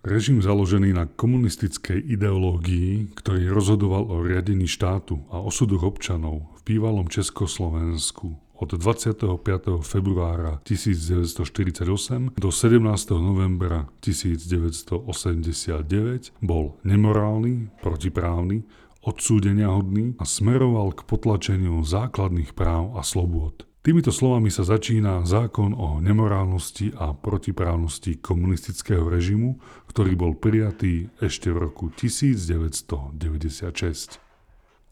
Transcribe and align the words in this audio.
Režim 0.00 0.40
založený 0.40 0.96
na 0.96 1.04
komunistickej 1.04 2.16
ideológii, 2.16 3.12
ktorý 3.20 3.52
rozhodoval 3.52 4.08
o 4.08 4.24
riadení 4.24 4.64
štátu 4.64 5.20
a 5.28 5.44
osudoch 5.44 5.84
občanov 5.84 6.48
v 6.56 6.72
bývalom 6.72 7.04
Československu 7.04 8.32
od 8.56 8.70
25. 8.80 9.44
februára 9.84 10.56
1948 10.64 12.32
do 12.32 12.48
17. 12.48 12.80
novembra 13.12 13.92
1989 14.00 16.32
bol 16.40 16.80
nemorálny, 16.80 17.68
protiprávny, 17.84 18.64
odsúdenia 19.04 19.68
hodný 19.68 20.16
a 20.16 20.24
smeroval 20.24 20.96
k 20.96 21.04
potlačeniu 21.04 21.76
základných 21.84 22.56
práv 22.56 22.96
a 22.96 23.04
slobôd. 23.04 23.68
Týmito 23.80 24.12
slovami 24.12 24.52
sa 24.52 24.60
začína 24.60 25.24
zákon 25.24 25.72
o 25.72 26.04
nemorálnosti 26.04 26.92
a 27.00 27.16
protiprávnosti 27.16 28.20
komunistického 28.20 29.08
režimu, 29.08 29.56
ktorý 29.88 30.20
bol 30.20 30.36
prijatý 30.36 31.08
ešte 31.16 31.48
v 31.48 31.64
roku 31.64 31.88
1996. 31.88 33.16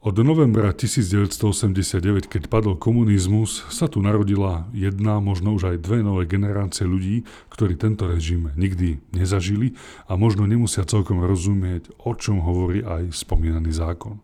Od 0.01 0.17
novembra 0.25 0.73
1989, 0.73 2.33
keď 2.33 2.49
padol 2.49 2.81
komunizmus, 2.81 3.69
sa 3.69 3.93
tu 3.93 4.01
narodila 4.01 4.65
jedna, 4.73 5.21
možno 5.21 5.53
už 5.53 5.77
aj 5.77 5.85
dve 5.85 6.01
nové 6.01 6.25
generácie 6.25 6.89
ľudí, 6.89 7.29
ktorí 7.53 7.77
tento 7.77 8.09
režim 8.09 8.57
nikdy 8.57 9.05
nezažili 9.13 9.77
a 10.09 10.17
možno 10.17 10.49
nemusia 10.49 10.89
celkom 10.89 11.21
rozumieť, 11.21 11.93
o 12.01 12.17
čom 12.17 12.41
hovorí 12.41 12.81
aj 12.81 13.13
spomínaný 13.13 13.69
zákon. 13.69 14.17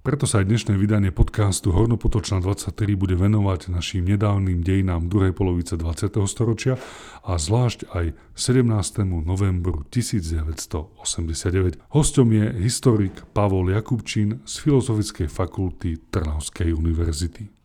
Preto 0.00 0.24
sa 0.24 0.40
aj 0.40 0.48
dnešné 0.48 0.80
vydanie 0.80 1.12
podcastu 1.12 1.76
Hornopotočná 1.76 2.40
23 2.40 2.72
bude 2.96 3.20
venovať 3.20 3.68
našim 3.68 4.08
nedávnym 4.08 4.64
dejinám 4.64 5.12
druhej 5.12 5.36
polovice 5.36 5.76
20. 5.76 6.24
storočia 6.24 6.80
a 7.20 7.36
zvlášť 7.36 7.84
aj 7.92 8.16
17. 8.32 8.64
novembru 9.04 9.84
1989. 9.92 11.84
Hostom 11.92 12.32
je 12.32 12.48
historik 12.64 13.12
Pavol 13.36 13.76
Jakubčín 13.76 14.40
z 14.48 14.54
Filozofickej 14.64 15.28
fakulty 15.28 16.00
Trnavskej 16.08 16.72
univerzity. 16.72 17.59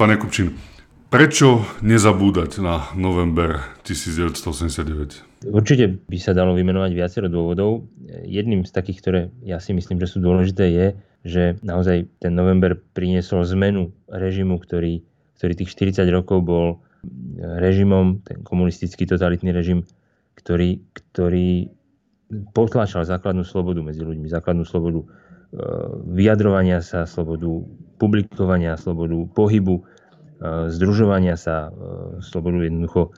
Pane 0.00 0.16
Kupčin, 0.16 0.56
prečo 1.12 1.60
nezabúdať 1.84 2.64
na 2.64 2.88
november 2.96 3.60
1989? 3.84 5.44
Určite 5.44 6.00
by 6.08 6.16
sa 6.16 6.32
dalo 6.32 6.56
vymenovať 6.56 6.96
viacero 6.96 7.28
dôvodov. 7.28 7.84
Jedným 8.24 8.64
z 8.64 8.72
takých, 8.72 8.98
ktoré 9.04 9.20
ja 9.44 9.60
si 9.60 9.76
myslím, 9.76 10.00
že 10.00 10.08
sú 10.08 10.24
dôležité, 10.24 10.72
je, 10.72 10.86
že 11.28 11.42
naozaj 11.60 12.08
ten 12.16 12.32
november 12.32 12.80
priniesol 12.96 13.44
zmenu 13.52 13.92
režimu, 14.08 14.56
ktorý, 14.56 15.04
ktorý 15.36 15.52
tých 15.52 15.68
40 15.76 16.08
rokov 16.08 16.48
bol 16.48 16.80
režimom, 17.60 18.24
ten 18.24 18.40
komunistický 18.40 19.04
totalitný 19.04 19.52
režim, 19.52 19.84
ktorý, 20.32 20.80
ktorý 20.96 21.76
potláčal 22.56 23.04
základnú 23.04 23.44
slobodu 23.44 23.84
medzi 23.84 24.00
ľuďmi, 24.00 24.32
základnú 24.32 24.64
slobodu 24.64 25.04
Eh, 25.50 25.58
vyjadrovania 26.06 26.78
sa, 26.78 27.10
slobodu 27.10 27.66
publikovania, 28.00 28.80
slobodu 28.80 29.28
pohybu, 29.36 29.84
eh, 29.84 30.72
združovania 30.72 31.36
sa, 31.36 31.68
eh, 31.68 31.72
slobodu 32.24 32.64
jednoducho 32.64 33.12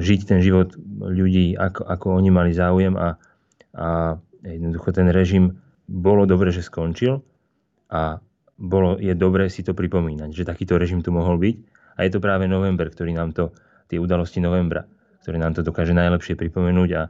žiť 0.00 0.20
ten 0.24 0.40
život 0.40 0.72
ľudí, 0.96 1.52
ako, 1.52 1.84
ako 1.84 2.06
oni 2.16 2.32
mali 2.32 2.56
záujem 2.56 2.96
a, 2.96 3.20
a 3.76 4.16
jednoducho 4.40 4.96
ten 4.96 5.12
režim 5.12 5.60
bolo 5.84 6.24
dobre, 6.24 6.48
že 6.56 6.64
skončil 6.64 7.20
a 7.92 8.16
bolo, 8.56 8.96
je 8.96 9.12
dobré 9.12 9.52
si 9.52 9.60
to 9.60 9.76
pripomínať, 9.76 10.32
že 10.32 10.48
takýto 10.48 10.80
režim 10.80 11.04
tu 11.04 11.12
mohol 11.12 11.36
byť 11.36 11.56
a 12.00 12.08
je 12.08 12.10
to 12.16 12.24
práve 12.24 12.48
november, 12.48 12.88
ktorý 12.88 13.12
nám 13.12 13.36
to, 13.36 13.52
tie 13.92 14.00
udalosti 14.00 14.40
novembra, 14.40 14.88
ktorý 15.20 15.36
nám 15.36 15.52
to 15.52 15.60
dokáže 15.60 15.92
najlepšie 15.92 16.32
pripomenúť 16.32 16.90
a, 16.96 17.02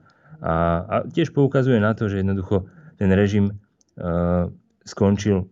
a, 0.43 0.55
a 0.83 0.97
tiež 1.07 1.31
poukazuje 1.31 1.79
na 1.79 1.95
to, 1.95 2.11
že 2.11 2.27
jednoducho 2.27 2.67
ten 2.99 3.15
režim 3.15 3.55
Eh, 3.99 4.45
skončil. 4.87 5.51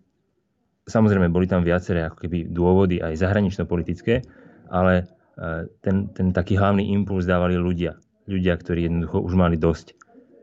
Samozrejme, 0.87 1.35
boli 1.35 1.51
tam 1.51 1.67
viaceré 1.67 2.07
ako 2.07 2.27
keby 2.27 2.47
dôvody 2.47 3.03
aj 3.03 3.19
zahranično-politické, 3.19 4.23
ale 4.71 5.03
eh, 5.03 5.67
ten, 5.83 6.11
ten 6.15 6.31
taký 6.31 6.55
hlavný 6.55 6.95
impuls 6.95 7.27
dávali 7.27 7.59
ľudia. 7.59 7.99
Ľudia, 8.27 8.55
ktorí 8.59 8.91
jednoducho 8.91 9.23
už 9.23 9.39
mali 9.39 9.55
dosť 9.55 9.95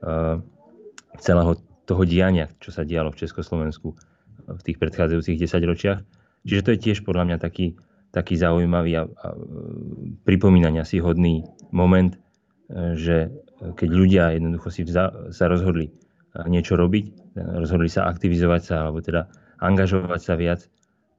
uh, 0.07 0.39
celého 1.19 1.59
toho 1.83 2.03
diania, 2.07 2.47
čo 2.63 2.71
sa 2.71 2.87
dialo 2.87 3.11
v 3.11 3.19
Československu 3.19 3.91
v 4.47 4.61
tých 4.63 4.79
predchádzajúcich 4.79 5.35
desaťročiach. 5.35 5.99
Čiže 6.47 6.63
to 6.63 6.71
je 6.71 6.79
tiež 6.79 7.03
podľa 7.03 7.27
mňa 7.27 7.37
taký, 7.43 7.75
taký 8.15 8.39
zaujímavý 8.39 8.91
a, 8.99 9.03
a 9.03 9.27
pripomínania 10.23 10.87
si 10.87 11.03
hodný 11.03 11.43
moment, 11.75 12.15
že 12.95 13.35
keď 13.75 13.89
ľudia 13.91 14.23
jednoducho 14.35 14.71
si 14.71 14.81
vza, 14.87 15.31
sa 15.35 15.45
rozhodli 15.51 15.91
niečo 16.47 16.79
robiť, 16.79 17.35
rozhodli 17.35 17.91
sa 17.91 18.07
aktivizovať 18.07 18.61
sa, 18.63 18.75
alebo 18.87 19.03
teda 19.03 19.29
angažovať 19.63 20.21
sa 20.21 20.35
viac, 20.35 20.67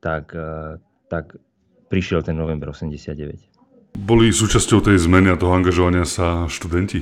tak, 0.04 0.36
e, 0.36 0.76
tak 1.08 1.40
prišiel 1.88 2.20
ten 2.20 2.36
november 2.36 2.68
89. 2.68 3.96
Boli 4.04 4.28
súčasťou 4.28 4.84
tej 4.84 5.00
zmeny 5.00 5.32
a 5.32 5.40
toho 5.40 5.56
angažovania 5.56 6.04
sa 6.04 6.44
študenti? 6.50 7.00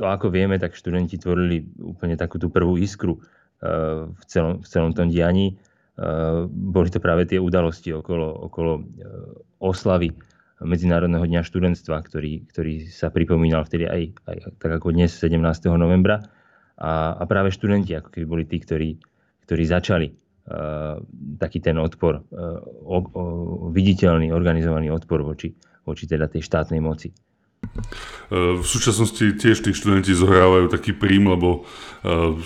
To 0.00 0.08
ako 0.08 0.32
vieme, 0.32 0.56
tak 0.56 0.72
študenti 0.72 1.20
tvorili 1.20 1.68
úplne 1.78 2.16
takú 2.16 2.40
tú 2.40 2.48
prvú 2.48 2.80
iskru 2.80 3.20
e, 3.20 3.20
v 4.08 4.22
celom, 4.24 4.64
v 4.64 4.66
celom 4.66 4.96
tom 4.96 5.12
dianí. 5.12 5.52
E, 5.52 5.54
boli 6.48 6.88
to 6.88 6.98
práve 6.98 7.28
tie 7.28 7.36
udalosti 7.36 7.92
okolo, 7.92 8.48
okolo 8.48 8.72
oslavy 9.60 10.16
Medzinárodného 10.64 11.26
dňa 11.26 11.42
študentstva, 11.44 11.98
ktorý, 12.08 12.46
ktorý 12.48 12.88
sa 12.88 13.10
pripomínal 13.12 13.66
vtedy 13.68 13.84
aj, 13.90 14.02
aj 14.24 14.36
tak 14.62 14.70
ako 14.80 14.96
dnes 14.96 15.12
17. 15.12 15.36
novembra. 15.76 16.24
A, 16.78 17.18
a 17.18 17.22
práve 17.26 17.50
študenti 17.50 17.92
ako 17.92 18.08
keby 18.14 18.26
boli 18.26 18.44
tí, 18.46 18.62
ktorí, 18.62 18.96
ktorí 19.44 19.62
začali 19.66 20.08
taký 21.40 21.58
ten 21.64 21.80
odpor, 21.80 22.20
uh, 22.20 22.60
o, 22.84 22.98
o, 23.00 23.22
viditeľný, 23.72 24.28
organizovaný 24.28 24.92
odpor 24.92 25.24
voči, 25.24 25.56
voči 25.88 26.04
teda 26.04 26.28
tej 26.28 26.44
štátnej 26.44 26.84
moci. 26.84 27.08
E, 27.64 28.60
v 28.60 28.66
súčasnosti 28.66 29.24
tiež 29.40 29.64
tí 29.64 29.72
študenti 29.72 30.12
zohrávajú 30.12 30.68
taký 30.68 30.92
príjm, 30.92 31.32
lebo 31.32 31.64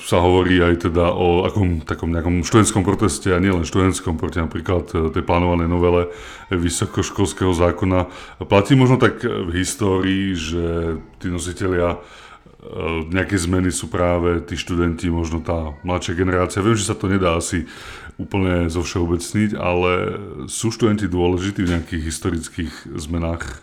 sa 0.06 0.22
hovorí 0.22 0.62
aj 0.62 0.86
teda 0.86 1.10
o 1.10 1.42
akom 1.42 1.82
takom 1.82 2.14
nejakom 2.14 2.46
študentskom 2.46 2.86
proteste 2.86 3.34
a 3.34 3.42
nielen 3.42 3.66
študentskom 3.66 4.14
proti 4.14 4.38
napríklad 4.38 4.86
tej 5.10 5.22
plánovanej 5.26 5.66
novele 5.66 6.14
vysokoškolského 6.54 7.50
zákona. 7.50 8.06
Platí 8.46 8.78
možno 8.78 9.02
tak 9.02 9.26
v 9.26 9.50
histórii, 9.58 10.38
že 10.38 11.02
tí 11.18 11.34
nositeľia 11.34 11.98
Eh, 11.98 12.27
nejaké 13.14 13.38
zmeny 13.38 13.70
sú 13.70 13.86
práve 13.86 14.42
tí 14.42 14.58
študenti, 14.58 15.06
možno 15.06 15.38
tá 15.38 15.78
mladšia 15.86 16.18
generácia. 16.18 16.64
Viem, 16.64 16.74
že 16.74 16.90
sa 16.90 16.98
to 16.98 17.06
nedá 17.06 17.38
asi 17.38 17.70
úplne 18.18 18.66
zo 18.66 18.82
všeobecniť, 18.82 19.54
ale 19.54 19.90
sú 20.50 20.74
študenti 20.74 21.06
dôležití 21.06 21.62
v 21.62 21.72
nejakých 21.78 22.02
historických 22.02 22.74
zmenách? 22.98 23.62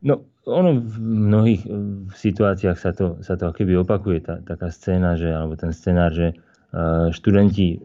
No, 0.00 0.24
ono 0.48 0.80
v 0.80 0.96
mnohých 1.28 1.62
eh, 1.68 1.72
situáciách 2.08 2.78
sa 2.80 2.96
to, 2.96 3.20
sa 3.20 3.36
to 3.36 3.52
keby 3.52 3.76
opakuje, 3.84 4.24
tá, 4.24 4.40
taká 4.40 4.72
scéna, 4.72 5.20
že, 5.20 5.28
alebo 5.28 5.60
ten 5.60 5.76
scenár, 5.76 6.12
že 6.16 6.32
uh, 6.32 7.12
študenti 7.12 7.80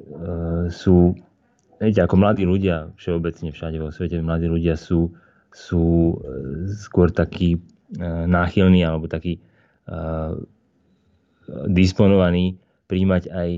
sú, 0.71 1.15
viete, 1.79 1.99
ako 1.99 2.15
mladí 2.15 2.47
ľudia, 2.47 2.95
všeobecne 2.95 3.51
všade 3.51 3.77
vo 3.83 3.91
svete, 3.91 4.23
mladí 4.23 4.47
ľudia 4.47 4.79
sú, 4.79 5.11
sú 5.51 6.15
skôr 6.79 7.11
takí 7.11 7.59
náchylní, 8.27 8.87
alebo 8.87 9.11
takí 9.11 9.43
disponovaní 11.67 12.59
príjmať 12.87 13.23
aj, 13.31 13.49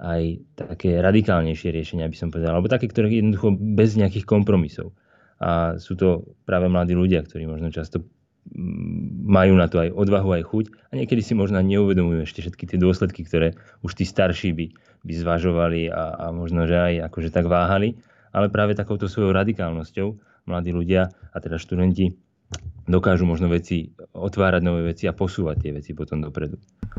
aj 0.00 0.22
také 0.56 1.00
radikálnejšie 1.00 1.72
riešenia, 1.72 2.10
by 2.12 2.16
som 2.16 2.28
povedal, 2.28 2.56
alebo 2.56 2.68
také, 2.68 2.88
ktoré 2.88 3.08
jednoducho 3.12 3.56
bez 3.56 3.96
nejakých 3.96 4.28
kompromisov. 4.28 4.92
A 5.42 5.80
sú 5.82 5.98
to 5.98 6.36
práve 6.46 6.70
mladí 6.70 6.94
ľudia, 6.94 7.24
ktorí 7.26 7.50
možno 7.50 7.74
často 7.74 7.98
mm, 7.98 9.26
majú 9.26 9.58
na 9.58 9.66
to 9.66 9.82
aj 9.82 9.90
odvahu, 9.90 10.38
aj 10.38 10.44
chuť 10.46 10.64
a 10.70 11.02
niekedy 11.02 11.18
si 11.18 11.34
možno 11.34 11.58
neuvedomujú 11.58 12.22
ešte 12.22 12.46
všetky 12.46 12.64
tie 12.70 12.78
dôsledky, 12.78 13.26
ktoré 13.26 13.58
už 13.82 13.98
tí 13.98 14.06
starší 14.06 14.54
by, 14.54 14.66
by 15.02 15.12
zvažovali 15.18 15.90
a, 15.90 16.14
a 16.14 16.24
možno, 16.30 16.70
že 16.70 16.78
aj 16.78 17.10
akože 17.10 17.34
tak 17.34 17.50
váhali. 17.50 17.98
Ale 18.32 18.48
práve 18.48 18.72
takouto 18.72 19.10
svojou 19.10 19.34
radikálnosťou 19.34 20.08
mladí 20.48 20.70
ľudia, 20.72 21.10
a 21.10 21.36
teda 21.42 21.58
študenti, 21.60 22.16
dokážu 22.86 23.24
možno 23.28 23.46
veci, 23.46 23.94
otvárať 24.12 24.62
nové 24.62 24.82
veci 24.90 25.06
a 25.06 25.14
posúvať 25.14 25.56
tie 25.62 25.70
veci 25.74 25.94
potom 25.94 26.18
dopredu. 26.18 26.58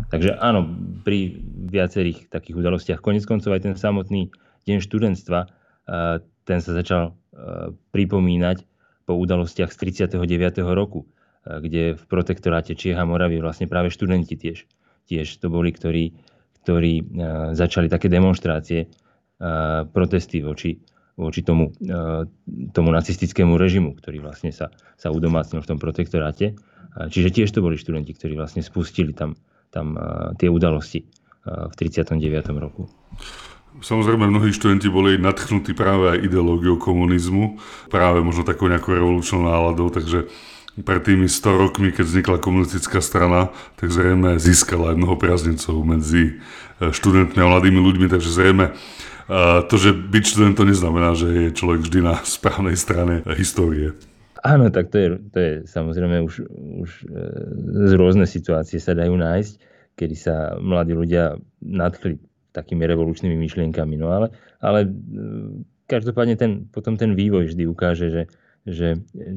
Takže 0.09 0.39
áno, 0.39 0.63
pri 1.03 1.35
viacerých 1.67 2.31
takých 2.31 2.55
udalostiach, 2.59 3.03
konec 3.03 3.27
koncov 3.27 3.51
aj 3.51 3.67
ten 3.67 3.75
samotný 3.75 4.31
deň 4.63 4.77
študentstva, 4.79 5.39
ten 6.47 6.59
sa 6.63 6.71
začal 6.71 7.15
pripomínať 7.91 8.63
po 9.03 9.19
udalostiach 9.19 9.71
z 9.75 9.77
39. 10.07 10.63
roku, 10.71 11.03
kde 11.43 11.99
v 11.99 12.03
protektoráte 12.07 12.71
Čieha 12.71 13.03
a 13.03 13.09
Moravy 13.09 13.43
vlastne 13.43 13.67
práve 13.67 13.91
študenti 13.91 14.39
tiež, 14.39 14.63
tiež 15.11 15.27
to 15.43 15.51
boli, 15.51 15.75
ktorí, 15.75 16.15
ktorí 16.63 17.03
začali 17.51 17.91
také 17.91 18.07
demonstrácie, 18.07 18.87
protesty 19.91 20.39
voči, 20.39 20.79
voči 21.13 21.45
tomu, 21.45 21.73
tomu 22.73 22.89
nacistickému 22.89 23.53
režimu, 23.57 23.93
ktorý 23.93 24.25
vlastne 24.25 24.49
sa, 24.49 24.73
sa 24.97 25.13
udomácnil 25.13 25.61
v 25.61 25.69
tom 25.69 25.77
protektoráte. 25.77 26.57
Čiže 26.93 27.29
tiež 27.29 27.49
to 27.49 27.61
boli 27.61 27.77
študenti, 27.77 28.13
ktorí 28.13 28.37
vlastne 28.37 28.61
spustili 28.65 29.13
tam, 29.13 29.37
tam 29.69 29.97
tie 30.37 30.49
udalosti 30.49 31.05
v 31.45 31.73
39. 31.75 32.17
roku. 32.57 32.89
Samozrejme, 33.81 34.29
mnohí 34.29 34.53
študenti 34.53 34.85
boli 34.85 35.17
nadchnutí 35.17 35.73
práve 35.73 36.13
aj 36.13 36.29
ideológiou 36.29 36.77
komunizmu, 36.77 37.57
práve 37.89 38.21
možno 38.21 38.45
takou 38.45 38.69
nejakou 38.69 38.93
revolučnou 38.93 39.49
náladou, 39.49 39.89
takže 39.89 40.29
pred 40.73 41.01
tými 41.05 41.29
100 41.29 41.61
rokmi, 41.61 41.89
keď 41.93 42.05
vznikla 42.05 42.37
komunistická 42.41 43.01
strana, 43.01 43.53
tak 43.77 43.93
zrejme 43.93 44.41
získala 44.41 44.93
aj 44.93 44.97
mnoho 44.97 45.17
priaznicov 45.17 45.81
medzi 45.85 46.41
študentmi 46.81 47.37
a 47.41 47.49
mladými 47.49 47.77
ľuďmi, 47.77 48.05
takže 48.09 48.29
zrejme 48.29 48.73
to, 49.69 49.75
že 49.79 49.95
byť 49.95 50.25
to 50.55 50.63
neznamená, 50.67 51.15
že 51.15 51.27
je 51.27 51.49
človek 51.55 51.87
vždy 51.87 51.99
na 52.03 52.15
správnej 52.23 52.75
strane 52.75 53.23
histórie. 53.39 53.95
Áno, 54.43 54.67
tak 54.67 54.91
to 54.91 54.99
je, 54.99 55.07
to 55.31 55.37
je 55.39 55.51
samozrejme 55.71 56.19
už, 56.19 56.43
už 56.83 56.89
e, 57.07 57.15
z 57.87 57.91
rôzne 57.95 58.27
situácie 58.27 58.75
sa 58.75 58.91
dajú 58.91 59.15
nájsť, 59.15 59.53
kedy 59.95 60.15
sa 60.19 60.59
mladí 60.59 60.91
ľudia 60.91 61.39
nadchli 61.63 62.19
takými 62.51 62.83
revolučnými 62.83 63.39
myšlienkami. 63.39 63.95
No 63.95 64.11
ale, 64.11 64.35
ale 64.59 64.83
e, 64.83 64.89
každopádne 65.87 66.35
ten, 66.35 66.67
potom 66.67 66.99
ten 66.99 67.15
vývoj 67.15 67.55
vždy 67.55 67.63
ukáže, 67.71 68.11
že, 68.11 68.23
že 68.67 68.87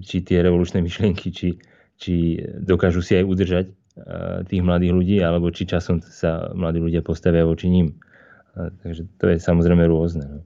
či 0.02 0.26
tie 0.26 0.42
revolučné 0.42 0.82
myšlienky, 0.82 1.30
či, 1.30 1.54
či 2.02 2.42
dokážu 2.66 2.98
si 2.98 3.14
aj 3.14 3.30
udržať 3.30 3.66
e, 3.70 3.72
tých 4.50 4.62
mladých 4.66 4.90
ľudí, 4.90 5.16
alebo 5.22 5.54
či 5.54 5.70
časom 5.70 6.02
sa 6.02 6.50
mladí 6.50 6.82
ľudia 6.82 7.06
postavia 7.06 7.46
voči 7.46 7.70
ním. 7.70 7.94
Takže 8.56 9.04
to 9.20 9.24
je 9.28 9.36
samozrejme 9.36 9.84
rôzne. 9.84 10.24
No. 10.24 10.40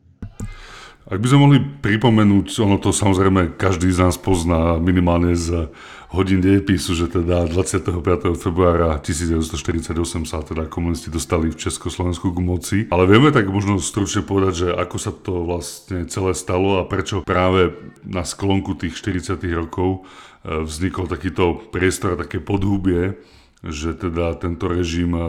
Ak 1.10 1.18
by 1.18 1.26
sme 1.26 1.42
mohli 1.42 1.58
pripomenúť, 1.58 2.62
ono 2.62 2.78
to 2.78 2.94
samozrejme 2.94 3.58
každý 3.58 3.90
z 3.90 3.98
nás 4.04 4.14
pozná 4.14 4.78
minimálne 4.78 5.34
z 5.34 5.66
hodín 6.14 6.38
dejepisu, 6.38 6.94
že 6.94 7.06
teda 7.10 7.50
25. 7.50 8.38
februára 8.38 8.94
1948 9.02 9.90
sa 10.22 10.38
teda 10.42 10.70
komunisti 10.70 11.10
dostali 11.10 11.50
v 11.50 11.58
Československu 11.58 12.30
k 12.30 12.38
moci. 12.38 12.78
Ale 12.94 13.10
vieme 13.10 13.34
tak 13.34 13.50
možno 13.50 13.82
stručne 13.82 14.22
povedať, 14.22 14.54
že 14.54 14.68
ako 14.70 14.96
sa 15.02 15.10
to 15.10 15.46
vlastne 15.46 16.06
celé 16.06 16.30
stalo 16.34 16.78
a 16.78 16.86
prečo 16.86 17.26
práve 17.26 17.74
na 18.06 18.26
sklonku 18.26 18.78
tých 18.78 18.98
40. 18.98 19.34
rokov 19.54 20.06
e, 20.46 20.62
vznikol 20.66 21.10
takýto 21.10 21.58
priestor, 21.74 22.18
také 22.18 22.38
podhubie, 22.38 23.18
že 23.60 23.92
teda 23.92 24.40
tento 24.40 24.72
režim 24.72 25.12
eh, 25.12 25.24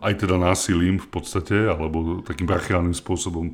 aj 0.00 0.24
teda 0.24 0.40
násilím 0.40 0.96
v 0.96 1.08
podstate, 1.12 1.68
alebo 1.68 2.24
takým 2.24 2.48
brachiálnym 2.48 2.96
spôsobom 2.96 3.52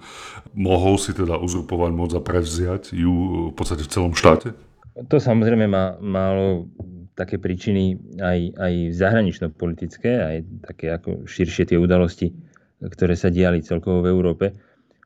mohol 0.54 0.94
si 0.96 1.10
teda 1.10 1.38
uzurpovať 1.42 1.90
moc 1.90 2.10
a 2.14 2.22
prevziať 2.22 2.94
ju 2.94 3.12
v 3.50 3.54
podstate 3.54 3.82
v 3.82 3.90
celom 3.90 4.14
štáte? 4.14 4.54
To 4.96 5.20
samozrejme 5.20 5.66
má 5.68 5.98
málo 6.00 6.70
také 7.18 7.40
príčiny 7.40 7.96
aj, 8.20 8.38
aj 8.56 8.74
zahranično-politické, 8.96 10.12
aj 10.12 10.36
také 10.72 10.86
ako 10.92 11.24
širšie 11.24 11.72
tie 11.72 11.78
udalosti, 11.80 12.32
ktoré 12.80 13.16
sa 13.16 13.32
diali 13.32 13.64
celkovo 13.64 14.04
v 14.04 14.12
Európe. 14.12 14.46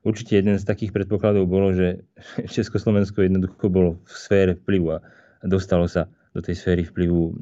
Určite 0.00 0.40
jeden 0.40 0.56
z 0.58 0.64
takých 0.66 0.92
predpokladov 0.92 1.46
bolo, 1.48 1.72
že 1.72 2.04
Československo 2.54 3.24
jednoducho 3.24 3.72
bolo 3.72 4.02
v 4.04 4.12
sfére 4.12 4.52
vplyvu 4.60 4.86
a 4.92 4.98
dostalo 5.48 5.88
sa 5.88 6.10
do 6.30 6.38
tej 6.44 6.54
sféry 6.54 6.86
vplyvu 6.86 7.22
e, 7.26 7.32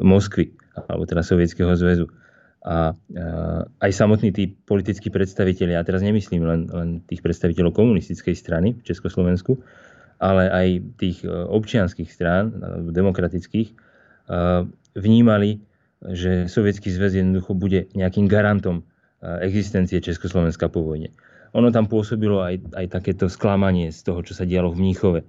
Moskvy 0.00 0.48
alebo 0.86 1.08
teda 1.08 1.26
Sovietskeho 1.26 1.74
zväzu. 1.74 2.06
A 2.66 2.90
aj 3.78 3.90
samotní 3.94 4.34
tí 4.34 4.50
politickí 4.50 5.14
predstaviteľi, 5.14 5.78
ja 5.78 5.86
teraz 5.86 6.02
nemyslím 6.02 6.42
len, 6.42 6.60
len 6.68 6.88
tých 7.06 7.22
predstaviteľov 7.22 7.70
komunistickej 7.70 8.34
strany 8.34 8.74
v 8.74 8.82
Československu, 8.82 9.62
ale 10.18 10.50
aj 10.50 10.66
tých 10.98 11.22
e, 11.22 11.30
občianských 11.30 12.10
strán, 12.10 12.50
demokratických, 12.90 13.68
e, 13.70 13.74
vnímali, 14.98 15.62
že 16.02 16.50
Sovietský 16.50 16.90
zväz 16.90 17.18
jednoducho 17.18 17.54
bude 17.54 17.86
nejakým 17.94 18.26
garantom 18.26 18.82
e, 18.82 18.84
existencie 19.46 20.02
Československa 20.02 20.66
po 20.66 20.82
vojne. 20.82 21.14
Ono 21.54 21.70
tam 21.70 21.86
pôsobilo 21.86 22.42
aj, 22.42 22.74
aj 22.74 22.86
takéto 22.90 23.30
sklamanie 23.30 23.94
z 23.94 24.04
toho, 24.04 24.20
čo 24.26 24.34
sa 24.36 24.44
dialo 24.44 24.74
v 24.74 24.84
Mníchove 24.84 25.20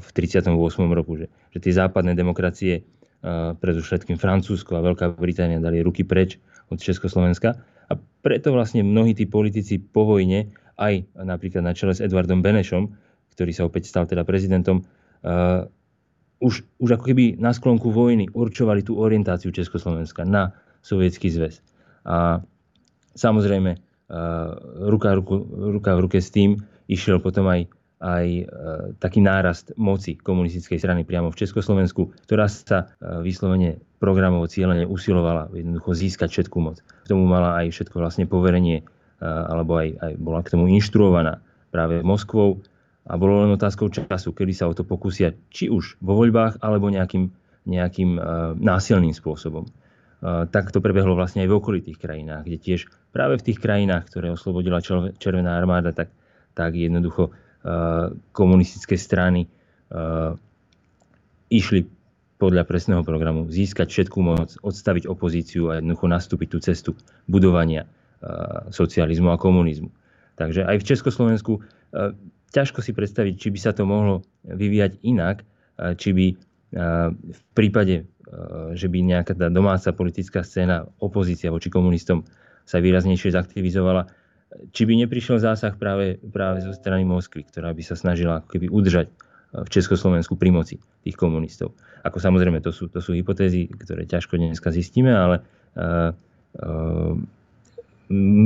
v 0.00 0.08
38. 0.16 0.48
roku, 0.96 1.20
že, 1.20 1.26
že 1.52 1.58
tie 1.60 1.76
západné 1.76 2.16
demokracie 2.16 2.88
predovšetkým 3.58 4.14
Francúzsko 4.14 4.78
a 4.78 4.84
Veľká 4.84 5.10
Británia 5.18 5.58
dali 5.58 5.82
ruky 5.82 6.06
preč 6.06 6.38
od 6.70 6.78
Československa. 6.78 7.58
A 7.88 7.92
preto 8.22 8.54
vlastne 8.54 8.84
mnohí 8.84 9.16
tí 9.16 9.24
politici 9.24 9.80
po 9.80 10.06
vojne, 10.06 10.52
aj 10.78 11.08
napríklad 11.18 11.64
na 11.64 11.74
čele 11.74 11.96
s 11.96 12.04
Edvardom 12.04 12.44
Benešom, 12.44 12.94
ktorý 13.34 13.50
sa 13.50 13.66
opäť 13.66 13.90
stal 13.90 14.06
teda 14.06 14.22
prezidentom, 14.22 14.86
uh, 15.24 15.66
už, 16.38 16.62
už 16.78 16.90
ako 16.94 17.04
keby 17.10 17.34
na 17.40 17.50
sklonku 17.50 17.90
vojny 17.90 18.30
určovali 18.30 18.86
tú 18.86 19.02
orientáciu 19.02 19.50
Československa 19.50 20.22
na 20.22 20.54
sovietský 20.86 21.34
zväz. 21.34 21.58
A 22.06 22.46
samozrejme, 23.18 23.74
uh, 23.74 23.78
ruka, 24.86 25.18
ruku, 25.18 25.42
ruka 25.74 25.98
v 25.98 26.02
ruke 26.06 26.18
s 26.22 26.30
tým 26.30 26.62
išiel 26.86 27.18
potom 27.18 27.50
aj 27.50 27.66
aj 27.98 28.26
e, 28.30 28.44
taký 29.02 29.18
nárast 29.18 29.74
moci 29.74 30.14
komunistickej 30.14 30.78
strany 30.78 31.02
priamo 31.02 31.34
v 31.34 31.38
Československu, 31.42 32.14
ktorá 32.30 32.46
sa 32.46 32.86
e, 32.86 33.22
vyslovene 33.26 33.82
programovo 33.98 34.46
cieľene 34.46 34.86
usilovala 34.86 35.50
jednoducho 35.50 35.98
získať 35.98 36.28
všetku 36.30 36.56
moc. 36.62 36.78
K 36.78 37.10
tomu 37.10 37.26
mala 37.26 37.58
aj 37.58 37.74
všetko 37.74 37.98
vlastne 37.98 38.30
poverenie, 38.30 38.86
e, 39.18 39.26
alebo 39.26 39.82
aj, 39.82 39.98
aj 39.98 40.12
bola 40.22 40.40
k 40.46 40.54
tomu 40.54 40.70
inštruovaná 40.70 41.42
práve 41.74 41.98
Moskvou 42.06 42.62
a 43.10 43.18
bolo 43.18 43.42
len 43.42 43.50
otázkou 43.58 43.90
času, 43.90 44.30
kedy 44.30 44.54
sa 44.54 44.70
o 44.70 44.76
to 44.78 44.86
pokúsia, 44.86 45.34
či 45.50 45.66
už 45.66 45.98
vo 45.98 46.14
voľbách, 46.14 46.62
alebo 46.62 46.92
nejakým, 46.92 47.32
nejakým 47.64 48.20
násilným 48.60 49.16
spôsobom. 49.16 49.64
Tak 50.24 50.68
to 50.76 50.84
prebehlo 50.84 51.16
vlastne 51.16 51.40
aj 51.40 51.48
v 51.48 51.56
okolitých 51.56 51.96
krajinách, 51.96 52.44
kde 52.44 52.60
tiež 52.60 52.80
práve 53.08 53.40
v 53.40 53.48
tých 53.48 53.64
krajinách, 53.64 54.12
ktoré 54.12 54.28
oslobodila 54.28 54.84
Červená 55.16 55.56
armáda, 55.56 55.96
tak, 55.96 56.12
tak 56.52 56.76
jednoducho 56.76 57.32
komunistické 58.32 58.96
strany 58.96 59.48
išli 61.48 61.88
podľa 62.38 62.62
presného 62.68 63.02
programu 63.02 63.50
získať 63.50 63.90
všetkú 63.90 64.18
moc, 64.22 64.54
odstaviť 64.62 65.10
opozíciu 65.10 65.74
a 65.74 65.82
jednoducho 65.82 66.06
nastúpiť 66.06 66.48
tú 66.54 66.58
cestu 66.62 66.90
budovania 67.26 67.90
socializmu 68.70 69.34
a 69.34 69.40
komunizmu. 69.40 69.90
Takže 70.38 70.62
aj 70.62 70.76
v 70.78 70.86
Československu 70.86 71.52
ťažko 72.54 72.78
si 72.78 72.94
predstaviť, 72.94 73.34
či 73.34 73.48
by 73.50 73.58
sa 73.58 73.74
to 73.74 73.82
mohlo 73.82 74.22
vyvíjať 74.46 75.02
inak, 75.02 75.42
či 75.98 76.14
by 76.14 76.26
v 77.18 77.42
prípade, 77.58 78.06
že 78.76 78.86
by 78.86 78.98
nejaká 79.02 79.32
tá 79.34 79.48
domáca 79.48 79.90
politická 79.90 80.44
scéna, 80.44 80.86
opozícia 81.00 81.50
voči 81.50 81.72
komunistom 81.72 82.22
sa 82.68 82.78
výraznejšie 82.78 83.32
zaktivizovala, 83.32 84.04
či 84.72 84.82
by 84.88 84.92
neprišiel 85.04 85.36
zásah 85.36 85.76
práve, 85.76 86.16
práve 86.32 86.64
zo 86.64 86.72
strany 86.72 87.04
Moskvy, 87.04 87.44
ktorá 87.48 87.72
by 87.76 87.82
sa 87.84 87.96
snažila 87.96 88.40
ako 88.40 88.48
keby 88.56 88.66
udržať 88.72 89.06
eh, 89.08 89.14
v 89.60 89.68
Československu 89.68 90.34
pri 90.40 90.50
moci 90.52 90.76
tých 91.04 91.16
komunistov. 91.16 91.76
Ako 92.06 92.22
samozrejme, 92.22 92.64
to 92.64 92.72
sú, 92.72 92.88
to 92.88 93.04
sú 93.04 93.12
hypotézy, 93.12 93.68
ktoré 93.68 94.08
ťažko 94.08 94.38
dneska 94.38 94.70
zistíme, 94.70 95.10
ale 95.10 95.42
uh, 95.74 96.14
uh, 96.62 97.12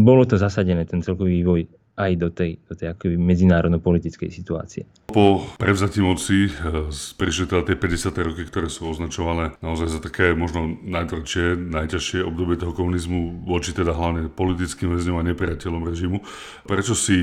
bolo 0.03 0.23
to 0.25 0.41
zasadené, 0.41 0.89
ten 0.89 1.05
celkový 1.05 1.45
vývoj 1.45 1.69
aj 1.93 2.13
do 2.17 2.29
tej, 2.33 2.57
do 2.65 2.73
tej 2.73 2.97
akoby 2.97 3.21
medzinárodno-politickej 3.21 4.33
situácie. 4.33 4.89
Po 5.13 5.45
prevzatí 5.61 6.01
moci 6.01 6.49
eh, 6.49 6.89
prišli 6.93 7.45
teda 7.53 7.63
tie 7.69 7.77
50. 7.77 8.17
roky, 8.25 8.43
ktoré 8.49 8.73
sú 8.73 8.89
označované 8.89 9.53
naozaj 9.61 9.89
za 9.93 10.01
také 10.01 10.33
možno 10.33 10.73
najtvrdšie, 10.81 11.69
najťažšie 11.69 12.25
obdobie 12.25 12.57
toho 12.57 12.73
komunizmu 12.73 13.45
voči 13.45 13.77
teda 13.77 13.93
hlavne 13.93 14.33
politickým 14.33 14.97
väzňom 14.97 15.21
a 15.21 15.27
nepriateľom 15.33 15.83
režimu. 15.85 16.25
Prečo 16.65 16.97
si 16.97 17.17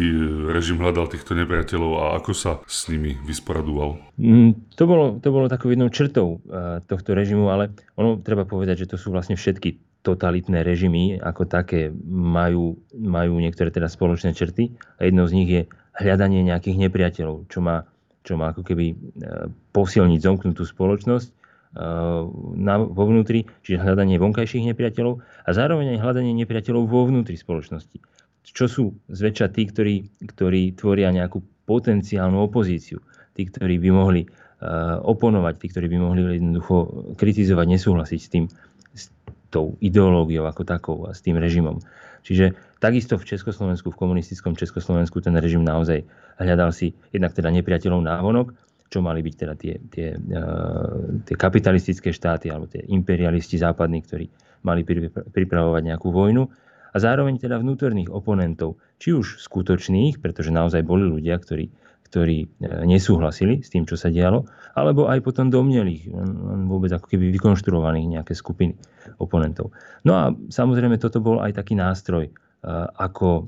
režim 0.54 0.78
hľadal 0.78 1.10
týchto 1.10 1.34
nepriateľov 1.34 1.92
a 1.98 2.04
ako 2.22 2.32
sa 2.38 2.52
s 2.70 2.86
nimi 2.94 3.18
vysporadoval? 3.26 3.98
Mm, 4.22 4.54
to, 4.78 4.84
bolo, 4.86 5.18
to 5.18 5.34
bolo 5.34 5.50
takou 5.50 5.74
jednou 5.74 5.90
črtou 5.90 6.44
uh, 6.46 6.84
tohto 6.86 7.18
režimu, 7.18 7.50
ale 7.50 7.74
ono 7.98 8.22
treba 8.22 8.46
povedať, 8.46 8.86
že 8.86 8.90
to 8.94 8.98
sú 9.02 9.10
vlastne 9.10 9.34
všetky 9.34 9.89
totalitné 10.14 10.66
režimy 10.66 11.22
ako 11.22 11.46
také 11.46 11.94
majú, 12.10 12.82
majú 12.98 13.34
niektoré 13.38 13.70
teda 13.70 13.86
spoločné 13.86 14.34
črty 14.34 14.74
a 14.98 15.06
jednou 15.06 15.30
z 15.30 15.36
nich 15.38 15.50
je 15.50 15.62
hľadanie 16.00 16.42
nejakých 16.42 16.90
nepriateľov, 16.90 17.46
čo 17.52 17.60
má, 17.62 17.86
čo 18.26 18.40
má 18.40 18.56
ako 18.56 18.66
keby 18.66 18.86
e, 18.92 18.96
posilniť 19.76 20.20
zomknutú 20.24 20.66
spoločnosť 20.66 21.28
e, 21.30 21.34
na, 22.58 22.76
vo 22.82 23.04
vnútri, 23.06 23.46
čiže 23.62 23.84
hľadanie 23.84 24.18
vonkajších 24.18 24.74
nepriateľov 24.74 25.22
a 25.22 25.50
zároveň 25.54 25.98
aj 25.98 26.02
hľadanie 26.02 26.34
nepriateľov 26.42 26.90
vo 26.90 27.06
vnútri 27.06 27.38
spoločnosti. 27.38 28.00
Čo 28.50 28.66
sú 28.66 28.86
zväčša 29.14 29.54
tí, 29.54 29.70
ktorí, 29.70 29.96
ktorí 30.26 30.74
tvoria 30.74 31.14
nejakú 31.14 31.44
potenciálnu 31.70 32.42
opozíciu, 32.42 32.98
tí, 33.38 33.46
ktorí 33.46 33.78
by 33.78 33.90
mohli 33.94 34.26
uh, 34.26 34.98
oponovať, 35.06 35.54
tí, 35.62 35.68
ktorí 35.70 35.86
by 35.86 35.98
mohli 36.02 36.22
jednoducho 36.42 36.76
kritizovať, 37.14 37.68
nesúhlasiť 37.78 38.20
s 38.20 38.30
tým, 38.34 38.46
tou 39.50 39.76
ideológiou 39.82 40.46
ako 40.46 40.62
takou 40.66 40.98
a 41.10 41.14
s 41.14 41.26
tým 41.26 41.38
režimom. 41.38 41.82
Čiže 42.24 42.54
takisto 42.78 43.18
v 43.18 43.26
Československu, 43.26 43.92
v 43.92 44.00
komunistickom 44.00 44.54
Československu 44.56 45.20
ten 45.24 45.36
režim 45.38 45.66
naozaj 45.66 46.06
hľadal 46.40 46.72
si 46.72 46.94
jednak 47.12 47.34
teda 47.34 47.50
nepriateľov 47.50 48.02
návonok, 48.06 48.48
čo 48.90 49.06
mali 49.06 49.22
byť 49.22 49.36
teda 49.38 49.54
tie, 49.54 49.74
tie, 49.94 50.08
uh, 50.18 51.22
tie 51.22 51.36
kapitalistické 51.38 52.10
štáty 52.10 52.50
alebo 52.50 52.66
tie 52.66 52.82
imperialisti 52.90 53.62
západní, 53.62 54.02
ktorí 54.02 54.26
mali 54.66 54.82
pripravovať 55.30 55.82
nejakú 55.86 56.10
vojnu 56.10 56.44
a 56.90 56.98
zároveň 56.98 57.38
teda 57.38 57.62
vnútorných 57.62 58.10
oponentov, 58.10 58.82
či 58.98 59.14
už 59.14 59.40
skutočných, 59.46 60.18
pretože 60.18 60.50
naozaj 60.50 60.82
boli 60.82 61.06
ľudia, 61.06 61.38
ktorí, 61.38 61.70
ktorí 62.10 62.38
e, 62.42 62.48
nesúhlasili 62.90 63.62
s 63.62 63.70
tým, 63.70 63.86
čo 63.86 63.94
sa 63.94 64.10
dialo, 64.10 64.50
alebo 64.74 65.06
aj 65.06 65.22
potom 65.22 65.54
domnelých, 65.54 66.10
vôbec 66.66 66.90
ako 66.90 67.06
keby 67.06 67.30
vykonštruovaných 67.38 68.20
nejaké 68.20 68.34
skupiny 68.34 68.74
oponentov. 69.22 69.70
No 70.06 70.18
a 70.18 70.24
samozrejme 70.34 70.98
toto 70.98 71.22
bol 71.22 71.38
aj 71.42 71.58
taký 71.58 71.78
nástroj, 71.78 72.30
e, 72.30 72.32
ako, 72.98 73.46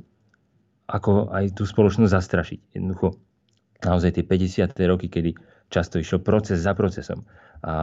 ako 0.85 1.33
aj 1.33 1.57
tú 1.57 1.65
spoločnosť 1.65 2.11
zastrašiť. 2.13 2.59
Jednoducho 2.77 3.17
naozaj 3.81 4.21
tie 4.21 4.23
50. 4.23 4.77
roky, 4.85 5.09
kedy 5.09 5.33
často 5.73 5.97
išiel 5.97 6.21
proces 6.21 6.61
za 6.61 6.77
procesom 6.77 7.25
a, 7.63 7.73
a 7.73 7.75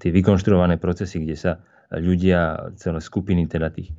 tie 0.00 0.10
vykonštruované 0.10 0.80
procesy, 0.80 1.22
kde 1.22 1.36
sa 1.38 1.52
ľudia, 1.94 2.72
celé 2.80 2.98
skupiny 2.98 3.46
teda 3.46 3.70
tých 3.70 3.92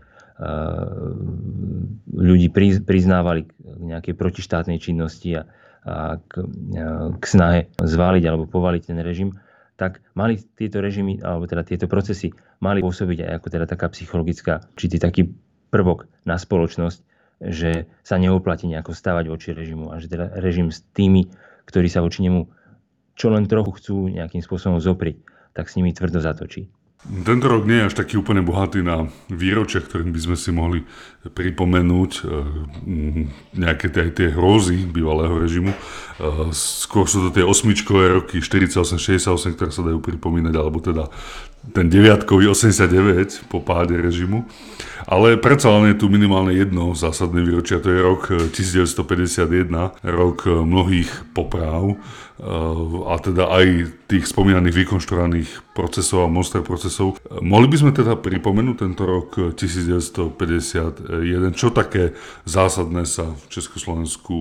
ľudí 2.12 2.48
priznávali 2.84 3.48
k 3.48 3.52
nejakej 3.80 4.14
protištátnej 4.20 4.84
činnosti 4.84 5.32
a, 5.40 5.48
a 5.88 6.20
k, 6.20 6.34
k 7.20 7.24
snahe 7.24 7.72
zvaliť 7.80 8.24
alebo 8.28 8.44
povaliť 8.50 8.84
ten 8.92 9.00
režim, 9.00 9.40
tak 9.80 10.04
mali 10.16 10.40
tieto 10.40 10.80
režimy, 10.80 11.24
alebo 11.24 11.48
teda 11.48 11.64
tieto 11.64 11.88
procesy 11.88 12.32
mali 12.64 12.84
pôsobiť 12.84 13.28
aj 13.28 13.32
ako 13.40 13.48
teda 13.52 13.66
taká 13.68 13.88
psychologická, 13.92 14.64
či 14.76 14.92
taký 14.92 15.36
prvok 15.72 16.08
na 16.24 16.40
spoločnosť, 16.40 17.00
že 17.44 17.88
sa 18.04 18.16
neoplatí 18.16 18.68
nejako 18.68 18.96
stavať 18.96 19.26
voči 19.28 19.52
režimu 19.52 19.92
a 19.92 20.00
že 20.00 20.08
teda 20.08 20.40
režim 20.40 20.72
s 20.72 20.84
tými, 20.96 21.28
ktorí 21.68 21.92
sa 21.92 22.00
voči 22.00 22.24
nemu 22.24 22.48
čo 23.16 23.32
len 23.32 23.48
trochu 23.48 23.72
chcú 23.80 23.96
nejakým 24.12 24.44
spôsobom 24.44 24.78
zopriť, 24.84 25.24
tak 25.56 25.72
s 25.72 25.80
nimi 25.80 25.96
tvrdo 25.96 26.20
zatočí. 26.20 26.68
Tento 27.06 27.46
rok 27.46 27.70
nie 27.70 27.86
je 27.86 27.88
až 27.94 27.96
taký 28.02 28.18
úplne 28.18 28.42
bohatý 28.42 28.82
na 28.82 29.06
výročia, 29.30 29.78
ktorým 29.78 30.10
by 30.10 30.20
sme 30.26 30.38
si 30.38 30.50
mohli 30.50 30.82
pripomenúť 31.26 32.12
eh, 32.22 32.26
nejaké 33.54 33.94
tie, 33.94 34.10
tie 34.10 34.28
hrozy 34.34 34.90
bývalého 34.90 35.38
režimu. 35.38 35.70
Eh, 35.70 36.50
skôr 36.50 37.06
sú 37.06 37.30
to 37.30 37.30
tie 37.30 37.46
osmičkové 37.46 38.22
roky 38.22 38.42
48-68, 38.42 39.54
ktoré 39.54 39.70
sa 39.70 39.86
dajú 39.86 40.02
pripomínať, 40.02 40.54
alebo 40.58 40.82
teda 40.82 41.06
ten 41.74 41.90
deviatkový 41.90 42.52
89 42.52 43.50
po 43.50 43.64
páde 43.64 43.98
režimu. 43.98 44.46
Ale 45.06 45.38
predsa 45.38 45.70
len 45.70 45.94
je 45.94 46.02
tu 46.02 46.10
minimálne 46.10 46.50
jedno 46.50 46.98
zásadné 46.98 47.46
výročia, 47.46 47.78
to 47.78 47.94
je 47.94 48.02
rok 48.02 48.34
1951, 48.50 50.02
rok 50.02 50.50
mnohých 50.50 51.30
popráv 51.30 52.02
a 53.06 53.16
teda 53.22 53.48
aj 53.48 53.96
tých 54.10 54.26
spomínaných 54.28 54.84
vykonštruovaných 54.84 55.72
procesov 55.78 56.26
a 56.26 56.28
monster 56.28 56.66
procesov. 56.66 57.22
Mohli 57.30 57.68
by 57.70 57.78
sme 57.80 57.92
teda 57.94 58.18
pripomenúť 58.18 58.76
tento 58.82 59.06
rok 59.06 59.54
1951, 59.54 61.54
čo 61.54 61.70
také 61.70 62.18
zásadné 62.50 63.06
sa 63.06 63.30
v 63.30 63.44
Československu 63.54 64.36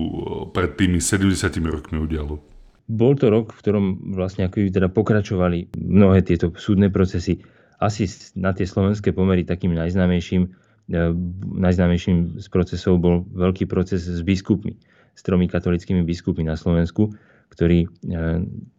pred 0.49 0.73
tými 0.73 0.97
70 0.97 1.45
rokmi 1.61 2.01
udialo? 2.01 2.54
Bol 2.85 3.17
to 3.17 3.33
rok, 3.33 3.49
v 3.49 3.61
ktorom 3.65 3.85
vlastne 4.13 4.45
ako 4.45 4.69
teda 4.69 4.93
pokračovali 4.93 5.73
mnohé 5.73 6.21
tieto 6.21 6.53
súdne 6.53 6.93
procesy. 6.93 7.41
Asi 7.81 8.05
na 8.37 8.53
tie 8.53 8.69
slovenské 8.69 9.09
pomery 9.09 9.41
takým 9.41 9.73
najznámejším, 9.73 10.43
e, 10.45 10.49
najznámejším 11.65 12.37
z 12.37 12.47
procesov 12.53 13.01
bol 13.01 13.25
veľký 13.33 13.65
proces 13.65 14.05
s 14.05 14.21
biskupmi, 14.21 14.77
s 15.17 15.21
tromi 15.25 15.49
katolickými 15.49 16.05
biskupmi 16.05 16.45
na 16.45 16.53
Slovensku, 16.53 17.09
ktorý 17.49 17.89
e, 17.89 17.89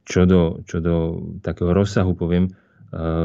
čo 0.06 0.22
do, 0.22 0.62
čo 0.70 0.78
do 0.78 1.26
takého 1.42 1.74
rozsahu, 1.74 2.14
poviem, 2.14 2.46
e, 2.46 2.52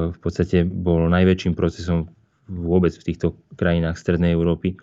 v 0.10 0.18
podstate 0.18 0.66
bol 0.66 1.06
najväčším 1.14 1.54
procesom 1.54 2.10
vôbec 2.50 2.92
v 2.98 3.06
týchto 3.06 3.38
krajinách 3.54 4.02
Strednej 4.02 4.34
Európy, 4.34 4.76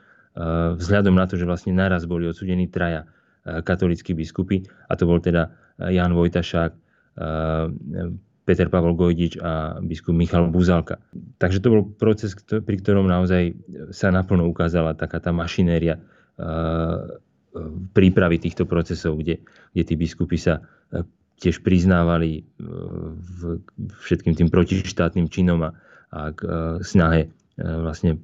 vzhľadom 0.78 1.18
na 1.18 1.26
to, 1.26 1.34
že 1.34 1.44
vlastne 1.44 1.74
naraz 1.74 2.06
boli 2.06 2.24
odsudení 2.30 2.70
traja 2.70 3.04
katolíckí 3.44 4.14
biskupy, 4.14 4.64
a 4.88 4.94
to 4.94 5.04
bol 5.04 5.18
teda 5.20 5.52
Jan 5.78 6.12
Vojtašák, 6.14 6.72
Peter 8.48 8.68
Pavel 8.72 8.94
Gojdič 8.96 9.38
a 9.38 9.76
biskup 9.84 10.16
Michal 10.16 10.48
Buzalka. 10.48 10.98
Takže 11.38 11.60
to 11.60 11.68
bol 11.68 11.82
proces, 11.84 12.34
pri 12.38 12.76
ktorom 12.80 13.04
naozaj 13.04 13.54
sa 13.92 14.08
naplno 14.08 14.48
ukázala 14.48 14.96
taká 14.96 15.20
tá 15.20 15.30
mašinéria 15.30 16.00
prípravy 17.92 18.36
týchto 18.40 18.64
procesov, 18.64 19.20
kde, 19.20 19.44
kde 19.74 19.82
tí 19.84 19.94
biskupy 19.98 20.38
sa 20.40 20.64
tiež 21.38 21.62
priznávali 21.62 22.42
v 22.58 23.62
všetkým 24.02 24.34
tým 24.34 24.48
protištátnym 24.50 25.30
činom 25.30 25.62
a, 25.62 25.70
a 26.10 26.34
k 26.34 26.40
snahe 26.82 27.30
vlastne 27.58 28.22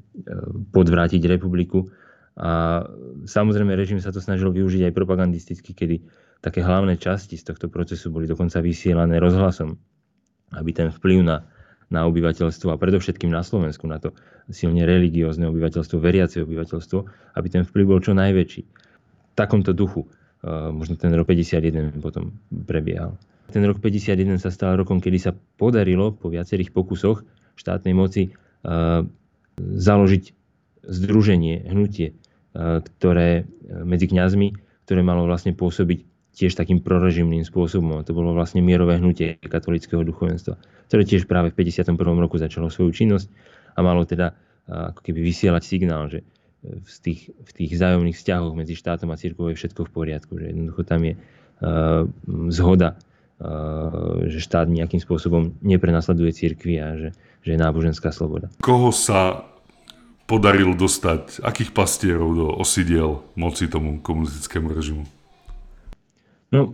podvrátiť 0.71 1.23
republiku. 1.27 1.91
A 2.35 2.83
samozrejme 3.31 3.79
režim 3.79 4.03
sa 4.03 4.11
to 4.11 4.19
snažil 4.19 4.51
využiť 4.51 4.91
aj 4.91 4.97
propagandisticky, 4.97 5.71
kedy 5.71 6.03
také 6.43 6.67
hlavné 6.67 6.99
časti 6.99 7.39
z 7.39 7.55
tohto 7.55 7.71
procesu 7.71 8.11
boli 8.11 8.27
dokonca 8.27 8.59
vysielané 8.59 9.23
rozhlasom, 9.23 9.79
aby 10.51 10.71
ten 10.75 10.91
vplyv 10.91 11.23
na, 11.23 11.47
na 11.95 12.05
obyvateľstvo 12.11 12.75
a 12.75 12.81
predovšetkým 12.81 13.31
na 13.31 13.47
Slovensku, 13.47 13.87
na 13.87 14.03
to 14.03 14.13
silne 14.51 14.83
religiózne 14.83 15.47
obyvateľstvo, 15.47 15.97
veriace 16.03 16.43
obyvateľstvo, 16.43 16.99
aby 17.39 17.47
ten 17.49 17.63
vplyv 17.63 17.85
bol 17.87 18.01
čo 18.03 18.19
najväčší. 18.19 18.63
V 18.67 19.35
takomto 19.39 19.71
duchu 19.71 20.05
uh, 20.05 20.75
možno 20.75 20.99
ten 20.99 21.15
rok 21.15 21.31
51 21.31 22.03
potom 22.03 22.35
prebiehal. 22.51 23.15
Ten 23.55 23.63
rok 23.63 23.79
51 23.79 24.43
sa 24.43 24.51
stal 24.51 24.75
rokom, 24.75 24.99
kedy 24.99 25.19
sa 25.23 25.33
podarilo 25.33 26.13
po 26.17 26.35
viacerých 26.35 26.75
pokusoch 26.75 27.23
štátnej 27.55 27.95
moci 27.95 28.35
uh, 28.35 29.07
založiť 29.61 30.25
združenie, 30.85 31.71
hnutie, 31.73 32.19
ktoré 32.55 33.51
medzi 33.83 34.07
kňazmi, 34.07 34.55
ktoré 34.87 35.01
malo 35.03 35.27
vlastne 35.27 35.53
pôsobiť 35.53 35.99
tiež 36.35 36.55
takým 36.55 36.83
prorežimným 36.83 37.47
spôsobom. 37.47 38.03
To 38.03 38.13
bolo 38.15 38.35
vlastne 38.35 38.63
mierové 38.63 38.99
hnutie 38.99 39.39
katolického 39.43 40.03
duchovenstva, 40.03 40.59
ktoré 40.91 41.03
tiež 41.07 41.31
práve 41.31 41.55
v 41.55 41.67
51. 41.67 41.95
roku 41.99 42.39
začalo 42.39 42.71
svoju 42.71 42.91
činnosť 42.91 43.27
a 43.75 43.83
malo 43.83 44.03
teda 44.07 44.35
ako 44.65 45.01
keby 45.05 45.21
vysielať 45.21 45.63
signál, 45.63 46.09
že 46.09 46.25
v 46.65 46.97
tých, 47.05 47.29
v 47.29 47.51
tých 47.53 47.71
vzájomných 47.77 48.17
vzťahoch 48.17 48.57
medzi 48.57 48.73
štátom 48.73 49.13
a 49.13 49.21
církvou 49.21 49.53
je 49.53 49.61
všetko 49.61 49.85
v 49.85 49.91
poriadku, 49.93 50.33
že 50.41 50.49
jednoducho 50.49 50.83
tam 50.89 51.05
je 51.05 51.15
uh, 51.21 52.09
zhoda, 52.49 52.97
uh, 52.97 54.25
že 54.25 54.41
štát 54.41 54.73
nejakým 54.73 54.97
spôsobom 54.97 55.61
neprenasleduje 55.61 56.33
církvy 56.33 56.75
a 56.81 56.97
že, 56.97 57.09
že 57.45 57.51
je 57.53 57.59
náboženská 57.61 58.09
sloboda. 58.09 58.49
Koho 58.65 58.89
sa 58.97 59.45
podarilo 60.25 60.73
dostať, 60.73 61.45
akých 61.45 61.77
pastierov 61.77 62.31
do 62.33 62.47
osidiel 62.49 63.25
moci 63.37 63.69
tomu 63.69 64.01
komunistickému 64.01 64.69
režimu? 64.73 65.05
No, 66.55 66.73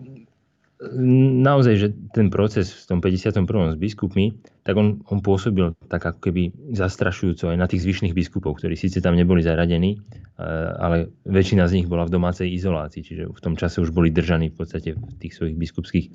naozaj, 1.44 1.74
že 1.76 1.88
ten 2.16 2.32
proces 2.32 2.72
v 2.72 2.84
tom 2.88 2.98
51. 3.04 3.44
s 3.44 3.76
biskupmi, 3.76 4.32
tak 4.64 4.80
on, 4.80 5.04
on 5.12 5.20
pôsobil 5.20 5.76
tak 5.92 6.08
ako 6.08 6.30
keby 6.30 6.56
zastrašujúco 6.72 7.52
aj 7.52 7.58
na 7.60 7.68
tých 7.68 7.84
zvyšných 7.84 8.16
biskupov, 8.16 8.56
ktorí 8.56 8.80
síce 8.80 9.04
tam 9.04 9.12
neboli 9.12 9.44
zaradení, 9.44 10.00
e, 10.00 10.46
ale 10.80 11.12
väčšina 11.28 11.68
z 11.68 11.80
nich 11.80 11.88
bola 11.88 12.08
v 12.08 12.16
domácej 12.16 12.48
izolácii, 12.56 13.02
čiže 13.04 13.24
v 13.28 13.40
tom 13.44 13.60
čase 13.60 13.84
už 13.84 13.92
boli 13.92 14.08
držaní 14.08 14.48
v 14.52 14.56
podstate 14.56 14.96
v 14.96 15.14
tých 15.20 15.36
svojich 15.36 15.56
biskupských 15.60 16.06
e, 16.08 16.10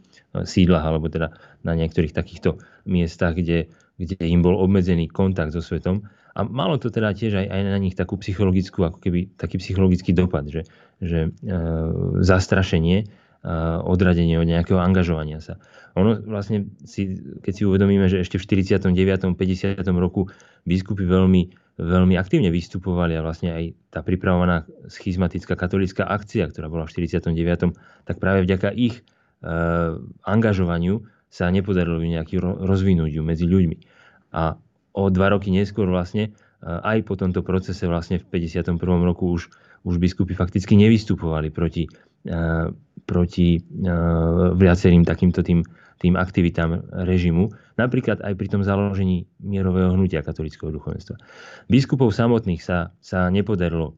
sídlach, 0.49 0.81
alebo 0.81 1.13
teda 1.13 1.29
na 1.61 1.77
niektorých 1.77 2.13
takýchto 2.17 2.57
miestach, 2.89 3.37
kde, 3.37 3.69
kde 4.01 4.17
im 4.25 4.41
bol 4.41 4.57
obmedzený 4.57 5.13
kontakt 5.13 5.53
so 5.53 5.61
svetom. 5.61 6.09
A 6.35 6.43
malo 6.43 6.75
to 6.75 6.91
teda 6.91 7.15
tiež 7.15 7.39
aj, 7.39 7.47
aj 7.47 7.61
na 7.63 7.79
nich 7.79 7.95
takú 7.95 8.19
psychologickú, 8.19 8.83
ako 8.83 8.99
keby 8.99 9.39
taký 9.39 9.55
psychologický 9.63 10.11
dopad, 10.11 10.51
že, 10.51 10.67
že 10.99 11.31
e, 11.31 11.55
zastrašenie 12.19 13.07
odradenie 13.85 14.41
od 14.41 14.49
nejakého 14.49 14.81
angažovania 14.81 15.37
sa. 15.37 15.61
Ono 15.93 16.17
vlastne, 16.17 16.73
si, 16.83 17.21
keď 17.45 17.53
si 17.53 17.63
uvedomíme, 17.63 18.09
že 18.09 18.25
ešte 18.25 18.41
v 18.41 18.65
49. 18.65 19.37
50. 19.37 19.85
roku 20.01 20.33
biskupy 20.65 21.05
veľmi, 21.05 21.53
veľmi 21.77 22.15
aktívne 22.17 22.49
vystupovali 22.49 23.13
a 23.13 23.21
vlastne 23.21 23.53
aj 23.53 23.63
tá 23.93 24.01
pripravovaná 24.01 24.65
schizmatická 24.89 25.53
katolická 25.53 26.09
akcia, 26.09 26.49
ktorá 26.49 26.73
bola 26.73 26.89
v 26.89 27.05
49. 27.05 27.37
tak 28.03 28.17
práve 28.17 28.49
vďaka 28.49 28.73
ich 28.73 28.99
e, 28.99 29.01
angažovaniu 30.25 31.05
sa 31.29 31.45
nepodarilo 31.53 32.01
nejaký 32.01 32.41
rozvinúť 32.41 33.11
ju 33.13 33.21
medzi 33.21 33.45
ľuďmi. 33.45 33.77
A 34.33 34.57
o 34.95 35.11
dva 35.11 35.35
roky 35.35 35.51
neskôr 35.51 35.91
vlastne 35.91 36.31
e, 36.31 36.63
aj 36.63 37.03
po 37.03 37.19
tomto 37.19 37.43
procese 37.43 37.83
vlastne 37.85 38.23
v 38.23 38.25
51. 38.31 38.79
roku 39.03 39.27
už, 39.27 39.51
už 39.83 39.95
biskupy 39.99 40.31
fakticky 40.33 40.79
nevystupovali 40.79 41.51
proti 41.51 41.91
proti 43.05 43.61
viacerým 44.57 45.05
takýmto 45.05 45.45
tým, 45.45 45.61
tým 46.01 46.17
aktivitám 46.17 47.05
režimu, 47.05 47.53
napríklad 47.77 48.19
aj 48.25 48.33
pri 48.33 48.47
tom 48.49 48.61
založení 48.65 49.29
mierového 49.39 49.93
hnutia 49.93 50.25
katolického 50.25 50.73
duchovenstva. 50.73 51.21
Biskupov 51.69 52.11
samotných 52.11 52.61
sa, 52.65 52.91
sa 52.99 53.29
nepodarilo 53.29 53.95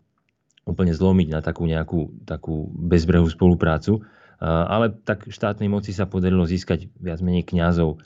úplne 0.67 0.91
zlomiť 0.91 1.27
na 1.31 1.39
takú 1.39 1.63
nejakú 1.63 2.27
takú 2.27 2.67
bezbrehú 2.75 3.31
spoluprácu, 3.31 4.03
ale 4.43 4.91
tak 4.91 5.31
štátnej 5.31 5.71
moci 5.71 5.95
sa 5.95 6.05
podarilo 6.05 6.43
získať 6.43 6.91
viac 6.99 7.23
menej 7.23 7.47
kňazov, 7.47 8.03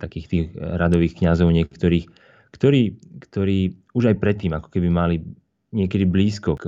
takých 0.00 0.26
tých 0.26 0.46
radových 0.56 1.20
kňazov 1.20 1.52
niektorých, 1.52 2.08
ktorí, 2.56 2.82
ktorí 3.28 3.58
už 3.92 4.04
aj 4.14 4.16
predtým 4.16 4.56
ako 4.56 4.72
keby 4.72 4.88
mali 4.88 5.20
niekedy 5.68 6.08
blízko 6.08 6.56
k, 6.56 6.64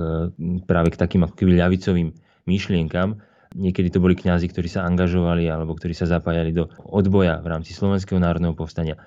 práve 0.69 0.93
k 0.93 0.99
takým 1.01 1.25
ako 1.25 1.33
keby 1.33 1.57
ľavicovým 1.57 2.13
myšlienkam. 2.45 3.17
Niekedy 3.51 3.91
to 3.91 3.99
boli 3.99 4.15
kňazi, 4.15 4.47
ktorí 4.47 4.69
sa 4.71 4.85
angažovali 4.87 5.49
alebo 5.49 5.75
ktorí 5.75 5.91
sa 5.91 6.07
zapájali 6.07 6.55
do 6.55 6.69
odboja 6.87 7.41
v 7.41 7.47
rámci 7.51 7.75
Slovenského 7.75 8.21
národného 8.21 8.55
povstania, 8.55 9.01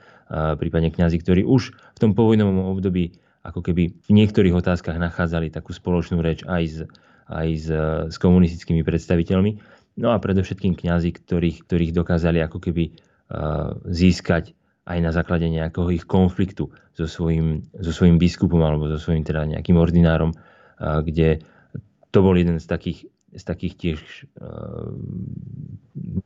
prípadne 0.58 0.92
kňazi, 0.92 1.16
ktorí 1.22 1.42
už 1.46 1.72
v 1.72 1.98
tom 2.02 2.12
povojnovom 2.12 2.74
období 2.76 3.16
ako 3.44 3.60
keby 3.60 3.92
v 3.92 4.10
niektorých 4.10 4.56
otázkach 4.56 4.96
nachádzali 4.96 5.52
takú 5.52 5.76
spoločnú 5.76 6.20
reč 6.24 6.42
aj 6.48 6.62
s, 6.64 6.78
aj 7.28 7.48
s, 7.56 7.68
s 8.12 8.16
komunistickými 8.16 8.80
predstaviteľmi. 8.80 9.60
No 10.00 10.10
a 10.10 10.18
predovšetkým 10.18 10.74
kňazi, 10.74 11.12
ktorých, 11.14 11.68
ktorých 11.68 11.92
dokázali 11.94 12.42
ako 12.42 12.58
keby 12.58 12.98
získať 13.88 14.52
aj 14.84 14.98
na 15.00 15.10
základe 15.16 15.48
nejakého 15.48 15.88
ich 15.96 16.04
konfliktu 16.04 16.68
so 16.92 17.08
svojím, 17.08 17.64
so 17.80 17.88
svojím 17.88 18.20
biskupom 18.20 18.60
alebo 18.60 18.84
so 18.92 19.00
svojím 19.00 19.24
teda 19.24 19.48
nejakým 19.48 19.80
ordinárom, 19.80 20.36
kde 20.76 21.40
to 22.12 22.18
bol 22.20 22.36
jeden 22.36 22.60
z 22.60 22.66
takých, 22.68 23.08
z 23.32 23.42
takých 23.42 23.74
tiež 23.80 23.98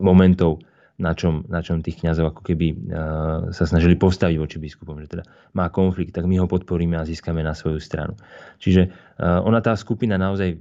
momentov, 0.02 0.60
na 0.98 1.14
čom, 1.14 1.46
na 1.46 1.62
čom 1.62 1.78
tých 1.78 2.02
kňazov 2.02 2.34
ako 2.34 2.42
keby 2.42 2.90
sa 3.54 3.64
snažili 3.70 3.94
postaviť 3.94 4.34
voči 4.34 4.58
biskupom, 4.58 4.98
že 4.98 5.06
teda 5.06 5.24
má 5.54 5.70
konflikt, 5.70 6.10
tak 6.10 6.26
my 6.26 6.42
ho 6.42 6.50
podporíme 6.50 6.98
a 6.98 7.06
získame 7.06 7.46
na 7.46 7.54
svoju 7.54 7.78
stranu. 7.78 8.18
Čiže 8.58 8.90
ona 9.22 9.62
tá 9.62 9.78
skupina 9.78 10.18
naozaj 10.18 10.58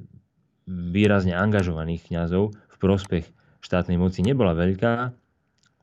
výrazne 0.70 1.34
angažovaných 1.34 2.14
kňazov 2.14 2.54
v 2.54 2.76
prospech 2.78 3.26
štátnej 3.66 3.98
moci 3.98 4.22
nebola 4.22 4.54
veľká, 4.54 5.10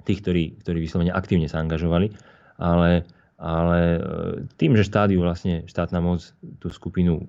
tých, 0.04 0.20
ktorí, 0.22 0.44
ktorí 0.60 0.78
vyslovene 0.84 1.10
aktívne 1.10 1.48
sa 1.48 1.60
angažovali, 1.64 2.12
ale, 2.60 3.08
ale 3.40 3.78
uh, 3.96 4.02
tým, 4.60 4.76
že 4.76 4.86
štádiu 4.86 5.24
vlastne 5.24 5.64
štátna 5.66 5.98
moc 5.98 6.22
tú 6.60 6.68
skupinu 6.70 7.24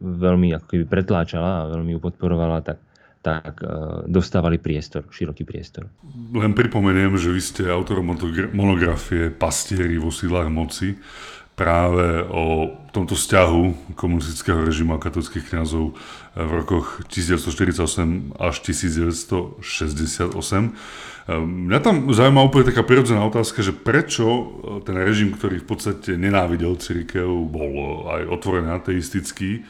veľmi 0.00 0.52
ako 0.52 0.66
keby 0.68 0.84
pretláčala 0.84 1.64
a 1.64 1.68
veľmi 1.72 1.96
ju 1.96 2.00
podporovala, 2.00 2.60
tak 2.60 2.78
tak 3.26 3.58
e, 3.58 3.66
dostávali 4.06 4.62
priestor, 4.62 5.10
široký 5.10 5.42
priestor. 5.42 5.90
Len 6.30 6.54
pripomeniem, 6.54 7.10
že 7.18 7.34
vy 7.34 7.42
ste 7.42 7.66
autorom 7.66 8.14
monografie 8.54 9.34
Pastieri 9.34 9.98
vo 9.98 10.14
sílách 10.14 10.46
moci 10.46 10.94
práve 11.58 12.22
o 12.30 12.70
tomto 12.94 13.18
vzťahu 13.18 13.96
komunistického 13.98 14.62
režimu 14.62 14.94
a 14.94 15.02
katolických 15.02 15.56
kňazov 15.56 15.98
v 16.36 16.50
rokoch 16.52 17.02
1948 17.10 18.36
až 18.38 18.54
1968. 18.62 19.64
E, 21.26 21.34
mňa 21.42 21.78
tam 21.82 22.10
zaujíma 22.14 22.46
úplne 22.46 22.70
taká 22.70 22.86
prirodzená 22.86 23.26
otázka, 23.26 23.66
že 23.66 23.74
prečo 23.74 24.24
ten 24.86 24.94
režim, 24.94 25.34
ktorý 25.34 25.58
v 25.62 25.68
podstate 25.68 26.14
nenávidel 26.14 26.78
církev, 26.78 27.26
bol 27.26 28.06
aj 28.14 28.22
otvorený 28.30 28.70
ateistický, 28.78 29.66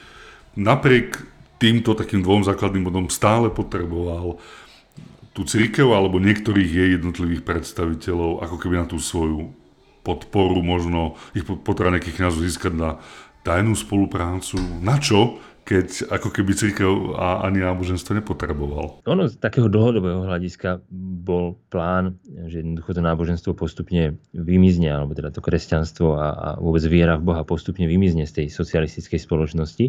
napriek 0.57 1.25
týmto 1.57 1.97
takým 1.97 2.21
dvom 2.21 2.45
základným 2.45 2.85
bodom 2.85 3.07
stále 3.09 3.49
potreboval 3.49 4.37
tú 5.33 5.45
církev 5.45 5.93
alebo 5.93 6.21
niektorých 6.21 6.69
jej 6.69 6.89
jednotlivých 6.97 7.45
predstaviteľov 7.45 8.45
ako 8.45 8.57
keby 8.57 8.75
na 8.81 8.87
tú 8.89 8.97
svoju 8.97 9.53
podporu, 10.01 10.61
možno 10.65 11.17
ich 11.37 11.45
potreba 11.45 11.93
nejakých 11.93 12.23
kniazov 12.23 12.45
získať 12.45 12.73
na 12.73 12.91
tajnú 13.45 13.77
spoluprácu. 13.77 14.57
Na 14.81 14.97
čo? 14.97 15.41
Keď 15.67 16.15
ako 16.15 16.31
keby 16.31 16.55
církev 16.55 17.19
a 17.19 17.43
ani 17.43 17.59
náboženstvo 17.59 18.15
nepotreboval. 18.15 19.03
Ono 19.03 19.27
z 19.27 19.35
takého 19.35 19.67
dlhodobého 19.67 20.23
hľadiska 20.23 20.79
bol 21.27 21.59
plán, 21.75 22.23
že 22.47 22.63
jednoducho 22.63 22.95
to 22.95 23.03
náboženstvo 23.03 23.51
postupne 23.59 24.15
vymizne, 24.31 24.95
alebo 24.95 25.19
teda 25.19 25.35
to 25.35 25.43
kresťanstvo 25.43 26.15
a, 26.15 26.27
a 26.31 26.49
vôbec 26.63 26.87
viera 26.87 27.19
v 27.19 27.27
Boha 27.27 27.43
postupne 27.43 27.91
vymizne 27.91 28.31
z 28.31 28.43
tej 28.43 28.47
socialistickej 28.55 29.19
spoločnosti 29.19 29.87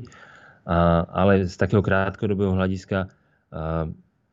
a, 0.66 1.06
ale 1.14 1.46
z 1.46 1.54
takého 1.54 1.86
krátkodobého 1.86 2.58
hľadiska 2.58 3.06
a, 3.06 3.86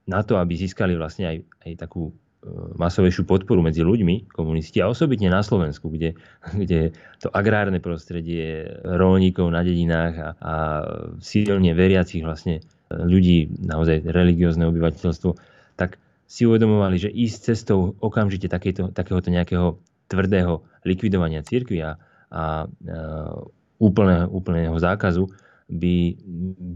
na 0.09 0.21
to, 0.25 0.41
aby 0.41 0.57
získali 0.57 0.97
vlastne 0.97 1.29
aj, 1.29 1.37
aj 1.69 1.73
takú 1.77 2.09
masovejšiu 2.77 3.25
podporu 3.25 3.65
medzi 3.65 3.81
ľuďmi, 3.81 4.29
komunisti, 4.33 4.85
a 4.85 4.93
osobitne 4.93 5.33
na 5.33 5.41
Slovensku, 5.41 5.89
kde, 5.89 6.13
kde 6.61 6.93
to 7.21 7.33
agrárne 7.33 7.81
prostredie 7.81 8.69
rolníkov 8.85 9.49
na 9.49 9.65
dedinách 9.65 10.15
a, 10.15 10.29
a 10.39 10.55
silne 11.25 11.73
veriacich 11.73 12.21
vlastne 12.21 12.61
ľudí, 12.93 13.49
naozaj 13.65 14.05
religiózne 14.05 14.69
obyvateľstvo, 14.69 15.31
tak 15.75 15.97
si 16.29 16.45
uvedomovali, 16.45 16.97
že 17.01 17.11
ísť 17.11 17.39
cestou 17.53 17.97
okamžite 18.01 18.49
takéto, 18.49 18.93
takéhoto 18.93 19.33
nejakého 19.33 19.81
tvrdého 20.09 20.65
likvidovania 20.85 21.41
cirkvi 21.45 21.81
a, 21.81 21.91
a, 21.91 21.95
a 22.29 22.43
úplného, 23.81 24.29
úplného 24.31 24.77
zákazu 24.79 25.33
by, 25.75 26.15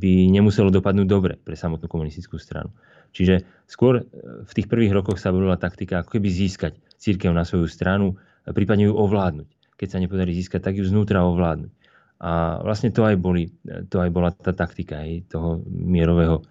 by 0.02 0.26
nemuselo 0.26 0.74
dopadnúť 0.74 1.06
dobre 1.06 1.34
pre 1.38 1.54
samotnú 1.54 1.86
komunistickú 1.86 2.34
stranu. 2.36 2.74
Čiže 3.14 3.46
skôr 3.64 4.02
e, 4.02 4.02
v 4.44 4.52
tých 4.52 4.66
prvých 4.66 4.92
rokoch 4.92 5.22
sa 5.22 5.30
volila 5.30 5.54
taktika 5.54 6.02
ako 6.02 6.18
keby 6.18 6.28
získať 6.28 6.76
církev 6.98 7.30
na 7.30 7.46
svoju 7.46 7.70
stranu, 7.70 8.18
prípadne 8.50 8.90
ju 8.90 8.94
ovládnuť. 8.98 9.78
Keď 9.78 9.88
sa 9.88 10.02
nepodarí 10.02 10.34
získať, 10.34 10.60
tak 10.66 10.74
ju 10.76 10.84
znútra 10.84 11.22
ovládnuť. 11.22 11.70
A 12.18 12.58
vlastne 12.66 12.90
to 12.90 13.06
aj, 13.06 13.14
boli, 13.14 13.54
to 13.86 14.02
aj 14.02 14.10
bola 14.10 14.34
tá 14.34 14.50
taktika 14.50 15.06
aj 15.06 15.30
toho 15.30 15.62
mierového 15.70 16.42
e, 16.42 16.44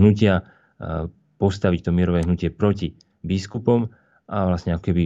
hnutia, 0.00 0.40
e, 0.40 0.42
postaviť 1.36 1.88
to 1.88 1.90
mierové 1.92 2.24
hnutie 2.24 2.48
proti 2.48 2.96
biskupom 3.20 3.88
a 4.28 4.36
vlastne 4.46 4.76
ako 4.76 4.92
keby 4.92 5.04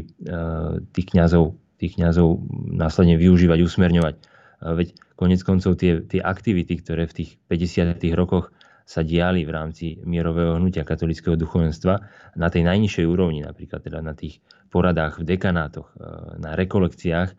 tých 0.90 1.06
kňazov, 1.14 1.56
tých 1.78 1.94
kňazov 1.94 2.42
následne 2.74 3.14
využívať, 3.16 3.62
usmerňovať. 3.62 4.14
Veď 4.60 4.88
Konec 5.14 5.40
koncov 5.46 5.78
tie, 5.78 6.02
tie 6.02 6.18
aktivity, 6.18 6.82
ktoré 6.82 7.06
v 7.06 7.22
tých 7.22 7.30
50. 7.46 8.02
rokoch 8.18 8.50
sa 8.84 9.00
diali 9.00 9.48
v 9.48 9.50
rámci 9.50 9.96
mierového 10.04 10.60
hnutia 10.60 10.84
katolického 10.84 11.40
duchovenstva 11.40 11.94
na 12.36 12.48
tej 12.52 12.68
najnižšej 12.68 13.06
úrovni, 13.08 13.40
napríklad 13.40 13.80
teda 13.80 14.04
na 14.04 14.12
tých 14.12 14.44
poradách 14.68 15.24
v 15.24 15.24
dekanátoch, 15.24 15.88
e, 15.88 15.96
na 16.44 16.52
rekolekciách, 16.52 17.28
e, 17.32 17.36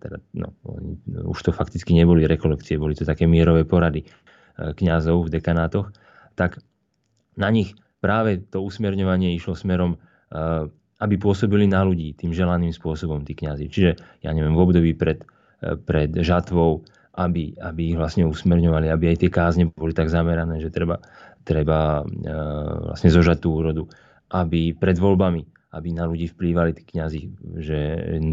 teda, 0.00 0.16
no, 0.32 0.56
už 1.28 1.38
to 1.44 1.50
fakticky 1.52 1.92
neboli 1.92 2.24
rekolekcie, 2.24 2.80
boli 2.80 2.96
to 2.96 3.04
také 3.04 3.28
mierové 3.28 3.68
porady 3.68 4.06
e, 4.06 4.08
kňazov 4.72 5.28
v 5.28 5.32
dekanátoch, 5.36 5.92
tak 6.32 6.64
na 7.36 7.52
nich 7.52 7.76
práve 8.00 8.40
to 8.48 8.64
usmerňovanie 8.64 9.36
išlo 9.36 9.52
smerom, 9.52 10.00
aby 11.00 11.14
pôsobili 11.20 11.68
na 11.68 11.84
ľudí 11.84 12.16
tým 12.16 12.32
želaným 12.32 12.72
spôsobom 12.72 13.24
tí 13.24 13.36
kňazi. 13.36 13.68
Čiže, 13.68 13.90
ja 14.24 14.30
neviem, 14.32 14.56
v 14.56 14.62
období 14.62 14.92
pred 14.96 15.24
pred 15.60 16.10
žatvou, 16.20 16.84
aby, 17.16 17.56
aby 17.56 17.82
ich 17.92 17.98
vlastne 17.98 18.28
usmerňovali, 18.28 18.92
aby 18.92 19.16
aj 19.16 19.18
tie 19.24 19.30
kázne 19.32 19.64
boli 19.72 19.96
tak 19.96 20.12
zamerané, 20.12 20.60
že 20.60 20.68
treba, 20.68 21.00
treba 21.48 22.04
e, 22.04 22.32
vlastne 22.92 23.08
zožať 23.08 23.40
tú 23.40 23.56
úrodu, 23.56 23.82
aby 24.36 24.76
pred 24.76 25.00
voľbami, 25.00 25.72
aby 25.72 25.88
na 25.96 26.04
ľudí 26.04 26.28
vplývali 26.28 26.76
tí 26.76 26.82
kňazi, 26.84 27.22
že, 27.64 27.80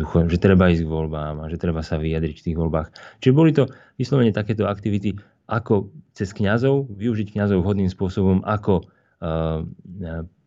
že 0.03 0.37
treba 0.39 0.67
ísť 0.67 0.83
k 0.83 0.91
voľbám 0.91 1.43
a 1.43 1.45
že 1.47 1.59
treba 1.59 1.79
sa 1.79 1.95
vyjadriť 1.95 2.35
v 2.43 2.45
tých 2.51 2.57
voľbách. 2.59 2.87
Čiže 3.23 3.33
boli 3.35 3.51
to 3.55 3.71
vyslovene 3.95 4.35
takéto 4.35 4.67
aktivity, 4.67 5.15
ako 5.47 5.91
cez 6.15 6.31
kňazov, 6.35 6.91
využiť 6.91 7.35
kňazov 7.35 7.67
vhodným 7.67 7.91
spôsobom, 7.91 8.47
ako 8.47 8.87
uh, 8.87 9.59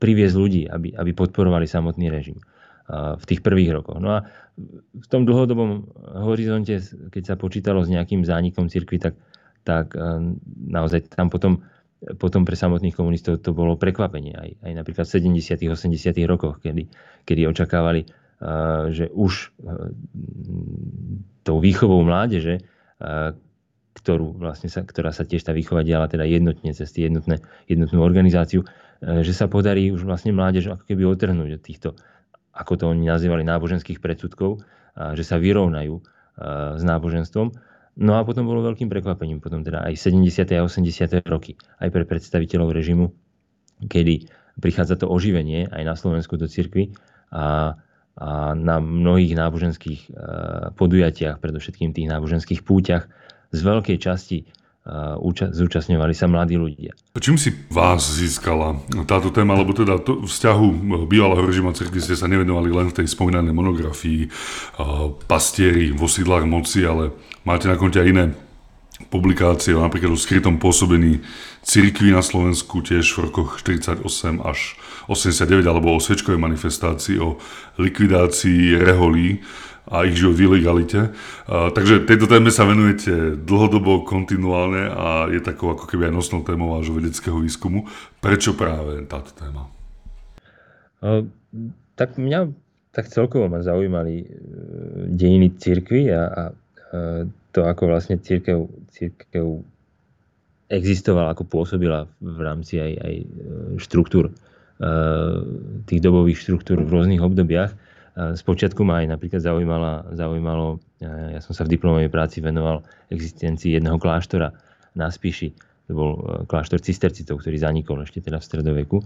priviesť 0.01 0.37
ľudí, 0.41 0.63
aby, 0.73 0.97
aby 0.97 1.11
podporovali 1.13 1.69
samotný 1.69 2.09
režim 2.09 2.41
v 2.87 3.25
tých 3.27 3.43
prvých 3.43 3.75
rokoch. 3.75 3.99
No 3.99 4.15
a 4.15 4.19
v 4.97 5.07
tom 5.11 5.29
dlhodobom 5.29 5.93
horizonte, 6.25 6.81
keď 7.13 7.23
sa 7.23 7.35
počítalo 7.37 7.85
s 7.85 7.93
nejakým 7.93 8.25
zánikom 8.25 8.73
cirkvi, 8.73 8.97
tak, 8.97 9.15
tak 9.69 9.93
e, 9.93 10.33
naozaj 10.73 11.13
tam 11.13 11.29
potom, 11.29 11.61
potom 12.17 12.49
pre 12.49 12.57
samotných 12.57 12.97
komunistov 12.97 13.45
to 13.45 13.53
bolo 13.53 13.77
prekvapenie. 13.77 14.33
Aj, 14.33 14.51
aj 14.65 14.73
napríklad 14.73 15.05
v 15.05 15.37
70. 15.37 15.61
80. 15.69 15.93
rokoch, 16.25 16.65
kedy, 16.65 16.89
kedy 17.29 17.43
očakávali, 17.45 18.07
e, 18.07 18.09
že 18.97 19.13
už 19.13 19.33
e, 19.35 19.47
tou 21.45 21.61
výchovou 21.63 22.03
mládeže, 22.03 22.59
ktorú 23.93 24.41
vlastne 24.41 24.73
sa, 24.73 24.83
ktorá 24.83 25.13
sa 25.13 25.29
tiež 25.29 25.45
tá 25.45 25.53
výchova 25.53 25.85
diala 25.85 26.09
teda 26.09 26.25
jednotne 26.25 26.73
cez 26.73 26.91
jednotné, 26.97 27.45
jednotnú 27.69 28.01
organizáciu, 28.01 28.65
že 28.99 29.33
sa 29.37 29.47
podarí 29.47 29.93
už 29.93 30.09
vlastne 30.09 30.33
mládež 30.33 30.73
ako 30.73 30.89
keby 30.89 31.05
otrhnúť 31.05 31.61
od 31.61 31.63
týchto 31.63 31.89
ako 32.57 32.73
to 32.81 32.85
oni 32.89 33.05
nazývali, 33.05 33.45
náboženských 33.45 34.01
predsudkov, 34.01 34.65
že 34.97 35.23
sa 35.23 35.37
vyrovnajú 35.37 36.01
s 36.77 36.83
náboženstvom. 36.83 37.53
No 37.97 38.13
a 38.17 38.25
potom 38.25 38.45
bolo 38.45 38.65
veľkým 38.65 38.93
prekvapením, 38.93 39.41
potom 39.41 39.65
teda 39.65 39.85
aj 39.85 39.97
70. 39.97 40.45
a 40.53 40.65
80. 40.65 41.21
roky, 41.29 41.57
aj 41.81 41.89
pre 41.89 42.05
predstaviteľov 42.05 42.73
režimu, 42.73 43.09
kedy 43.89 44.29
prichádza 44.61 45.01
to 45.01 45.09
oživenie 45.09 45.69
aj 45.69 45.83
na 45.85 45.95
Slovensku 45.97 46.37
do 46.37 46.49
cirkvi 46.49 46.93
a, 47.33 47.77
a 48.21 48.53
na 48.53 48.77
mnohých 48.81 49.37
náboženských 49.37 50.13
podujatiach, 50.77 51.41
predovšetkým 51.41 51.97
tých 51.97 52.09
náboženských 52.09 52.65
púťach, 52.65 53.09
z 53.53 53.61
veľkej 53.65 53.97
časti 54.01 54.45
zúčastňovali 55.51 56.15
sa 56.15 56.31
mladí 56.31 56.55
ľudia. 56.55 56.95
Čím 57.19 57.35
si 57.35 57.51
vás 57.67 58.07
získala 58.07 58.79
táto 59.03 59.35
téma, 59.35 59.59
lebo 59.59 59.75
teda 59.75 59.99
to 59.99 60.23
vzťahu 60.23 60.67
bývalého 61.11 61.43
režima 61.43 61.75
cirkvi 61.75 61.99
ste 61.99 62.15
sa 62.15 62.31
nevenovali 62.31 62.71
len 62.71 62.87
v 62.95 63.03
tej 63.03 63.11
spomínanej 63.11 63.51
monografii 63.51 64.31
pastieri 65.27 65.91
vo 65.91 66.07
sídlách 66.07 66.47
moci, 66.47 66.87
ale 66.87 67.11
máte 67.43 67.67
na 67.67 67.75
konte 67.75 67.99
aj 67.99 68.07
iné 68.07 68.25
publikácie, 69.11 69.77
napríklad 69.77 70.15
o 70.15 70.17
skrytom 70.17 70.57
pôsobení 70.57 71.21
cirkvi 71.61 72.15
na 72.15 72.25
Slovensku 72.25 72.81
tiež 72.81 73.05
v 73.13 73.29
rokoch 73.29 73.61
48 73.61 74.07
až 74.41 74.79
89, 75.11 75.67
alebo 75.67 75.93
o 75.93 76.01
svečkovej 76.01 76.41
manifestácii, 76.41 77.21
o 77.21 77.37
likvidácii 77.77 78.79
reholí 78.81 79.45
a 79.87 80.03
ich 80.07 80.19
život 80.19 80.35
v 80.35 80.45
ilegalite. 80.51 81.15
Takže 81.47 82.07
tejto 82.07 82.27
téme 82.27 82.51
sa 82.51 82.67
venujete 82.67 83.39
dlhodobo, 83.39 84.03
kontinuálne 84.03 84.91
a 84.91 85.31
je 85.31 85.39
takou 85.39 85.73
ako 85.75 85.87
keby 85.87 86.11
aj 86.11 86.15
nosnou 86.15 86.43
témou 86.43 86.75
vášho 86.75 86.95
vedeckého 86.99 87.39
výskumu. 87.39 87.87
Prečo 88.19 88.59
práve 88.59 89.07
táto 89.07 89.31
téma? 89.35 89.71
Tak 91.97 92.19
mňa 92.19 92.67
tak 92.97 93.13
celkovo 93.13 93.45
ma 93.53 93.61
zaujímali 93.61 94.25
e, 94.25 94.27
dejiny 95.13 95.61
cirkvy 95.61 96.09
a, 96.17 96.33
a 96.33 96.43
to, 97.53 97.61
ako 97.69 97.93
vlastne 97.93 98.17
církev, 98.17 98.73
církev 98.89 99.61
existovala, 100.73 101.37
ako 101.37 101.45
pôsobila 101.45 102.09
v 102.25 102.41
rámci 102.41 102.81
aj, 102.81 102.93
aj 102.97 103.15
e, 103.21 103.27
štruktúr, 103.77 104.29
e, 104.29 104.33
tých 105.85 106.01
dobových 106.01 106.41
štruktúr 106.41 106.81
v 106.81 106.89
rôznych 106.89 107.21
obdobiach. 107.21 107.77
Spočiatku 108.17 108.81
ma 108.81 109.05
aj 109.05 109.13
napríklad 109.13 109.45
zaujímalo, 109.45 110.17
zaujímalo, 110.17 110.81
ja 111.05 111.41
som 111.45 111.53
sa 111.53 111.69
v 111.69 111.77
diplomovej 111.77 112.09
práci 112.09 112.41
venoval 112.41 112.81
existencii 113.13 113.77
jedného 113.77 114.01
kláštora 114.01 114.57
na 114.97 115.13
Spiši. 115.13 115.53
To 115.87 115.93
bol 115.93 116.11
e, 116.17 116.21
kláštor 116.49 116.81
cistercitov, 116.81 117.45
ktorý 117.45 117.61
zanikol 117.61 118.01
ešte 118.01 118.25
teda 118.25 118.41
v 118.41 118.49
stredoveku. 118.49 118.99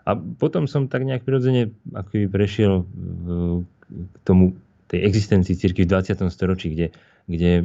A 0.00 0.10
potom 0.42 0.66
som 0.66 0.90
tak 0.90 1.06
nejak 1.06 1.22
prirodzene 1.22 1.70
ako 1.94 2.26
prešiel 2.28 2.82
k 3.90 4.16
tomu, 4.26 4.58
tej 4.90 5.06
existencii 5.06 5.54
cirkvi 5.54 5.86
v 5.86 5.92
20. 5.94 6.26
storočí, 6.34 6.74
kde 6.74 6.90
kde 7.30 7.52
e, 7.62 7.64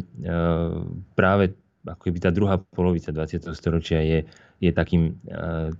práve 1.17 1.57
ako 1.85 2.01
keby 2.09 2.17
tá 2.21 2.29
druhá 2.29 2.61
polovica 2.61 3.09
20. 3.09 3.49
storočia 3.57 4.01
je, 4.05 4.19
je 4.61 4.71
takým, 4.73 5.17
e, 5.25 5.73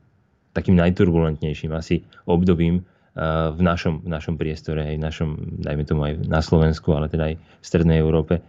takým 0.58 0.73
najturbulentnejším 0.78 1.73
asi 1.78 2.01
obdobím 2.25 2.82
e, 2.82 2.84
v 3.15 3.62
našom, 3.63 4.04
v 4.04 4.10
našom 4.12 4.36
priestore, 4.36 4.84
aj 4.84 4.95
v 4.99 5.06
našom, 5.08 5.30
dajme 5.63 5.84
tomu 5.88 6.01
aj 6.04 6.13
na 6.28 6.43
Slovensku, 6.43 6.91
ale 6.91 7.08
teda 7.08 7.32
aj 7.32 7.36
v 7.39 7.65
Strednej 7.65 8.04
Európe, 8.04 8.43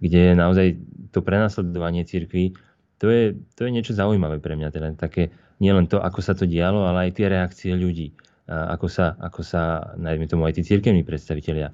kde 0.00 0.20
je 0.20 0.32
naozaj 0.32 0.66
to 1.12 1.20
prenasledovanie 1.20 2.08
cirkví, 2.08 2.56
to 2.96 3.12
je, 3.12 3.36
to 3.52 3.68
je 3.68 3.70
niečo 3.70 3.92
zaujímavé 3.92 4.40
pre 4.40 4.56
mňa, 4.56 4.68
teda 4.72 4.88
také 4.96 5.28
nielen 5.60 5.84
to, 5.92 6.00
ako 6.00 6.24
sa 6.24 6.32
to 6.32 6.48
dialo, 6.48 6.88
ale 6.88 7.12
aj 7.12 7.20
tie 7.20 7.28
reakcie 7.28 7.76
ľudí, 7.76 8.16
ako 8.48 8.88
sa, 8.88 9.12
ako 9.20 9.44
sa 9.44 9.92
najmä 10.00 10.24
tomu 10.24 10.48
aj 10.48 10.56
tí 10.56 10.62
cirkevní 10.64 11.04
predstavitelia 11.04 11.68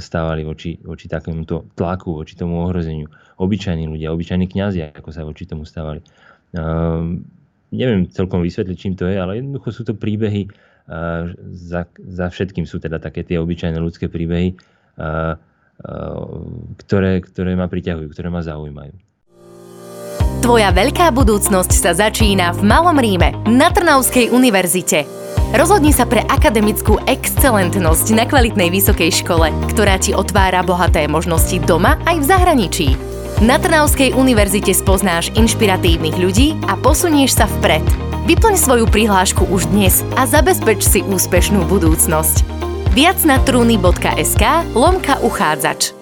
stávali 0.00 0.44
voči, 0.44 0.76
voči 0.80 1.08
takémuto 1.08 1.68
tlaku, 1.76 2.16
voči 2.16 2.36
tomu 2.36 2.64
ohrozeniu. 2.64 3.08
Obyčajní 3.40 3.88
ľudia, 3.88 4.12
obyčajní 4.12 4.46
kňazi, 4.46 4.92
ako 4.92 5.10
sa 5.10 5.24
voči 5.24 5.48
tomu 5.48 5.66
stávali. 5.66 6.04
Uh, 6.54 7.18
neviem 7.74 8.06
celkom 8.06 8.44
vysvetliť, 8.44 8.76
čím 8.78 8.94
to 8.94 9.10
je, 9.10 9.18
ale 9.18 9.42
jednoducho 9.42 9.74
sú 9.74 9.82
to 9.82 9.98
príbehy, 9.98 10.46
za, 11.52 11.88
za 11.96 12.26
všetkým 12.28 12.68
sú 12.68 12.76
teda 12.76 13.00
také 13.00 13.24
tie 13.24 13.40
obyčajné 13.40 13.80
ľudské 13.80 14.12
príbehy, 14.12 14.52
uh, 15.00 15.34
ktoré, 16.84 17.24
ktoré 17.24 17.56
ma 17.56 17.66
priťahujú, 17.66 18.08
ktoré 18.12 18.28
ma 18.30 18.44
zaujímajú. 18.44 18.94
Tvoja 20.44 20.76
veľká 20.76 21.08
budúcnosť 21.08 21.72
sa 21.72 21.96
začína 21.96 22.52
v 22.52 22.68
Malom 22.68 23.00
Ríme 23.00 23.32
na 23.48 23.72
Trnavskej 23.72 24.28
univerzite. 24.28 25.08
Rozhodni 25.56 25.88
sa 25.88 26.04
pre 26.04 26.20
akademickú 26.20 27.00
excelentnosť 27.08 28.12
na 28.12 28.28
kvalitnej 28.28 28.68
vysokej 28.68 29.24
škole, 29.24 29.48
ktorá 29.72 29.96
ti 29.96 30.12
otvára 30.12 30.60
bohaté 30.60 31.08
možnosti 31.08 31.56
doma 31.64 31.96
aj 32.04 32.16
v 32.20 32.28
zahraničí. 32.28 32.88
Na 33.40 33.56
Trnavskej 33.56 34.12
univerzite 34.12 34.76
spoznáš 34.76 35.32
inšpiratívnych 35.32 36.20
ľudí 36.20 36.60
a 36.68 36.76
posunieš 36.76 37.40
sa 37.40 37.48
vpred. 37.48 38.03
Vyplň 38.24 38.56
svoju 38.56 38.88
prihlášku 38.88 39.52
už 39.52 39.68
dnes 39.68 40.00
a 40.16 40.24
zabezpeč 40.24 40.80
si 40.80 41.04
úspešnú 41.04 41.68
budúcnosť. 41.68 42.40
Viac 42.96 43.20
na 43.28 43.36
trúny.sk 43.36 44.72
lomka 44.72 45.20
uchádzač. 45.20 45.92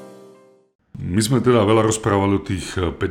My 1.02 1.18
sme 1.18 1.42
teda 1.42 1.66
veľa 1.66 1.90
rozprávali 1.90 2.38
o 2.38 2.46
tých 2.46 2.78
50. 2.78 3.02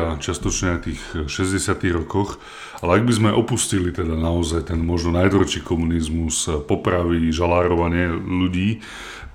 a 0.00 0.16
častočne 0.16 0.72
aj 0.72 0.80
tých 0.88 1.00
60. 1.28 1.68
rokoch. 2.00 2.40
Ale 2.80 2.96
ak 2.96 3.04
by 3.04 3.12
sme 3.12 3.28
opustili 3.36 3.92
teda 3.92 4.16
naozaj 4.16 4.72
ten 4.72 4.80
možno 4.80 5.12
najdorčí 5.20 5.60
komunizmus, 5.60 6.48
popravy, 6.64 7.28
žalárovanie 7.28 8.08
ľudí, 8.08 8.80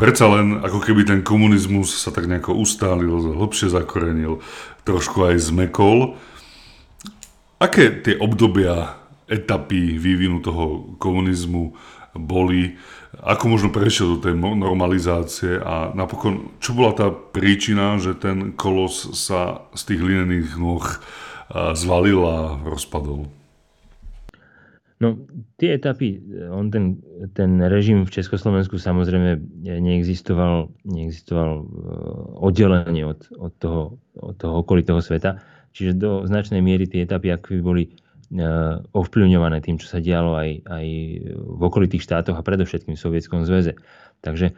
predsa 0.01 0.33
len 0.33 0.65
ako 0.65 0.81
keby 0.81 1.05
ten 1.05 1.21
komunizmus 1.21 1.93
sa 1.93 2.09
tak 2.09 2.25
nejako 2.25 2.57
ustálil, 2.57 3.37
hlbšie 3.37 3.69
zakorenil, 3.69 4.41
trošku 4.81 5.29
aj 5.29 5.45
zmekol. 5.45 6.17
Aké 7.61 7.93
tie 8.01 8.17
obdobia, 8.17 8.97
etapy 9.31 9.95
vývinu 9.95 10.43
toho 10.43 10.95
komunizmu 10.99 11.71
boli, 12.11 12.75
ako 13.23 13.43
možno 13.47 13.69
prešiel 13.71 14.19
do 14.19 14.23
tej 14.27 14.35
normalizácie 14.35 15.55
a 15.63 15.95
napokon, 15.95 16.59
čo 16.59 16.75
bola 16.75 16.91
tá 16.91 17.07
príčina, 17.07 17.95
že 17.95 18.19
ten 18.19 18.51
kolos 18.51 19.15
sa 19.15 19.63
z 19.71 19.95
tých 19.95 20.01
linených 20.03 20.59
nôh 20.59 20.83
zvalil 21.75 22.19
a 22.27 22.59
rozpadol? 22.67 23.31
No, 25.01 25.17
tie 25.57 25.81
etapy, 25.81 26.21
on 26.53 26.69
ten, 26.69 27.01
ten 27.33 27.57
režim 27.57 28.05
v 28.05 28.13
Československu 28.13 28.77
samozrejme 28.77 29.41
neexistoval, 29.81 30.69
neexistoval 30.85 31.51
e, 31.57 31.63
oddelenie 32.37 33.09
od, 33.09 33.25
od, 33.33 33.49
toho, 33.57 33.97
od 34.13 34.37
toho 34.37 34.61
okolitého 34.61 35.01
sveta. 35.01 35.41
Čiže 35.73 35.97
do 35.97 36.11
značnej 36.29 36.61
miery 36.61 36.85
tie 36.85 37.09
etapy 37.09 37.33
ako 37.33 37.65
boli 37.65 37.97
ovplyvňované 38.95 39.59
tým, 39.59 39.75
čo 39.75 39.91
sa 39.91 39.99
dialo 39.99 40.39
aj, 40.39 40.63
aj 40.63 40.85
v 41.35 41.61
okolitých 41.61 42.03
štátoch 42.03 42.39
a 42.39 42.45
predovšetkým 42.45 42.95
v 42.95 43.03
Sovietskom 43.03 43.43
zväze. 43.43 43.75
Takže 44.23 44.51
e, 44.51 44.53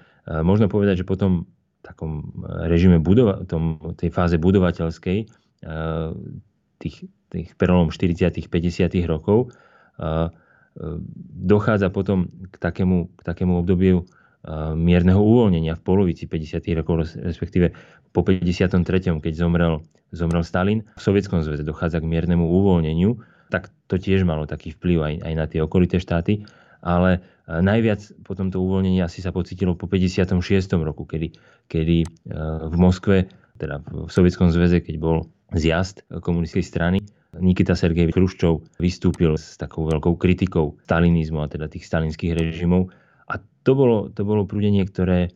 možno 0.45 0.69
povedať, 0.69 1.01
že 1.01 1.09
po 1.09 1.17
tom 1.17 1.49
takom 1.83 2.31
režime 2.69 3.01
budova, 3.01 3.43
tom, 3.43 3.81
tej 3.99 4.07
fáze 4.07 4.39
budovateľskej 4.39 5.27
tých, 6.79 6.97
tých 7.27 7.49
prelom 7.59 7.91
40 7.91 8.31
50 8.31 9.03
rokov, 9.03 9.51
dochádza 11.43 11.91
potom 11.91 12.31
k 12.49 12.55
takému, 12.55 13.11
k 13.19 13.21
takému 13.21 13.59
obdobiu 13.61 14.07
mierneho 14.75 15.23
uvoľnenia 15.23 15.79
v 15.79 15.81
polovici 15.83 16.27
50. 16.27 16.59
rokov, 16.83 17.15
respektíve 17.15 17.71
po 18.11 18.27
53. 18.27 19.23
keď 19.23 19.33
zomrel, 19.35 19.83
zomrel 20.11 20.43
Stalin. 20.43 20.83
V 20.99 21.01
Sovietskom 21.01 21.39
zväze 21.47 21.63
dochádza 21.63 22.03
k 22.03 22.09
miernemu 22.09 22.43
uvoľneniu, 22.43 23.15
tak 23.53 23.69
to 23.85 24.01
tiež 24.01 24.25
malo 24.25 24.49
taký 24.49 24.73
vplyv 24.73 24.97
aj, 25.05 25.13
aj 25.21 25.33
na 25.37 25.45
tie 25.45 25.61
okolité 25.61 26.01
štáty. 26.01 26.41
Ale 26.81 27.21
najviac 27.47 28.01
potom 28.25 28.49
to 28.49 28.57
uvoľnenie 28.59 29.05
asi 29.05 29.21
sa 29.21 29.29
pocitilo 29.29 29.77
po 29.77 29.85
56. 29.85 30.41
roku, 30.81 31.05
kedy, 31.05 31.37
kedy 31.69 32.03
v 32.67 32.75
Moskve, 32.75 33.29
teda 33.61 33.79
v 33.85 34.09
Sovietskom 34.09 34.49
zväze, 34.49 34.81
keď 34.81 34.95
bol 34.97 35.29
zjazd 35.53 36.01
komunistickej 36.09 36.65
strany. 36.65 36.97
Nikita 37.33 37.77
Sergej 37.77 38.11
Kruščov 38.11 38.81
vystúpil 38.81 39.37
s 39.37 39.55
takou 39.55 39.87
veľkou 39.87 40.17
kritikou 40.17 40.75
stalinizmu 40.83 41.45
a 41.45 41.47
teda 41.47 41.69
tých 41.69 41.85
stalinských 41.87 42.35
režimov. 42.35 42.91
A 43.31 43.39
to 43.39 43.71
bolo, 43.77 44.11
to 44.11 44.27
bolo 44.27 44.43
prúdenie, 44.43 44.83
ktoré, 44.83 45.31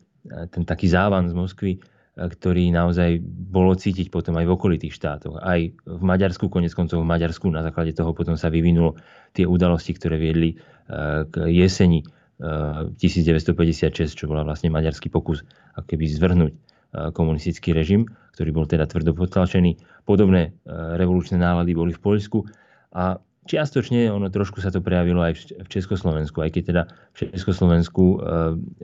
ten 0.52 0.68
taký 0.68 0.90
závan 0.90 1.30
z 1.30 1.34
Moskvy, 1.34 1.80
ktorý 2.18 2.74
naozaj 2.74 3.22
bolo 3.22 3.78
cítiť 3.78 4.10
potom 4.10 4.34
aj 4.34 4.44
v 4.50 4.54
okolitých 4.58 4.92
štátoch. 4.94 5.38
Aj 5.38 5.62
v 5.70 6.02
Maďarsku, 6.02 6.50
konec 6.50 6.74
koncov 6.74 6.98
v 6.98 7.06
Maďarsku, 7.06 7.46
na 7.46 7.62
základe 7.62 7.94
toho 7.94 8.10
potom 8.10 8.34
sa 8.34 8.50
vyvinulo 8.50 8.98
tie 9.38 9.46
udalosti, 9.46 9.94
ktoré 9.94 10.18
viedli 10.18 10.58
eh, 10.58 11.22
k 11.30 11.34
jeseni 11.46 12.02
1956, 12.38 13.78
eh, 13.78 14.06
čo 14.10 14.30
bola 14.30 14.46
vlastne 14.46 14.70
maďarský 14.70 15.10
pokus 15.10 15.42
keby 15.74 16.06
zvrhnúť 16.06 16.52
Eh, 16.88 17.12
komunistický 17.12 17.76
režim, 17.76 18.08
ktorý 18.32 18.48
bol 18.48 18.64
teda 18.64 18.88
tvrdo 18.88 19.12
potlačený. 19.12 19.76
Podobné 20.08 20.56
revolučné 20.64 21.36
nálady 21.36 21.76
boli 21.76 21.92
v 21.92 22.00
Poľsku 22.00 22.48
a 22.96 23.20
čiastočne 23.44 24.08
ono 24.08 24.32
trošku 24.32 24.64
sa 24.64 24.72
to 24.72 24.80
prejavilo 24.80 25.20
aj 25.20 25.52
v 25.52 25.68
Československu, 25.68 26.40
aj 26.40 26.56
keď 26.56 26.62
teda 26.64 26.82
v 27.12 27.16
Československu 27.28 28.04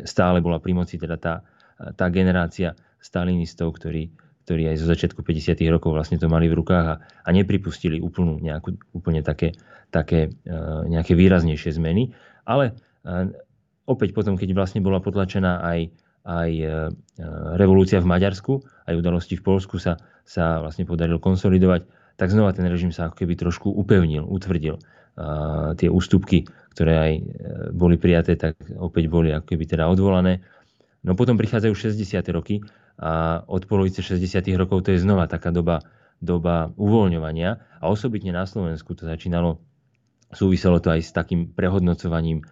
stále 0.05 0.45
bola 0.45 0.61
pri 0.61 0.77
moci 0.77 1.01
teda 1.01 1.17
tá, 1.17 1.41
tá 1.97 2.13
generácia 2.13 2.77
stalinistov, 3.05 3.77
ktorí, 3.77 4.09
ktorí 4.49 4.73
aj 4.73 4.81
zo 4.81 4.89
začiatku 4.89 5.21
50. 5.21 5.61
rokov 5.69 5.93
vlastne 5.93 6.17
to 6.17 6.25
mali 6.33 6.49
v 6.49 6.57
rukách 6.57 6.87
a, 6.89 6.97
a 7.05 7.29
nepripustili 7.37 8.01
úplnú, 8.01 8.41
nejakú, 8.41 8.81
úplne 8.97 9.21
také, 9.21 9.53
také 9.93 10.33
uh, 10.49 10.89
nejaké 10.89 11.13
výraznejšie 11.13 11.77
zmeny. 11.77 12.17
Ale 12.49 12.73
uh, 13.05 13.29
opäť 13.85 14.17
potom, 14.17 14.41
keď 14.41 14.57
vlastne 14.57 14.81
bola 14.81 15.05
potlačená 15.05 15.61
aj, 15.61 15.93
aj 16.25 16.51
uh, 16.65 16.89
revolúcia 17.61 18.01
v 18.01 18.09
Maďarsku, 18.09 18.65
aj 18.89 18.97
udalosti 18.97 19.37
v 19.37 19.45
Polsku 19.45 19.77
sa, 19.77 20.01
sa 20.25 20.65
vlastne 20.65 20.89
podarilo 20.89 21.21
konsolidovať, 21.21 21.85
tak 22.17 22.33
znova 22.33 22.57
ten 22.57 22.65
režim 22.73 22.89
sa 22.89 23.13
ako 23.13 23.21
keby 23.21 23.37
trošku 23.37 23.69
upevnil, 23.69 24.25
utvrdil. 24.25 24.81
Uh, 25.15 25.77
tie 25.79 25.87
ústupky, 25.93 26.43
ktoré 26.75 26.95
aj 26.99 27.13
boli 27.71 27.95
prijaté, 27.95 28.35
tak 28.35 28.59
opäť 28.83 29.07
boli 29.07 29.31
ako 29.31 29.47
keby 29.47 29.63
teda 29.63 29.87
odvolané. 29.87 30.43
No 31.07 31.15
potom 31.15 31.39
prichádzajú 31.39 31.71
60. 31.71 32.19
roky 32.35 32.65
a 32.99 33.43
od 33.47 33.67
polovice 33.67 34.03
60. 34.03 34.45
rokov 34.55 34.87
to 34.87 34.95
je 34.95 35.03
znova 35.03 35.27
taká 35.27 35.51
doba, 35.51 35.83
doba 36.23 36.71
uvoľňovania 36.79 37.83
a 37.83 37.85
osobitne 37.91 38.31
na 38.31 38.47
Slovensku 38.47 38.95
to 38.95 39.09
začínalo, 39.09 39.59
súviselo 40.31 40.79
to 40.79 40.95
aj 40.95 41.01
s 41.03 41.11
takým 41.11 41.51
prehodnocovaním 41.51 42.47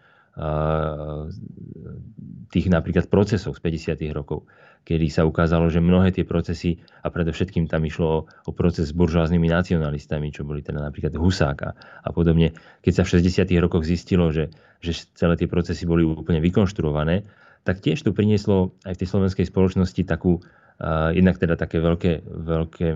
tých 2.49 2.67
napríklad 2.73 3.13
procesov 3.13 3.53
z 3.57 3.61
50. 4.01 4.17
rokov, 4.17 4.49
kedy 4.89 5.13
sa 5.13 5.29
ukázalo, 5.29 5.69
že 5.69 5.85
mnohé 5.85 6.09
tie 6.09 6.25
procesy, 6.25 6.81
a 7.05 7.13
predovšetkým 7.13 7.69
tam 7.69 7.85
išlo 7.85 8.07
o, 8.09 8.21
o 8.25 8.51
proces 8.57 8.91
s 8.91 8.97
buržoáznymi 8.97 9.53
nacionalistami, 9.53 10.33
čo 10.33 10.49
boli 10.49 10.65
teda 10.65 10.81
napríklad 10.81 11.13
Husák 11.13 11.59
a, 11.69 11.71
a 12.01 12.09
podobne, 12.17 12.57
keď 12.81 12.93
sa 12.93 13.03
v 13.05 13.21
60. 13.21 13.45
rokoch 13.61 13.85
zistilo, 13.85 14.33
že, 14.33 14.49
že 14.81 15.05
celé 15.13 15.37
tie 15.37 15.49
procesy 15.49 15.85
boli 15.85 16.01
úplne 16.01 16.41
vykonštruované, 16.41 17.29
tak 17.63 17.79
tiež 17.79 18.03
to 18.03 18.11
prinieslo 18.11 18.75
aj 18.83 18.99
v 18.99 19.01
tej 19.03 19.09
slovenskej 19.09 19.47
spoločnosti 19.47 20.03
takú, 20.03 20.43
uh, 20.43 21.15
jednak 21.15 21.39
teda 21.39 21.55
také 21.55 21.79
veľké, 21.79 22.27
veľké, 22.27 22.89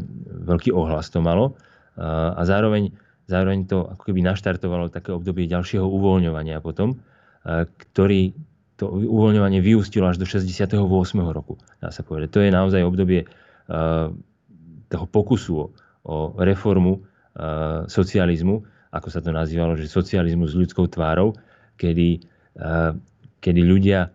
veľký 0.42 0.70
ohlas 0.74 1.11
to 1.11 1.22
malo 1.22 1.55
uh, 1.55 2.35
a 2.35 2.42
zároveň, 2.42 2.90
zároveň 3.31 3.70
to 3.70 3.87
ako 3.87 4.02
keby 4.11 4.26
naštartovalo 4.26 4.90
také 4.90 5.14
obdobie 5.14 5.46
ďalšieho 5.46 5.87
uvoľňovania 5.87 6.59
potom, 6.59 6.98
uh, 6.98 7.64
ktorý 7.70 8.35
to 8.76 8.92
uvoľňovanie 8.92 9.64
vyústilo 9.64 10.05
až 10.05 10.20
do 10.20 10.29
68. 10.29 10.76
roku, 11.33 11.57
dá 11.81 11.88
sa 11.88 12.05
povedať. 12.05 12.29
To 12.37 12.40
je 12.44 12.52
naozaj 12.52 12.85
obdobie 12.85 13.24
uh, 13.24 14.12
toho 14.92 15.07
pokusu 15.09 15.52
o, 15.57 15.66
o 16.05 16.16
reformu 16.44 17.00
uh, 17.00 17.88
socializmu, 17.88 18.62
ako 18.92 19.09
sa 19.09 19.24
to 19.24 19.33
nazývalo, 19.33 19.81
že 19.81 19.88
socializmus 19.88 20.52
s 20.52 20.61
ľudskou 20.61 20.92
tvárou, 20.92 21.33
kedy, 21.81 22.20
uh, 22.61 22.92
kedy 23.40 23.61
ľudia 23.64 24.12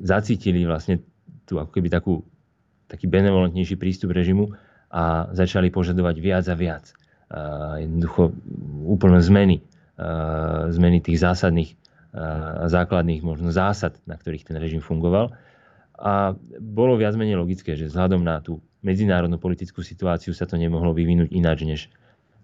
zacítili 0.00 0.64
vlastne 0.64 1.04
tu 1.44 1.60
ako 1.60 1.72
keby 1.72 1.88
takú, 1.92 2.24
taký 2.88 3.08
benevolentnejší 3.08 3.76
prístup 3.76 4.16
režimu 4.16 4.52
a 4.88 5.28
začali 5.32 5.68
požadovať 5.68 6.16
viac 6.20 6.44
a 6.48 6.56
viac. 6.56 6.84
Jednoducho 7.76 8.32
úplne 8.88 9.20
zmeny, 9.20 9.60
zmeny 10.72 11.04
tých 11.04 11.20
zásadných 11.20 11.76
základných 12.68 13.20
možno 13.20 13.52
zásad, 13.52 14.00
na 14.08 14.16
ktorých 14.16 14.48
ten 14.48 14.56
režim 14.56 14.80
fungoval. 14.80 15.36
A 15.98 16.32
bolo 16.62 16.96
viac 16.96 17.18
menej 17.18 17.36
logické, 17.36 17.76
že 17.76 17.90
vzhľadom 17.90 18.24
na 18.24 18.40
tú 18.40 18.64
medzinárodnú 18.80 19.36
politickú 19.36 19.84
situáciu 19.84 20.32
sa 20.32 20.46
to 20.46 20.54
nemohlo 20.54 20.94
vyvinúť 20.94 21.28
ináč, 21.34 21.66
než, 21.66 21.80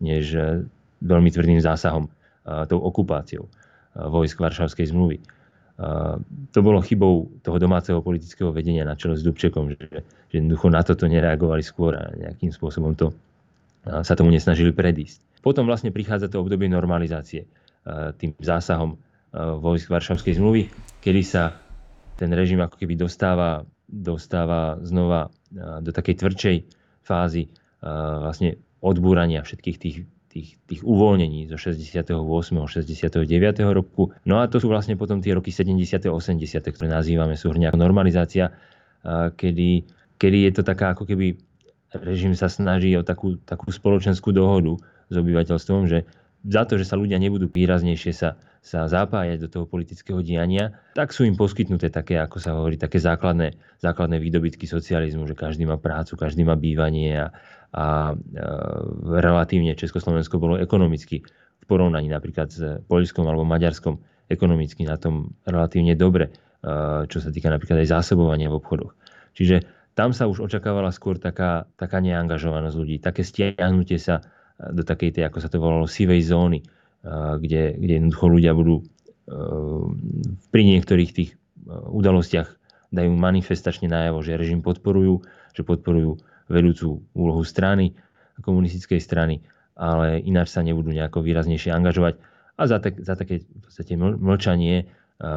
než 0.02 0.24
e, 0.34 0.66
veľmi 1.00 1.30
tvrdým 1.30 1.62
zásahom, 1.62 2.10
tou 2.44 2.76
okupáciou 2.76 3.48
vojsk 3.96 4.36
Varšavskej 4.36 4.92
zmluvy 4.92 5.16
to 6.54 6.58
bolo 6.62 6.78
chybou 6.86 7.34
toho 7.42 7.58
domáceho 7.58 7.98
politického 7.98 8.54
vedenia 8.54 8.86
na 8.86 8.94
čele 8.94 9.18
s 9.18 9.26
Dubčekom, 9.26 9.74
že, 9.74 10.06
že 10.30 10.34
jednoducho 10.38 10.70
na 10.70 10.86
toto 10.86 11.10
nereagovali 11.10 11.66
skôr 11.66 11.98
a 11.98 12.14
nejakým 12.14 12.54
spôsobom 12.54 12.94
to 12.94 13.10
sa 13.82 14.14
tomu 14.14 14.30
nesnažili 14.30 14.70
predísť. 14.70 15.42
Potom 15.42 15.66
vlastne 15.66 15.90
prichádza 15.90 16.30
to 16.30 16.40
obdobie 16.40 16.70
normalizácie 16.70 17.50
tým 18.16 18.32
zásahom 18.38 18.96
vojsk 19.34 19.90
Varšavskej 19.90 20.38
zmluvy, 20.38 20.70
kedy 21.02 21.22
sa 21.26 21.58
ten 22.14 22.30
režim 22.30 22.62
ako 22.62 22.78
keby 22.78 22.94
dostáva, 22.94 23.66
dostáva 23.90 24.78
znova 24.86 25.34
do 25.82 25.90
takej 25.90 26.22
tvrdšej 26.22 26.56
fázy 27.02 27.50
vlastne 28.22 28.56
odbúrania 28.78 29.42
všetkých 29.42 29.76
tých 29.76 29.96
tých, 30.34 30.58
tých 30.66 30.82
uvoľnení 30.82 31.46
zo 31.46 31.54
68. 31.54 32.10
69. 32.10 33.22
roku. 33.70 34.10
No 34.26 34.42
a 34.42 34.50
to 34.50 34.58
sú 34.58 34.66
vlastne 34.66 34.98
potom 34.98 35.22
tie 35.22 35.30
roky 35.30 35.54
70. 35.54 36.10
80. 36.10 36.58
ktoré 36.58 36.88
nazývame 36.90 37.38
súhrne 37.38 37.70
ako 37.70 37.78
normalizácia, 37.78 38.50
kedy, 39.38 39.86
kedy 40.18 40.38
je 40.50 40.52
to 40.58 40.62
taká 40.66 40.98
ako 40.98 41.06
keby 41.06 41.38
režim 42.02 42.34
sa 42.34 42.50
snaží 42.50 42.90
o 42.98 43.06
takú, 43.06 43.38
takú 43.46 43.70
spoločenskú 43.70 44.34
dohodu 44.34 44.74
s 45.06 45.14
obyvateľstvom, 45.14 45.86
že 45.86 46.02
za 46.42 46.66
to, 46.66 46.74
že 46.82 46.90
sa 46.90 46.98
ľudia 46.98 47.22
nebudú 47.22 47.46
výraznejšie 47.46 48.10
sa, 48.10 48.34
sa 48.64 48.88
zapájať 48.88 49.44
do 49.44 49.48
toho 49.52 49.64
politického 49.68 50.24
diania, 50.24 50.72
tak 50.96 51.12
sú 51.12 51.28
im 51.28 51.36
poskytnuté 51.36 51.92
také, 51.92 52.16
ako 52.16 52.40
sa 52.40 52.56
hovorí, 52.56 52.80
také 52.80 52.96
základné, 52.96 53.52
základné 53.84 54.16
výdobytky 54.16 54.64
socializmu, 54.64 55.28
že 55.28 55.36
každý 55.36 55.68
má 55.68 55.76
prácu, 55.76 56.16
každý 56.16 56.48
má 56.48 56.56
bývanie 56.56 57.12
a, 57.12 57.28
a 57.76 58.16
relatívne 59.20 59.76
Československo 59.76 60.40
bolo 60.40 60.56
ekonomicky 60.56 61.20
v 61.60 61.64
porovnaní 61.68 62.08
napríklad 62.08 62.48
s 62.48 62.80
Poľskom 62.88 63.28
alebo 63.28 63.44
Maďarskom 63.44 64.00
ekonomicky 64.32 64.88
na 64.88 64.96
tom 64.96 65.36
relatívne 65.44 65.92
dobre, 65.92 66.32
čo 67.12 67.18
sa 67.20 67.28
týka 67.28 67.52
napríklad 67.52 67.84
aj 67.84 67.92
zásobovania 67.92 68.48
v 68.48 68.56
obchodoch. 68.56 68.96
Čiže 69.36 69.60
tam 69.92 70.16
sa 70.16 70.24
už 70.24 70.48
očakávala 70.48 70.88
skôr 70.88 71.20
taká, 71.20 71.68
taká 71.76 72.00
neangažovanosť 72.00 72.76
ľudí, 72.80 72.96
také 73.04 73.20
stiahnutie 73.20 74.00
sa 74.00 74.24
do 74.56 74.80
takej 74.80 75.20
tej, 75.20 75.22
ako 75.28 75.38
sa 75.44 75.52
to 75.52 75.60
volalo, 75.60 75.84
sivej 75.84 76.24
zóny, 76.24 76.64
kde, 77.38 77.76
kde 77.76 77.92
jednoducho 78.00 78.26
ľudia 78.32 78.52
budú 78.56 78.84
pri 80.52 80.62
niektorých 80.64 81.10
tých 81.12 81.30
udalostiach 81.68 82.48
dajú 82.92 83.10
manifestačne 83.12 83.88
najavo, 83.88 84.20
že 84.20 84.38
režim 84.38 84.60
podporujú, 84.60 85.24
že 85.56 85.64
podporujú 85.64 86.20
vedúcu 86.46 87.02
úlohu 87.16 87.42
strany, 87.42 87.96
komunistickej 88.44 89.00
strany, 89.00 89.40
ale 89.74 90.20
ináč 90.22 90.54
sa 90.54 90.62
nebudú 90.62 90.92
nejako 90.92 91.24
výraznejšie 91.24 91.72
angažovať. 91.74 92.20
A 92.54 92.62
za, 92.70 92.78
tak, 92.78 93.02
za 93.02 93.18
také 93.18 93.42
v 93.42 93.60
podstate 93.66 93.98
mlčanie 93.98 94.86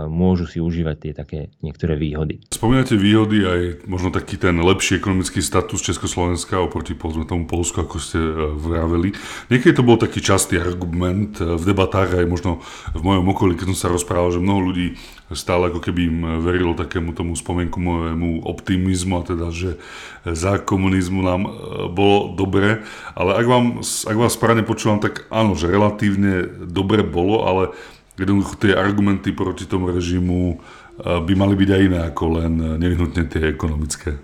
môžu 0.07 0.45
si 0.49 0.59
užívať 0.59 0.97
tie 0.99 1.11
také 1.15 1.39
niektoré 1.63 1.95
výhody. 1.95 2.43
Spomínate 2.51 2.99
výhody 2.99 3.43
aj 3.47 3.61
možno 3.87 4.11
taký 4.11 4.35
ten 4.35 4.59
lepší 4.59 4.99
ekonomický 4.99 5.39
status 5.39 5.79
Československa 5.79 6.59
oproti 6.59 6.97
povedzme 6.97 7.23
tomu 7.23 7.47
Polsku, 7.47 7.83
ako 7.83 7.97
ste 8.01 8.19
e, 8.19 8.33
vraveli. 8.57 9.15
Niekedy 9.47 9.73
to 9.77 9.87
bol 9.87 9.95
taký 9.95 10.19
častý 10.19 10.59
argument 10.59 11.39
e, 11.39 11.55
v 11.55 11.63
debatách 11.63 12.19
aj 12.19 12.25
možno 12.27 12.59
v 12.91 13.01
mojom 13.01 13.25
okolí, 13.31 13.53
keď 13.55 13.73
som 13.73 13.87
sa 13.87 13.93
rozprával, 13.93 14.35
že 14.35 14.43
mnoho 14.43 14.71
ľudí 14.71 14.87
stále 15.31 15.67
ako 15.67 15.83
keby 15.83 16.01
im 16.07 16.19
verilo 16.39 16.71
takému 16.71 17.11
tomu 17.11 17.35
spomienku 17.35 17.83
môjmu 17.83 18.47
optimizmu 18.47 19.19
a 19.19 19.27
teda, 19.27 19.47
že 19.51 19.75
za 20.23 20.59
komunizmu 20.59 21.19
nám 21.23 21.41
e, 21.47 21.51
bolo 21.91 22.35
dobre, 22.35 22.83
ale 23.15 23.31
ak 23.39 23.45
vám, 23.47 23.65
ak 23.83 24.17
vás 24.17 24.35
správne 24.35 24.63
počúvam, 24.63 24.99
tak 24.99 25.27
áno, 25.31 25.55
že 25.55 25.71
relatívne 25.71 26.47
dobre 26.67 27.03
bolo, 27.03 27.43
ale 27.43 27.75
jednoducho 28.17 28.57
tie 28.57 28.73
argumenty 28.73 29.31
proti 29.31 29.69
tomu 29.69 29.93
režimu 29.93 30.57
eh, 30.57 31.21
by 31.21 31.33
mali 31.37 31.53
byť 31.53 31.69
aj 31.69 31.81
iné 31.85 31.99
ako 32.09 32.23
len 32.41 32.53
eh, 32.57 32.67
nevyhnutne 32.81 33.23
tie 33.29 33.53
ekonomické. 33.53 34.17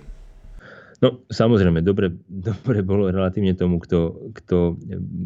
No 1.04 1.20
samozrejme, 1.28 1.84
dobre, 1.84 2.16
dobre 2.32 2.80
bolo 2.80 3.12
relatívne 3.12 3.52
tomu, 3.60 3.76
kto, 3.84 4.32
kto 4.40 4.80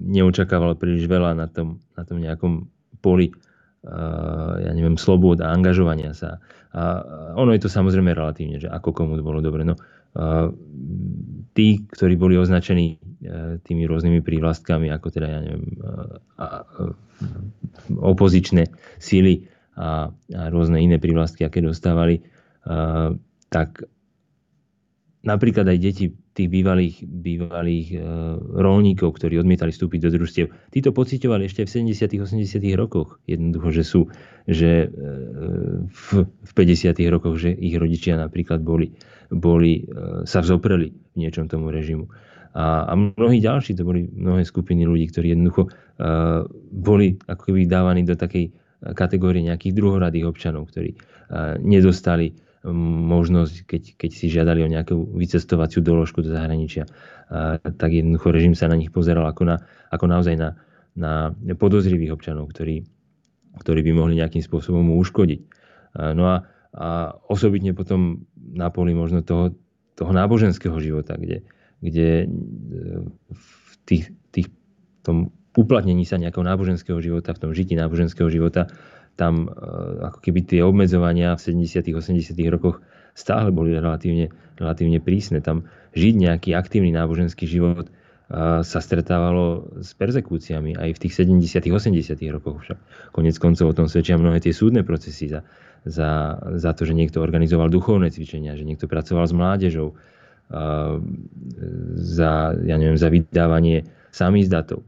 neočakával 0.09 0.73
príliš 0.73 1.05
veľa 1.05 1.37
na 1.37 1.45
tom, 1.45 1.77
na 1.93 2.01
tom 2.01 2.17
nejakom 2.17 2.65
poli 2.97 3.29
uh, 3.85 4.57
ja 4.57 4.73
neviem, 4.73 4.97
slobod 4.97 5.37
a 5.37 5.53
angažovania 5.53 6.17
sa. 6.17 6.41
A 6.73 7.05
ono 7.37 7.53
je 7.53 7.61
to 7.61 7.69
samozrejme 7.69 8.09
relatívne, 8.09 8.57
že 8.57 8.73
ako 8.73 8.89
komu 8.89 9.21
bolo 9.21 9.37
dobre. 9.37 9.69
No, 9.69 9.77
tí, 11.53 11.85
ktorí 11.93 12.17
boli 12.17 12.41
označení 12.41 12.97
tými 13.65 13.85
rôznymi 13.85 14.25
prívlastkami, 14.25 14.89
ako 14.89 15.07
teda, 15.13 15.27
ja 15.29 15.39
neviem, 15.45 15.77
opozičné 17.93 18.69
síly 18.97 19.47
a, 19.77 20.09
a 20.11 20.41
rôzne 20.49 20.81
iné 20.81 20.97
prívlastky, 20.97 21.45
aké 21.45 21.61
dostávali, 21.61 22.25
a, 22.65 23.13
tak 23.47 23.87
napríklad 25.27 25.67
aj 25.67 25.77
deti 25.79 26.05
tých 26.37 26.53
bývalých, 26.53 26.95
bývalých 27.01 27.87
e, 27.91 27.99
rolníkov, 28.61 29.17
ktorí 29.17 29.41
odmietali 29.41 29.73
vstúpiť 29.73 29.99
do 30.05 30.09
družstiev, 30.13 30.47
títo 30.69 30.93
pocitovali 30.93 31.49
ešte 31.49 31.65
v 31.65 31.91
70 31.91 32.21
80 32.21 32.61
rokoch. 32.77 33.17
Jednoducho, 33.25 33.69
že 33.73 33.83
sú, 33.83 34.01
že 34.45 34.85
e, 34.85 34.87
v, 35.89 36.09
v 36.29 36.51
50 36.53 36.93
rokoch, 37.09 37.41
že 37.41 37.49
ich 37.49 37.73
rodičia 37.73 38.21
napríklad 38.21 38.61
boli, 38.61 38.93
boli 39.33 39.81
e, 39.81 40.23
sa 40.29 40.45
vzopreli 40.45 40.93
v 40.93 41.15
niečom 41.17 41.49
tomu 41.49 41.73
režimu. 41.73 42.05
A, 42.57 42.89
a 42.89 42.93
mnohí 42.97 43.37
ďalší, 43.37 43.77
to 43.77 43.85
boli 43.85 44.09
mnohé 44.09 44.41
skupiny 44.41 44.81
ľudí, 44.81 45.13
ktorí 45.13 45.37
jednoducho 45.37 45.69
uh, 45.69 46.41
boli 46.73 47.13
ako 47.29 47.53
keby 47.53 47.69
dávaní 47.69 48.01
do 48.01 48.17
takej 48.17 48.49
kategórie 48.97 49.45
nejakých 49.45 49.77
druhoradých 49.77 50.25
občanov, 50.25 50.73
ktorí 50.73 50.97
uh, 50.97 51.61
nedostali 51.61 52.33
možnosť, 52.65 53.55
keď, 53.63 53.83
keď 53.95 54.11
si 54.11 54.25
žiadali 54.27 54.65
o 54.65 54.71
nejakú 54.71 54.95
vycestovaciu 55.15 55.79
doložku 55.79 56.25
do 56.25 56.33
zahraničia, 56.33 56.89
a, 57.29 57.59
tak 57.61 57.95
jednoducho 57.95 58.33
režim 58.33 58.55
sa 58.57 58.67
na 58.67 58.75
nich 58.75 58.91
pozeral 58.91 59.27
ako, 59.29 59.43
na, 59.47 59.55
ako 59.93 60.05
naozaj 60.09 60.35
na, 60.35 60.57
na 60.97 61.31
podozrivých 61.55 62.17
občanov, 62.17 62.51
ktorí, 62.51 62.83
ktorí 63.61 63.79
by 63.87 63.91
mohli 63.93 64.19
nejakým 64.19 64.43
spôsobom 64.43 64.83
mu 64.83 64.99
uškodiť. 64.99 65.39
A, 65.95 66.11
no 66.11 66.27
a, 66.27 66.35
a 66.75 66.87
osobitne 67.31 67.71
potom 67.71 68.27
na 68.35 68.67
poli 68.73 68.91
možno 68.91 69.23
toho, 69.23 69.55
toho 69.95 70.11
náboženského 70.11 70.75
života, 70.81 71.15
kde, 71.15 71.47
kde 71.81 72.23
e, 72.23 72.27
v 73.33 73.73
tých, 73.85 74.11
tých, 74.33 74.47
tom 75.05 75.31
uplatnení 75.57 76.03
sa 76.03 76.21
nejakého 76.21 76.45
náboženského 76.45 76.99
života, 76.99 77.33
v 77.33 77.41
tom 77.47 77.51
žití 77.55 77.73
náboženského 77.73 78.29
života 78.29 78.69
tam 79.17 79.49
eh, 79.49 80.07
ako 80.07 80.21
keby 80.21 80.39
tie 80.45 80.61
obmedzovania 80.61 81.33
v 81.35 81.65
70. 81.65 81.91
80. 81.97 82.37
rokoch 82.53 82.79
stále 83.17 83.49
boli 83.49 83.73
relatívne, 83.73 84.29
relatívne 84.61 85.01
prísne. 85.01 85.41
Tam 85.41 85.65
žiť 85.97 86.13
nejaký 86.13 86.49
aktívny 86.53 86.93
náboženský 86.93 87.49
život 87.49 87.89
eh, 87.89 88.61
sa 88.61 88.79
stretávalo 88.79 89.81
s 89.81 89.97
persekúciami 89.97 90.77
aj 90.77 90.89
v 90.95 90.99
tých 91.01 91.13
70. 91.17 91.73
80. 91.73 92.13
rokoch 92.29 92.61
však. 92.63 92.77
Konec 93.11 93.35
koncov 93.41 93.73
o 93.73 93.75
tom 93.75 93.89
svedčia 93.89 94.21
mnohé 94.21 94.37
tie 94.39 94.53
súdne 94.53 94.85
procesy 94.85 95.33
za, 95.33 95.41
za, 95.83 96.37
za 96.61 96.71
to, 96.77 96.85
že 96.85 96.93
niekto 96.93 97.17
organizoval 97.19 97.73
duchovné 97.73 98.13
cvičenia, 98.13 98.53
že 98.53 98.63
niekto 98.63 98.85
pracoval 98.85 99.25
s 99.25 99.33
mládežou, 99.33 99.97
za, 101.97 102.31
ja 102.55 102.75
neviem, 102.79 102.99
za 102.99 103.11
vydávanie 103.11 103.83
samizdatov. 104.15 104.87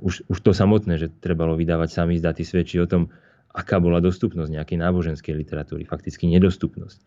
Už, 0.00 0.24
už 0.26 0.38
to 0.40 0.56
samotné, 0.56 0.96
že 0.96 1.12
trebalo 1.20 1.52
vydávať 1.52 1.92
samizdaty, 1.92 2.48
svedčí 2.48 2.80
o 2.80 2.88
tom, 2.88 3.12
aká 3.52 3.76
bola 3.80 4.00
dostupnosť 4.00 4.52
nejakej 4.52 4.78
náboženskej 4.80 5.34
literatúry, 5.36 5.84
fakticky 5.84 6.28
nedostupnosť, 6.32 6.98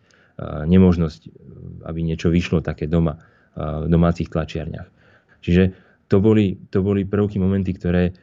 nemožnosť, 0.69 1.21
aby 1.89 1.99
niečo 2.05 2.29
vyšlo 2.29 2.61
také 2.61 2.85
doma, 2.85 3.17
v 3.57 3.89
domácich 3.89 4.29
tlačiarniach. 4.29 4.87
Čiže 5.41 5.73
to 6.07 6.21
boli, 6.21 6.57
to 6.69 6.85
boli 6.85 7.03
prvky, 7.03 7.41
momenty, 7.41 7.73
ktoré, 7.73 8.13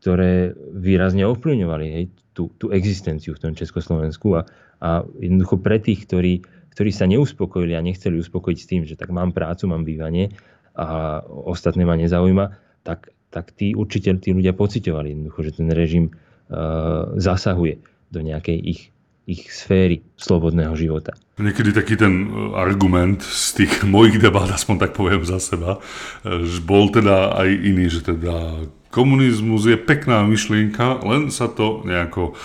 ktoré 0.00 0.56
výrazne 0.72 1.28
ovplyvňovali 1.28 1.86
hej, 1.92 2.04
tú, 2.32 2.48
tú 2.56 2.72
existenciu 2.72 3.36
v 3.36 3.42
tom 3.48 3.52
Československu 3.52 4.40
a, 4.40 4.48
a 4.80 5.04
jednoducho 5.20 5.60
pre 5.60 5.78
tých, 5.78 6.08
ktorí, 6.08 6.42
ktorí 6.72 6.90
sa 6.90 7.04
neuspokojili 7.06 7.76
a 7.76 7.84
nechceli 7.84 8.16
uspokojiť 8.18 8.58
s 8.58 8.68
tým, 8.68 8.82
že 8.88 8.96
tak 8.96 9.12
mám 9.12 9.36
prácu, 9.36 9.68
mám 9.68 9.84
bývanie 9.84 10.32
a 10.72 11.20
ostatné 11.28 11.84
ma 11.84 12.00
nezaujíma, 12.00 12.56
tak, 12.82 13.12
tak 13.28 13.52
tí 13.52 13.76
určite 13.76 14.16
tí 14.18 14.32
ľudia 14.32 14.56
pocitovali 14.56 15.12
jednoducho, 15.12 15.40
že 15.44 15.60
ten 15.60 15.68
režim 15.68 16.16
Eh, 16.52 17.04
zasahuje 17.16 17.80
do 18.12 18.20
nejakej 18.20 18.58
ich, 18.60 18.92
ich 19.24 19.48
sféry 19.48 20.04
slobodného 20.20 20.76
života. 20.76 21.16
Niekedy 21.40 21.72
taký 21.72 21.96
ten 21.96 22.28
eh, 22.28 22.60
argument 22.60 23.24
z 23.24 23.64
tých 23.64 23.72
mojich 23.94 24.20
debát, 24.20 24.52
aspoň 24.52 24.76
tak 24.76 24.92
poviem 24.92 25.24
za 25.24 25.40
seba, 25.40 25.80
eh, 26.28 26.44
že 26.44 26.60
bol 26.60 26.92
teda 26.92 27.40
aj 27.40 27.48
iný, 27.48 27.88
že 27.88 28.04
teda 28.04 28.68
komunizmus 28.92 29.64
je 29.64 29.80
pekná 29.80 30.28
myšlienka, 30.28 31.00
len 31.08 31.32
sa 31.32 31.48
to 31.48 31.80
nejako 31.88 32.36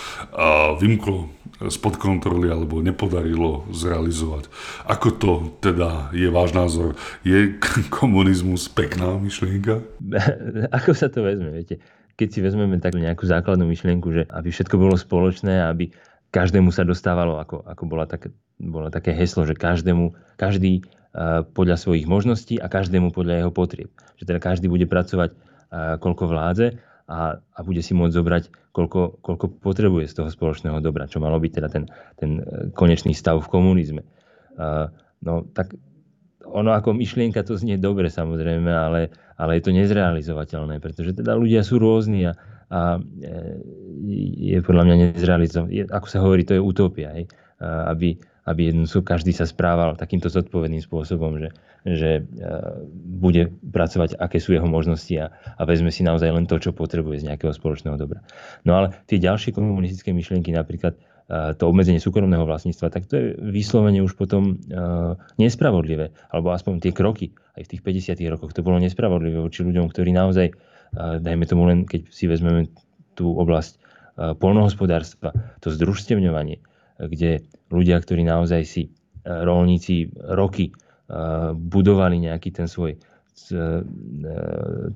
vymklo 0.80 1.28
spod 1.66 1.98
kontroly 1.98 2.46
alebo 2.46 2.78
nepodarilo 2.78 3.66
zrealizovať. 3.74 4.46
Ako 4.86 5.08
to 5.18 5.32
teda 5.58 6.14
je 6.14 6.30
váš 6.30 6.54
názor? 6.54 6.94
Je 7.26 7.58
komunizmus 7.98 8.70
pekná 8.70 9.18
myšlienka? 9.18 9.82
Ako 10.78 10.94
sa 10.94 11.10
to 11.10 11.26
vezme, 11.26 11.50
viete? 11.50 11.82
keď 12.18 12.28
si 12.34 12.42
vezmeme 12.42 12.82
tak 12.82 12.98
nejakú 12.98 13.22
základnú 13.30 13.62
myšlienku, 13.70 14.10
že 14.10 14.22
aby 14.26 14.50
všetko 14.50 14.74
bolo 14.74 14.98
spoločné, 14.98 15.62
aby 15.70 15.94
každému 16.34 16.74
sa 16.74 16.82
dostávalo, 16.82 17.38
ako, 17.38 17.62
ako 17.62 17.82
bola 17.86 18.10
také, 18.10 18.34
bolo 18.58 18.90
také 18.90 19.14
heslo, 19.14 19.46
že 19.46 19.54
každému, 19.54 20.12
každý 20.34 20.82
uh, 20.82 21.46
podľa 21.46 21.78
svojich 21.78 22.10
možností 22.10 22.58
a 22.58 22.66
každému 22.66 23.14
podľa 23.14 23.46
jeho 23.46 23.52
potrieb. 23.54 23.90
Že 24.18 24.34
teda 24.34 24.40
každý 24.42 24.66
bude 24.66 24.90
pracovať 24.90 25.30
uh, 25.30 25.94
koľko 26.02 26.26
vládze 26.26 26.66
a, 27.08 27.40
a 27.40 27.58
bude 27.64 27.80
si 27.80 27.96
môcť 27.96 28.12
zobrať, 28.12 28.44
koľko, 28.76 29.24
koľko 29.24 29.46
potrebuje 29.64 30.12
z 30.12 30.14
toho 30.20 30.28
spoločného 30.28 30.84
dobra, 30.84 31.08
čo 31.08 31.24
malo 31.24 31.40
byť 31.40 31.52
teda 31.56 31.68
ten, 31.72 31.84
ten 32.20 32.30
e, 32.38 32.42
konečný 32.76 33.16
stav 33.16 33.40
v 33.40 33.48
komunizme. 33.48 34.04
Uh, 34.58 34.90
no 35.22 35.46
tak 35.54 35.78
ono 36.42 36.74
ako 36.74 36.90
myšlienka 36.90 37.46
to 37.46 37.54
znie 37.54 37.78
dobre 37.78 38.10
samozrejme, 38.10 38.66
ale, 38.66 39.14
ale 39.38 39.56
je 39.56 39.62
to 39.64 39.72
nezrealizovateľné, 39.72 40.82
pretože 40.82 41.14
teda 41.14 41.38
ľudia 41.38 41.62
sú 41.62 41.78
rôzni 41.80 42.28
a, 42.28 42.36
a 42.68 42.98
e, 42.98 43.32
je 44.52 44.58
podľa 44.60 44.82
mňa 44.84 44.96
nezrealizovateľné. 45.14 45.88
Ako 45.94 46.06
sa 46.10 46.18
hovorí, 46.20 46.44
to 46.44 46.58
je 46.58 46.62
utopia, 46.62 47.14
hej? 47.14 47.24
aby, 47.62 48.14
aby 48.46 48.70
jednoducho 48.70 49.02
každý 49.02 49.34
sa 49.34 49.42
správal 49.42 49.98
takýmto 49.98 50.30
zodpovedným 50.30 50.82
spôsobom, 50.82 51.42
že, 51.42 51.50
že 51.94 52.10
e, 52.18 52.22
bude 52.94 53.54
pracovať, 53.72 54.18
aké 54.18 54.42
sú 54.42 54.52
jeho 54.52 54.66
možnosti 54.66 55.14
a, 55.16 55.32
a 55.32 55.62
vezme 55.64 55.88
si 55.88 56.04
naozaj 56.04 56.28
len 56.28 56.44
to, 56.44 56.58
čo 56.58 56.76
potrebuje 56.76 57.22
z 57.22 57.26
nejakého 57.32 57.54
spoločného 57.54 57.96
dobra. 57.96 58.20
No 58.66 58.76
ale 58.76 58.98
tie 59.06 59.22
ďalšie 59.22 59.54
komunistické 59.54 60.12
myšlienky, 60.12 60.50
napríklad 60.50 60.98
to 61.28 61.68
obmedzenie 61.68 62.00
súkromného 62.00 62.48
vlastníctva, 62.48 62.88
tak 62.88 63.04
to 63.04 63.20
je 63.20 63.24
vyslovene 63.36 64.00
už 64.00 64.16
potom 64.16 64.56
nespravodlivé. 65.36 66.16
Alebo 66.32 66.56
aspoň 66.56 66.80
tie 66.80 66.92
kroky 66.96 67.36
aj 67.52 67.68
v 67.68 67.70
tých 67.76 67.84
50. 68.16 68.32
rokoch 68.32 68.56
to 68.56 68.64
bolo 68.64 68.80
nespravodlivé 68.80 69.36
voči 69.36 69.60
ľuďom, 69.60 69.92
ktorí 69.92 70.16
naozaj, 70.16 70.56
dajme 70.96 71.44
tomu 71.44 71.68
len, 71.68 71.84
keď 71.84 72.08
si 72.08 72.24
vezmeme 72.24 72.72
tú 73.12 73.36
oblasť 73.36 73.76
polnohospodárstva, 74.40 75.36
to 75.60 75.68
združstevňovanie, 75.68 76.64
kde 76.96 77.44
ľudia, 77.68 78.00
ktorí 78.00 78.24
naozaj 78.24 78.62
si 78.64 78.82
rolníci 79.28 80.08
roky 80.16 80.72
budovali 81.56 82.28
nejaký 82.28 82.52
ten 82.52 82.68
svoj 82.68 83.00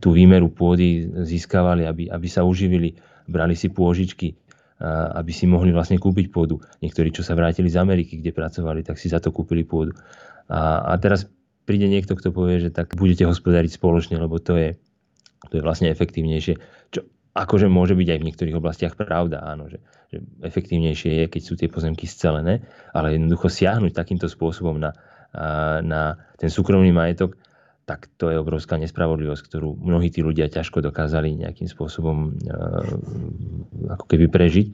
tú 0.03 0.09
výmeru 0.13 0.51
pôdy 0.51 1.09
získavali, 1.25 1.87
aby, 1.87 2.11
aby 2.11 2.29
sa 2.29 2.43
uživili, 2.43 2.99
brali 3.31 3.55
si 3.55 3.71
pôžičky, 3.71 4.35
aby 5.15 5.31
si 5.31 5.47
mohli 5.47 5.71
vlastne 5.71 5.97
kúpiť 5.97 6.27
pôdu. 6.35 6.59
Niektorí, 6.83 7.15
čo 7.15 7.23
sa 7.23 7.39
vrátili 7.39 7.71
z 7.71 7.79
Ameriky, 7.79 8.19
kde 8.19 8.35
pracovali, 8.35 8.83
tak 8.83 8.99
si 8.99 9.07
za 9.07 9.23
to 9.23 9.31
kúpili 9.31 9.63
pôdu. 9.63 9.95
A, 10.51 10.91
a 10.91 10.99
teraz 10.99 11.31
príde 11.63 11.87
niekto, 11.87 12.19
kto 12.19 12.35
povie, 12.35 12.59
že 12.59 12.75
tak 12.75 12.99
budete 12.99 13.23
hospodáriť 13.23 13.79
spoločne, 13.79 14.19
lebo 14.19 14.43
to 14.43 14.59
je, 14.59 14.71
to 15.49 15.55
je 15.59 15.63
vlastne 15.63 15.87
efektívnejšie. 15.87 16.59
Čo 16.91 17.07
akože 17.33 17.71
môže 17.71 17.95
byť 17.95 18.09
aj 18.11 18.19
v 18.19 18.27
niektorých 18.27 18.59
oblastiach 18.59 18.95
pravda, 18.99 19.47
áno, 19.47 19.71
že, 19.71 19.79
že 20.11 20.19
efektívnejšie 20.43 21.25
je, 21.25 21.25
keď 21.31 21.43
sú 21.47 21.55
tie 21.55 21.71
pozemky 21.71 22.11
scelené, 22.11 22.67
ale 22.91 23.15
jednoducho 23.15 23.47
siahnuť 23.49 23.95
takýmto 23.95 24.27
spôsobom 24.27 24.83
na, 24.83 24.93
na 25.83 26.03
ten 26.37 26.51
súkromný 26.53 26.93
majetok, 26.93 27.41
tak 27.83 28.07
to 28.15 28.31
je 28.31 28.39
obrovská 28.39 28.79
nespravodlivosť, 28.79 29.43
ktorú 29.49 29.75
mnohí 29.75 30.09
tí 30.13 30.23
ľudia 30.23 30.47
ťažko 30.47 30.85
dokázali 30.87 31.35
nejakým 31.35 31.67
spôsobom 31.67 32.31
uh, 32.31 32.87
ako 33.91 34.07
keby 34.07 34.31
prežiť. 34.31 34.67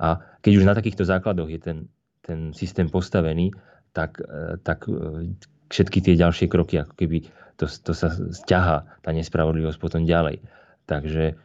A 0.00 0.20
keď 0.44 0.52
už 0.60 0.64
na 0.68 0.76
takýchto 0.76 1.08
základoch 1.08 1.48
je 1.48 1.60
ten, 1.60 1.78
ten 2.20 2.52
systém 2.52 2.92
postavený, 2.92 3.56
tak, 3.96 4.20
uh, 4.20 4.60
tak 4.60 4.84
uh, 4.92 5.24
všetky 5.72 6.04
tie 6.04 6.14
ďalšie 6.20 6.52
kroky, 6.52 6.84
ako 6.84 6.94
keby 7.00 7.24
to, 7.56 7.64
to 7.64 7.96
sa 7.96 8.12
stiaha, 8.12 8.84
tá 9.00 9.10
nespravodlivosť 9.12 9.78
potom 9.80 10.04
ďalej. 10.08 10.40
Takže 10.88 11.36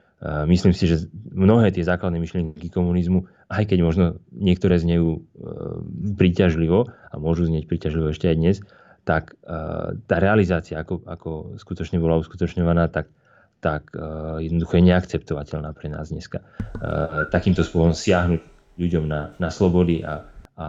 myslím 0.48 0.72
si, 0.72 0.88
že 0.88 1.12
mnohé 1.36 1.76
tie 1.76 1.84
základné 1.84 2.18
myšlienky 2.24 2.72
komunizmu, 2.72 3.28
aj 3.50 3.64
keď 3.70 3.80
možno 3.86 4.06
niektoré 4.34 4.82
znejú 4.82 5.22
uh, 5.22 5.82
príťažlivo 6.18 6.90
a 6.90 7.16
môžu 7.22 7.46
znieť 7.46 7.70
príťažlivo 7.70 8.10
ešte 8.10 8.30
aj 8.32 8.38
dnes, 8.38 8.58
tak 9.06 9.38
uh, 9.46 9.94
tá 10.10 10.16
realizácia, 10.18 10.82
ako, 10.82 11.06
ako 11.06 11.30
skutočne 11.62 12.02
bola 12.02 12.18
uskutočňovaná, 12.18 12.90
tak, 12.90 13.14
tak 13.62 13.94
uh, 13.94 14.42
jednoducho 14.42 14.82
je 14.82 14.88
neakceptovateľná 14.90 15.78
pre 15.78 15.94
nás 15.94 16.10
dneska. 16.10 16.42
Uh, 16.78 17.30
takýmto 17.30 17.62
spôsobom 17.62 17.94
siahnuť 17.94 18.42
ľuďom 18.82 19.06
na, 19.06 19.32
na 19.38 19.50
slobody 19.54 20.02
a, 20.02 20.26
a 20.58 20.68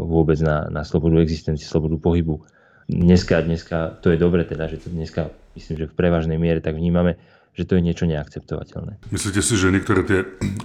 vôbec 0.00 0.38
na, 0.40 0.70
na 0.70 0.86
slobodu 0.86 1.18
existencie, 1.20 1.66
slobodu 1.66 1.98
pohybu. 1.98 2.40
Dneska, 2.88 3.44
dneska 3.44 4.00
to 4.00 4.14
je 4.14 4.16
dobre 4.16 4.48
teda, 4.48 4.64
že 4.64 4.80
to 4.80 4.88
dneska 4.88 5.28
myslím, 5.58 5.74
že 5.84 5.90
v 5.90 5.98
prevažnej 5.98 6.38
miere 6.40 6.62
tak 6.62 6.78
vnímame, 6.78 7.18
že 7.58 7.66
to 7.66 7.74
je 7.74 7.82
niečo 7.82 8.06
neakceptovateľné. 8.06 9.02
Myslíte 9.10 9.42
si, 9.42 9.58
že 9.58 9.74
niektoré 9.74 10.06
tie 10.06 10.18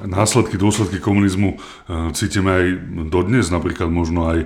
následky, 0.06 0.62
dôsledky 0.62 1.01
komunizmu 1.01 1.58
e, 1.58 2.13
cítime 2.13 2.49
aj 2.53 2.65
dodnes, 3.10 3.49
napríklad 3.49 3.89
možno 3.89 4.30
aj 4.30 4.45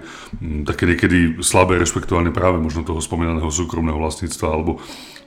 také 0.64 0.88
niekedy 0.88 1.44
slabé 1.44 1.76
rešpektovanie 1.76 2.32
práve 2.32 2.64
možno 2.64 2.88
toho 2.88 3.04
spomínaného 3.04 3.52
súkromného 3.52 4.00
vlastníctva, 4.00 4.48
alebo 4.48 4.80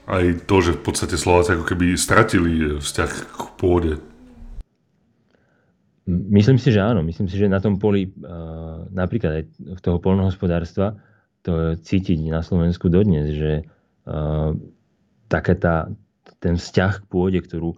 aj 0.09 0.49
to, 0.49 0.55
že 0.65 0.71
v 0.73 0.81
podstate 0.81 1.13
Slováci 1.13 1.53
ako 1.53 1.69
keby 1.69 1.93
stratili 1.93 2.51
e, 2.57 2.65
vzťah 2.81 3.11
k 3.29 3.41
pôde? 3.61 4.01
Myslím 6.09 6.57
si, 6.57 6.73
že 6.73 6.81
áno. 6.81 7.05
Myslím 7.05 7.29
si, 7.29 7.37
že 7.37 7.45
na 7.45 7.61
tom 7.61 7.77
poli, 7.77 8.09
e, 8.09 8.11
napríklad 8.89 9.31
aj 9.37 9.43
toho 9.85 10.01
polnohospodárstva, 10.01 10.97
to 11.45 11.77
cítiť 11.77 12.33
na 12.33 12.41
Slovensku 12.41 12.89
dodnes, 12.89 13.33
že 13.33 13.65
taká 15.31 15.53
tá, 15.55 15.75
ten 16.41 16.57
vzťah 16.57 17.05
k 17.05 17.05
pôde, 17.05 17.39
ktorú, 17.39 17.77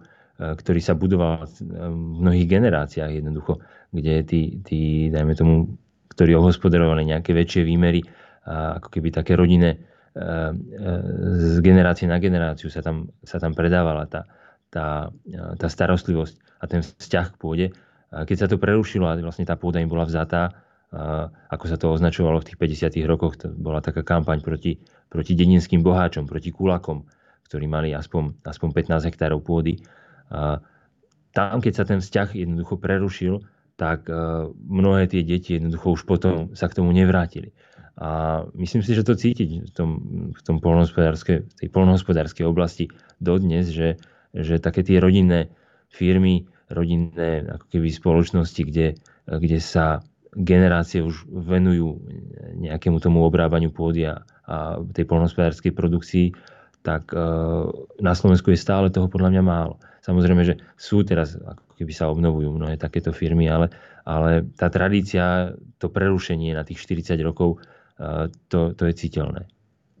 ktorý 0.56 0.80
sa 0.80 0.96
budoval 0.96 1.44
v 1.46 1.94
mnohých 2.24 2.48
generáciách 2.48 3.20
jednoducho, 3.20 3.60
kde 3.92 4.24
tí, 4.24 4.40
tí 4.64 5.12
dajme 5.12 5.36
tomu, 5.36 5.76
ktorí 6.10 6.32
ohospodarovali 6.34 7.14
nejaké 7.14 7.36
väčšie 7.36 7.62
výmery 7.62 8.02
ako 8.44 8.92
keby 8.92 9.08
také 9.08 9.40
rodinné 9.40 9.80
z 10.14 11.56
generácie 11.58 12.06
na 12.06 12.22
generáciu 12.22 12.70
sa 12.70 12.84
tam, 12.84 13.10
sa 13.26 13.42
tam 13.42 13.50
predávala 13.50 14.06
tá, 14.06 14.30
tá, 14.70 15.10
tá 15.58 15.66
starostlivosť 15.66 16.62
a 16.62 16.64
ten 16.70 16.86
vzťah 16.86 17.26
k 17.34 17.36
pôde. 17.40 17.66
Keď 18.14 18.36
sa 18.38 18.46
to 18.46 18.62
prerušilo 18.62 19.10
a 19.10 19.18
vlastne 19.18 19.42
tá 19.42 19.58
pôda 19.58 19.82
im 19.82 19.90
bola 19.90 20.06
vzatá, 20.06 20.54
ako 21.50 21.64
sa 21.66 21.74
to 21.74 21.90
označovalo 21.90 22.38
v 22.38 22.46
tých 22.46 22.58
50. 22.94 23.10
rokoch, 23.10 23.34
to 23.34 23.50
bola 23.50 23.82
taká 23.82 24.06
kampaň 24.06 24.38
proti, 24.38 24.78
proti 25.10 25.34
dedinským 25.34 25.82
boháčom, 25.82 26.30
proti 26.30 26.54
kulakom, 26.54 27.02
ktorí 27.46 27.68
mali 27.68 27.92
aspoň, 27.92 28.40
aspoň 28.44 28.68
15 28.72 29.08
hektárov 29.08 29.40
pôdy. 29.44 29.80
Tam, 31.34 31.58
keď 31.58 31.72
sa 31.74 31.84
ten 31.84 32.00
vzťah 32.00 32.34
jednoducho 32.34 32.78
prerušil, 32.78 33.42
tak 33.74 34.06
mnohé 34.70 35.10
tie 35.10 35.26
deti 35.26 35.58
jednoducho 35.58 35.98
už 35.98 36.02
potom 36.06 36.54
sa 36.54 36.70
k 36.70 36.76
tomu 36.78 36.94
nevrátili. 36.94 37.50
A 37.94 38.42
myslím 38.58 38.82
si, 38.82 38.90
že 38.90 39.06
to 39.06 39.14
cítiť 39.14 39.70
v 39.70 39.70
tom, 39.70 39.90
v 40.34 40.40
tom 40.42 40.58
tej 40.58 41.68
polnohospodárskej 41.70 42.42
oblasti 42.42 42.90
dodnes, 43.22 43.70
že, 43.70 44.02
že 44.34 44.58
také 44.58 44.82
tie 44.82 44.98
rodinné 44.98 45.54
firmy, 45.94 46.50
rodinné 46.66 47.46
ako 47.46 47.66
keby 47.70 47.88
spoločnosti, 47.94 48.62
kde, 48.66 48.98
kde 49.30 49.58
sa 49.62 50.02
generácie 50.34 51.06
už 51.06 51.30
venujú 51.30 52.02
nejakému 52.58 52.98
tomu 52.98 53.22
obrábaniu 53.22 53.70
pôdy 53.70 54.10
a, 54.10 54.26
a 54.42 54.82
tej 54.90 55.06
polnohospodárskej 55.06 55.70
produkcii, 55.70 56.34
tak 56.84 57.16
e, 57.16 57.24
na 58.04 58.12
Slovensku 58.12 58.52
je 58.52 58.60
stále 58.60 58.92
toho 58.92 59.08
podľa 59.08 59.32
mňa 59.32 59.42
málo. 59.42 59.80
Samozrejme, 60.04 60.44
že 60.44 60.60
sú 60.76 61.00
teraz, 61.00 61.34
ako 61.40 61.80
keby 61.80 61.92
sa 61.96 62.12
obnovujú 62.12 62.52
mnohé 62.52 62.76
takéto 62.76 63.08
firmy, 63.16 63.48
ale, 63.48 63.72
ale 64.04 64.44
tá 64.52 64.68
tradícia, 64.68 65.56
to 65.80 65.88
prerušenie 65.88 66.52
na 66.52 66.60
tých 66.60 66.84
40 66.84 67.16
rokov 67.24 67.64
to, 68.50 68.74
to 68.74 68.82
je 68.90 68.94
citeľné. 68.94 69.46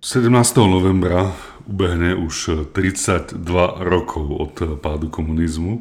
17. 0.04 0.28
novembra 0.68 1.32
ubehne 1.64 2.12
už 2.12 2.68
32 2.76 3.40
rokov 3.80 4.26
od 4.28 4.54
pádu 4.84 5.08
komunizmu. 5.08 5.80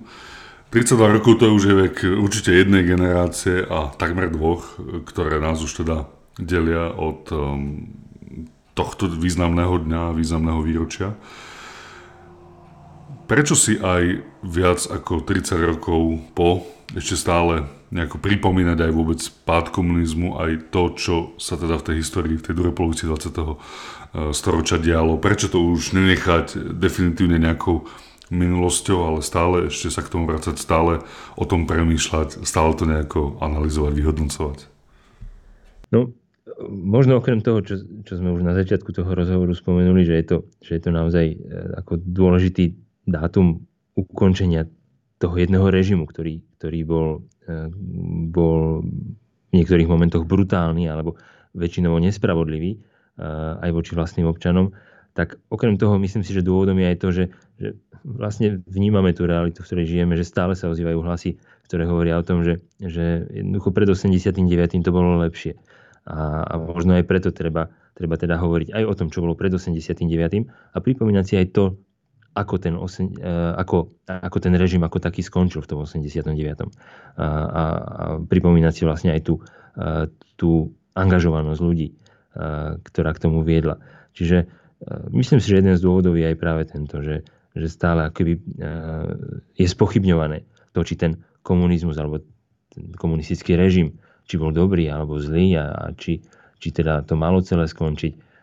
32 0.71 1.15
rokov 1.19 1.43
to 1.43 1.51
je 1.51 1.51
už 1.51 1.63
je 1.67 1.75
vek 1.75 1.95
určite 2.23 2.55
jednej 2.55 2.87
generácie 2.87 3.67
a 3.67 3.91
takmer 3.93 4.31
dvoch, 4.31 4.79
ktoré 5.05 5.43
nás 5.43 5.59
už 5.59 5.83
teda 5.83 6.07
delia 6.39 6.89
od 6.95 7.29
um, 7.35 7.93
tohto 8.73 9.09
významného 9.09 9.85
dňa, 9.85 10.17
významného 10.17 10.61
výročia. 10.65 11.13
Prečo 13.29 13.55
si 13.55 13.79
aj 13.79 14.21
viac 14.43 14.83
ako 14.89 15.23
30 15.23 15.71
rokov 15.77 16.19
po 16.35 16.67
ešte 16.93 17.17
stále 17.17 17.65
nejako 17.93 18.17
pripomínať 18.21 18.89
aj 18.89 18.91
vôbec 18.91 19.21
pád 19.45 19.69
komunizmu, 19.69 20.37
aj 20.37 20.73
to, 20.73 20.83
čo 20.97 21.15
sa 21.37 21.57
teda 21.57 21.77
v 21.77 21.85
tej 21.89 21.95
histórii, 22.01 22.35
v 22.37 22.45
tej 22.45 22.55
druhej 22.57 22.73
polovici 22.73 23.05
20. 23.05 23.33
E, 23.33 23.45
storočia 24.33 24.81
dialo. 24.81 25.21
Prečo 25.21 25.49
to 25.49 25.61
už 25.61 25.93
nenechať 25.93 26.73
definitívne 26.73 27.37
nejakou 27.37 27.85
minulosťou, 28.33 28.97
ale 29.05 29.19
stále 29.21 29.69
ešte 29.69 29.93
sa 29.93 30.01
k 30.01 30.09
tomu 30.09 30.25
vrácať, 30.25 30.57
stále 30.57 31.05
o 31.37 31.45
tom 31.45 31.69
premýšľať, 31.69 32.41
stále 32.45 32.73
to 32.73 32.89
nejako 32.89 33.37
analyzovať, 33.41 33.93
vyhodnocovať. 33.93 34.59
No, 35.93 36.17
možno 36.69 37.19
okrem 37.19 37.43
toho, 37.43 37.63
čo, 37.63 37.79
čo 38.05 38.13
sme 38.19 38.33
už 38.33 38.41
na 38.45 38.53
začiatku 38.53 38.91
toho 38.91 39.07
rozhovoru 39.11 39.53
spomenuli, 39.55 40.03
že 40.03 40.15
je 40.19 40.25
to, 40.25 40.37
že 40.63 40.71
je 40.77 40.81
to 40.83 40.91
naozaj 40.91 41.25
e, 41.33 41.37
ako 41.79 41.99
dôležitý 41.99 42.75
dátum 43.07 43.65
ukončenia 43.93 44.67
toho 45.19 45.35
jedného 45.37 45.69
režimu, 45.71 46.03
ktorý, 46.09 46.43
ktorý 46.57 46.79
bol 46.83 47.07
bol 48.31 48.83
v 48.83 49.53
niektorých 49.53 49.89
momentoch 49.89 50.23
brutálny 50.25 50.87
alebo 50.87 51.19
väčšinovo 51.53 52.01
nespravodlivý 52.01 52.81
aj 53.61 53.69
voči 53.69 53.93
vlastným 53.93 54.25
občanom, 54.25 54.73
tak 55.13 55.37
okrem 55.53 55.77
toho 55.77 56.01
myslím 56.01 56.25
si, 56.25 56.33
že 56.33 56.41
dôvodom 56.41 56.73
je 56.81 56.87
aj 56.89 56.97
to, 56.97 57.07
že, 57.13 57.25
že 57.61 57.69
vlastne 58.01 58.65
vnímame 58.65 59.13
tú 59.13 59.29
realitu, 59.29 59.61
v 59.61 59.67
ktorej 59.69 59.85
žijeme, 59.85 60.17
že 60.17 60.25
stále 60.25 60.57
sa 60.57 60.73
ozývajú 60.73 60.97
hlasy, 61.05 61.37
ktoré 61.69 61.85
hovoria 61.85 62.17
o 62.17 62.25
tom, 62.25 62.41
že, 62.41 62.65
že 62.81 63.29
jednoducho 63.29 63.69
pred 63.69 63.85
89. 63.85 64.81
to 64.81 64.89
bolo 64.89 65.21
lepšie. 65.21 65.53
A, 66.03 66.43
a 66.43 66.53
možno 66.59 66.99
aj 66.99 67.07
preto 67.07 67.31
treba, 67.31 67.71
treba 67.95 68.19
teda 68.19 68.35
hovoriť 68.35 68.75
aj 68.75 68.83
o 68.83 68.93
tom, 68.93 69.07
čo 69.07 69.23
bolo 69.23 69.39
pred 69.39 69.51
89. 69.55 70.03
a 70.49 70.77
pripomínať 70.83 71.25
si 71.25 71.35
aj 71.39 71.47
to, 71.55 71.79
ako 72.33 72.55
ten, 72.57 72.73
osem, 72.75 73.13
e, 73.13 73.29
ako, 73.55 73.93
ako 74.09 74.37
ten 74.41 74.53
režim 74.57 74.81
ako 74.81 74.97
taký 74.97 75.21
skončil 75.21 75.61
v 75.61 75.69
tom 75.69 75.85
89. 75.85 76.33
A, 76.33 76.65
a, 76.65 77.23
a 77.23 77.63
pripomínať 78.25 78.73
si 78.73 78.83
vlastne 78.83 79.13
aj 79.13 79.21
tú, 79.21 79.39
e, 79.77 80.09
tú 80.35 80.73
angažovanosť 80.97 81.61
ľudí, 81.61 81.87
e, 81.87 81.95
ktorá 82.81 83.13
k 83.13 83.21
tomu 83.21 83.45
viedla. 83.45 83.79
Čiže 84.13 84.45
myslím 85.15 85.39
si, 85.39 85.47
že 85.47 85.63
jeden 85.63 85.79
z 85.79 85.81
dôvodov 85.81 86.19
je 86.19 86.27
aj 86.27 86.37
práve 86.37 86.67
tento, 86.67 86.99
že, 86.99 87.23
že 87.55 87.71
stále 87.71 88.03
akoby 88.11 88.35
je 89.55 89.63
spochybňované 89.65 90.43
to, 90.75 90.83
či 90.83 90.99
ten 90.99 91.23
komunizmus 91.39 91.95
alebo 91.95 92.19
ten 92.69 92.91
komunistický 92.93 93.55
režim, 93.55 93.97
či 94.27 94.35
bol 94.39 94.55
dobrý 94.55 94.87
alebo 94.87 95.19
zlý 95.19 95.59
a, 95.59 95.65
a 95.71 95.85
či, 95.95 96.19
či 96.57 96.67
teda 96.71 97.03
to 97.03 97.19
malo 97.19 97.43
celé 97.43 97.67
skončiť 97.67 98.33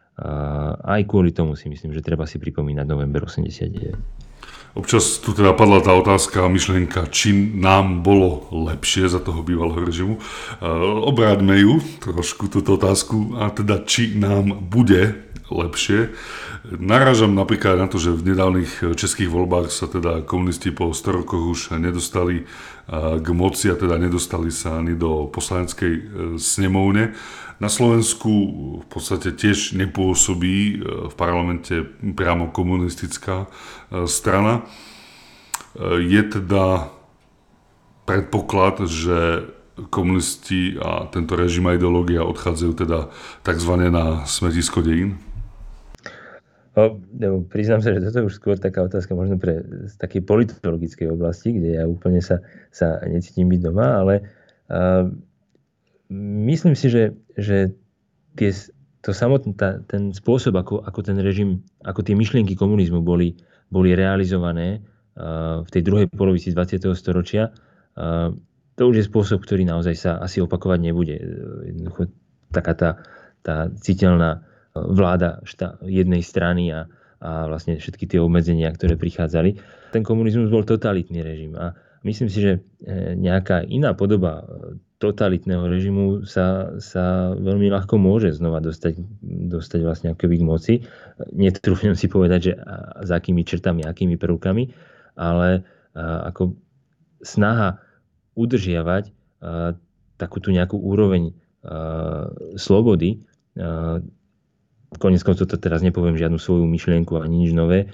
aj 0.85 1.01
kvôli 1.09 1.33
tomu 1.33 1.57
si 1.57 1.72
myslím, 1.72 1.97
že 1.97 2.05
treba 2.05 2.28
si 2.28 2.37
pripomínať 2.37 2.85
november 2.85 3.24
89. 3.24 3.97
Občas 4.71 5.18
tu 5.18 5.35
teda 5.35 5.51
padla 5.51 5.83
tá 5.83 5.91
otázka 5.99 6.47
a 6.47 6.53
myšlienka, 6.53 7.11
či 7.11 7.35
nám 7.35 8.07
bolo 8.07 8.47
lepšie 8.55 9.11
za 9.11 9.18
toho 9.18 9.43
bývalého 9.43 9.83
režimu. 9.83 10.14
Obráťme 11.11 11.59
ju 11.59 11.83
trošku, 11.99 12.47
túto 12.47 12.79
otázku, 12.79 13.35
a 13.43 13.51
teda 13.51 13.83
či 13.83 14.14
nám 14.14 14.71
bude 14.71 15.27
lepšie. 15.51 16.14
Narážam 16.71 17.35
napríklad 17.35 17.83
na 17.83 17.91
to, 17.91 17.99
že 17.99 18.14
v 18.14 18.31
nedávnych 18.31 18.95
českých 18.95 19.27
voľbách 19.27 19.75
sa 19.75 19.91
teda 19.91 20.23
komunisti 20.23 20.71
po 20.71 20.95
100 20.95 21.18
rokoch 21.18 21.43
už 21.43 21.61
nedostali 21.75 22.47
k 23.18 23.29
moci 23.35 23.71
a 23.71 23.77
teda 23.79 23.99
nedostali 23.99 24.55
sa 24.55 24.79
ani 24.79 24.99
do 24.99 25.31
poslaneckej 25.31 25.93
e, 25.95 26.03
snemovne. 26.43 27.14
Na 27.61 27.68
Slovensku 27.68 28.32
v 28.80 28.86
podstate 28.88 29.36
tiež 29.36 29.76
nepôsobí 29.76 30.56
e, 30.56 30.74
v 31.12 31.14
parlamente 31.14 31.84
priamo 32.16 32.48
komunistická 32.48 33.44
e, 33.44 33.48
strana. 34.08 34.64
E, 35.76 36.00
je 36.00 36.22
teda 36.24 36.88
predpoklad, 38.08 38.88
že 38.88 39.44
komunisti 39.92 40.76
a 40.80 41.08
tento 41.12 41.36
režim 41.36 41.68
a 41.68 41.76
ideológia 41.76 42.24
odchádzajú 42.24 42.72
teda 42.80 43.12
tzv. 43.44 43.72
na 43.92 44.24
smetisko 44.24 44.80
dejín? 44.80 45.20
No, 46.76 47.44
priznám 47.44 47.84
sa, 47.84 47.92
že 47.92 48.00
toto 48.00 48.24
je 48.24 48.28
už 48.30 48.36
skôr 48.40 48.56
taká 48.56 48.80
otázka 48.86 49.12
možno 49.12 49.36
pre 49.36 49.61
z 49.90 49.94
takej 50.00 50.22
politologickej 50.24 51.08
oblasti, 51.12 51.52
kde 51.52 51.82
ja 51.82 51.84
úplne 51.84 52.22
sa, 52.22 52.40
sa 52.70 53.02
necítim 53.04 53.50
byť 53.50 53.61
doma, 53.61 54.00
ale 54.00 54.14
uh, 54.70 55.11
myslím 56.11 56.74
si, 56.74 56.90
že, 56.90 57.14
že 57.38 57.72
tie, 58.34 58.50
to 59.00 59.11
samotný, 59.14 59.54
tá, 59.54 59.80
ten 59.86 60.11
spôsob, 60.11 60.58
ako, 60.58 60.82
ako 60.82 61.00
ten 61.06 61.16
režim, 61.22 61.62
ako 61.86 62.02
tie 62.02 62.18
myšlienky 62.18 62.58
komunizmu 62.58 63.00
boli, 63.00 63.38
boli 63.70 63.94
realizované 63.94 64.82
uh, 64.82 65.62
v 65.62 65.70
tej 65.70 65.82
druhej 65.86 66.06
polovici 66.11 66.50
20. 66.50 66.82
storočia, 66.98 67.54
uh, 67.96 68.34
to 68.74 68.82
už 68.88 68.96
je 68.96 69.08
spôsob, 69.08 69.44
ktorý 69.44 69.68
naozaj 69.68 69.94
sa 69.94 70.11
asi 70.24 70.40
opakovať 70.40 70.78
nebude. 70.80 71.14
Jednoducho 71.68 72.08
taká 72.48 72.72
tá, 72.72 72.90
tá 73.44 73.68
citeľná 73.76 74.40
vláda 74.72 75.44
šta, 75.44 75.76
jednej 75.84 76.24
strany 76.24 76.72
a, 76.72 76.86
a 77.20 77.50
vlastne 77.50 77.76
všetky 77.76 78.08
tie 78.08 78.22
obmedzenia, 78.22 78.72
ktoré 78.72 78.96
prichádzali. 78.96 79.61
Ten 79.92 80.00
komunizmus 80.06 80.48
bol 80.48 80.62
totalitný 80.62 81.20
režim 81.20 81.52
a 81.58 81.74
myslím 82.06 82.32
si, 82.32 82.38
že 82.40 82.52
e, 82.56 82.61
nejaká 83.18 83.66
iná 83.66 83.92
podoba 83.92 84.46
totalitného 85.01 85.64
režimu 85.64 86.28
sa, 86.28 86.76
sa 86.76 87.32
veľmi 87.32 87.72
ľahko 87.72 87.96
môže 87.96 88.36
znova 88.36 88.61
dostať, 88.61 89.01
dostať 89.48 89.80
vlastne 89.80 90.09
akoby 90.12 90.36
k 90.36 90.44
moci. 90.44 90.74
Netrúfnem 91.32 91.96
si 91.96 92.07
povedať, 92.07 92.40
že 92.44 92.53
a, 92.61 93.01
za 93.09 93.16
akými 93.16 93.40
črtami, 93.42 93.88
akými 93.88 94.20
prvkami, 94.20 94.70
ale 95.16 95.64
ako 95.96 96.55
snaha 97.24 97.80
udržiavať 98.36 99.05
a, 99.09 99.72
takú 100.20 100.44
tú 100.44 100.53
nejakú 100.53 100.76
úroveň 100.76 101.32
slobody. 102.61 103.24
Konec 104.96 105.20
koncov 105.24 105.48
to 105.48 105.57
teraz 105.57 105.80
nepoviem 105.80 106.16
žiadnu 106.16 106.36
svoju 106.36 106.64
myšlienku 106.68 107.16
ani 107.20 107.48
nič 107.48 107.53
nové. 107.57 107.88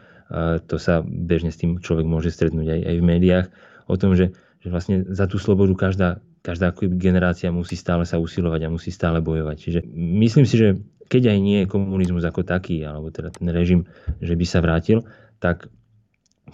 To 0.71 0.77
sa 0.79 1.07
bežne 1.07 1.55
s 1.55 1.59
tým 1.63 1.79
človek 1.79 2.07
môže 2.07 2.35
stretnúť 2.35 2.67
aj, 2.67 2.81
aj 2.83 2.97
v 2.99 3.05
médiách. 3.07 3.47
O 3.87 3.95
tom, 3.95 4.19
že, 4.19 4.35
že 4.59 4.75
vlastne 4.75 5.07
za 5.07 5.31
tú 5.31 5.39
slobodu 5.39 5.75
každá 5.79 6.19
každá 6.47 6.71
generácia 6.95 7.51
musí 7.51 7.75
stále 7.75 8.07
sa 8.07 8.23
usilovať 8.23 8.61
a 8.63 8.73
musí 8.73 8.95
stále 8.95 9.19
bojovať. 9.19 9.57
Čiže 9.59 9.81
myslím 10.23 10.47
si, 10.47 10.55
že 10.55 10.79
keď 11.11 11.35
aj 11.35 11.39
nie 11.43 11.59
je 11.63 11.71
komunizmus 11.71 12.23
ako 12.23 12.47
taký, 12.47 12.87
alebo 12.87 13.11
teda 13.11 13.35
ten 13.35 13.51
režim, 13.51 13.83
že 14.23 14.39
by 14.39 14.47
sa 14.47 14.63
vrátil, 14.63 15.03
tak 15.43 15.67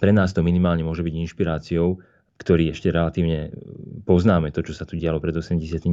pre 0.01 0.17
nás 0.17 0.33
to 0.33 0.41
minimálne 0.41 0.81
môže 0.81 1.05
byť 1.05 1.15
inšpiráciou 1.29 2.01
ktorý 2.43 2.75
ešte 2.75 2.91
relatívne 2.91 3.55
poznáme, 4.03 4.51
to, 4.51 4.67
čo 4.67 4.75
sa 4.75 4.83
tu 4.83 4.99
dialo 4.99 5.23
pred 5.23 5.31
89. 5.31 5.87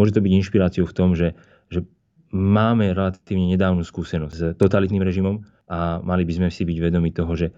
Môže 0.00 0.16
to 0.16 0.24
byť 0.24 0.32
inšpiráciou 0.32 0.88
v 0.88 0.96
tom, 0.96 1.12
že, 1.12 1.36
že 1.68 1.84
máme 2.32 2.96
relatívne 2.96 3.52
nedávnu 3.52 3.84
skúsenosť 3.84 4.32
s 4.32 4.42
totalitným 4.56 5.04
režimom 5.04 5.44
a 5.68 6.00
mali 6.00 6.24
by 6.24 6.32
sme 6.40 6.48
si 6.48 6.64
byť 6.64 6.78
vedomi 6.80 7.12
toho, 7.12 7.32
že 7.36 7.52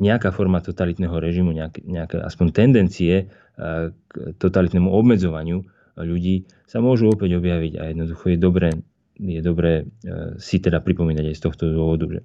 nejaká 0.00 0.32
forma 0.32 0.64
totalitného 0.64 1.12
režimu, 1.20 1.52
nejaké, 1.52 1.84
nejaké 1.84 2.18
aspoň 2.24 2.46
tendencie 2.56 3.14
e, 3.14 3.24
k 3.92 4.12
totalitnému 4.40 4.88
obmedzovaniu 4.88 5.62
ľudí 6.00 6.48
sa 6.64 6.80
môžu 6.80 7.12
opäť 7.12 7.36
objaviť 7.36 7.72
a 7.76 7.82
jednoducho 7.92 8.32
je 8.32 8.38
dobré, 8.40 8.70
je 9.20 9.40
dobré 9.44 9.84
e, 9.84 10.40
si 10.40 10.58
teda 10.58 10.80
pripomínať 10.80 11.24
aj 11.28 11.36
z 11.36 11.42
tohto 11.44 11.64
dôvodu, 11.68 12.18
že 12.18 12.20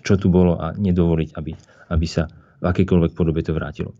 čo 0.00 0.16
tu 0.16 0.32
bolo 0.32 0.56
a 0.56 0.72
nedovoliť, 0.72 1.36
aby, 1.36 1.52
aby 1.92 2.06
sa 2.08 2.26
v 2.60 2.64
akejkoľvek 2.68 3.12
podobe 3.16 3.40
to 3.40 3.56
vrátilo. 3.56 3.96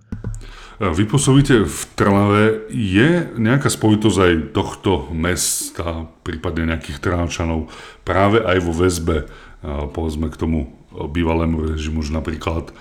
Vy 0.80 1.04
pôsobíte 1.08 1.64
v 1.64 1.80
Trnave. 1.96 2.68
Je 2.72 3.28
nejaká 3.36 3.72
spojitosť 3.72 4.18
aj 4.20 4.32
tohto 4.52 5.08
mesta, 5.12 6.08
prípadne 6.24 6.68
nejakých 6.68 7.00
Trnavčanov, 7.00 7.72
práve 8.04 8.40
aj 8.44 8.58
vo 8.60 8.72
väzbe, 8.72 9.16
povedzme 9.92 10.28
k 10.28 10.40
tomu 10.40 10.72
bývalému 10.92 11.72
režimu, 11.72 12.04
že 12.04 12.16
napríklad 12.16 12.72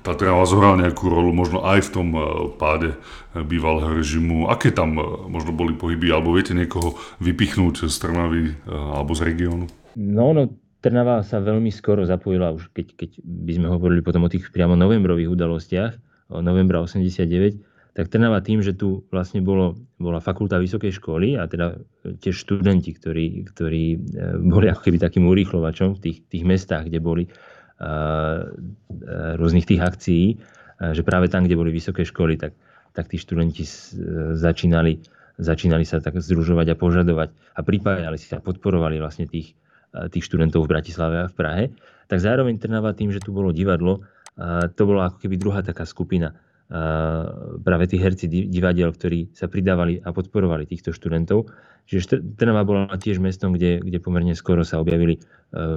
tá 0.00 0.16
Trnava 0.16 0.48
zohrala 0.48 0.88
nejakú 0.88 1.12
rolu 1.12 1.36
možno 1.36 1.60
aj 1.60 1.84
v 1.84 1.90
tom 1.92 2.08
páde 2.56 2.96
bývalého 3.36 3.92
režimu. 4.00 4.48
Aké 4.48 4.72
tam 4.72 4.96
možno 5.28 5.52
boli 5.52 5.76
pohyby, 5.76 6.08
alebo 6.08 6.32
viete 6.32 6.56
niekoho 6.56 6.96
vypichnúť 7.20 7.92
z 7.92 7.96
Trnavy 8.00 8.56
alebo 8.66 9.12
z 9.12 9.28
regiónu? 9.28 9.68
No, 10.00 10.32
no, 10.32 10.48
Trnava 10.82 11.22
sa 11.22 11.38
veľmi 11.38 11.70
skoro 11.70 12.02
zapojila, 12.02 12.50
už 12.50 12.74
keď, 12.74 12.86
keď 12.98 13.10
by 13.22 13.52
sme 13.54 13.68
hovorili 13.70 14.02
potom 14.02 14.26
o 14.26 14.32
tých 14.32 14.50
priamo 14.50 14.74
novembrových 14.74 15.30
udalostiach, 15.30 15.92
novembra 16.42 16.82
89, 16.82 17.62
tak 17.92 18.08
Trnava 18.08 18.40
tým, 18.40 18.64
že 18.64 18.72
tu 18.72 19.04
vlastne 19.12 19.44
bolo, 19.44 19.76
bola 20.00 20.16
fakulta 20.18 20.56
vysokej 20.56 20.96
školy 20.96 21.36
a 21.36 21.44
teda 21.44 21.76
tiež 22.24 22.34
študenti, 22.34 22.96
ktorí, 22.96 23.46
ktorí 23.52 23.84
boli 24.40 24.66
ako 24.72 24.88
keby 24.88 24.96
takým 24.96 25.28
urýchlovačom 25.28 26.00
v 26.00 26.08
tých, 26.08 26.18
tých 26.26 26.44
mestách, 26.48 26.88
kde 26.88 26.98
boli 27.04 27.24
rôznych 29.36 29.66
tých 29.66 29.82
akcií, 29.82 30.24
uh, 30.38 30.62
že 30.90 31.06
práve 31.06 31.30
tam, 31.30 31.46
kde 31.46 31.54
boli 31.54 31.70
vysoké 31.70 32.02
školy, 32.02 32.34
tak, 32.34 32.58
tak 32.90 33.06
tí 33.06 33.14
študenti 33.14 33.62
začínali, 34.34 34.98
začínali 35.38 35.86
sa 35.86 36.02
tak 36.02 36.18
združovať 36.18 36.74
a 36.74 36.78
požadovať 36.78 37.30
a 37.54 37.60
pripájali 37.62 38.18
si 38.18 38.26
sa, 38.26 38.42
podporovali 38.42 38.98
vlastne 38.98 39.30
tých, 39.30 39.54
tých 40.10 40.24
študentov 40.26 40.66
v 40.66 40.72
Bratislave 40.74 41.16
a 41.22 41.30
v 41.30 41.34
Prahe. 41.38 41.64
Tak 42.10 42.18
zároveň 42.18 42.58
Trnava 42.58 42.90
tým, 42.98 43.14
že 43.14 43.22
tu 43.22 43.30
bolo 43.30 43.54
divadlo, 43.54 44.02
to 44.74 44.82
bola 44.82 45.12
ako 45.12 45.22
keby 45.22 45.38
druhá 45.38 45.62
taká 45.62 45.86
skupina 45.86 46.34
práve 47.62 47.84
tí 47.84 48.00
herci 48.00 48.26
divadiel, 48.48 48.96
ktorí 48.96 49.36
sa 49.36 49.44
pridávali 49.46 50.00
a 50.00 50.08
podporovali 50.08 50.64
týchto 50.64 50.90
študentov. 50.96 51.52
Čiže 51.86 52.22
Trnava 52.38 52.62
bola 52.64 52.94
tiež 52.94 53.18
mestom, 53.18 53.52
kde, 53.52 53.82
kde 53.82 53.98
pomerne 53.98 54.32
skoro 54.32 54.62
sa 54.62 54.80
objavili 54.80 55.18
e, 55.18 55.20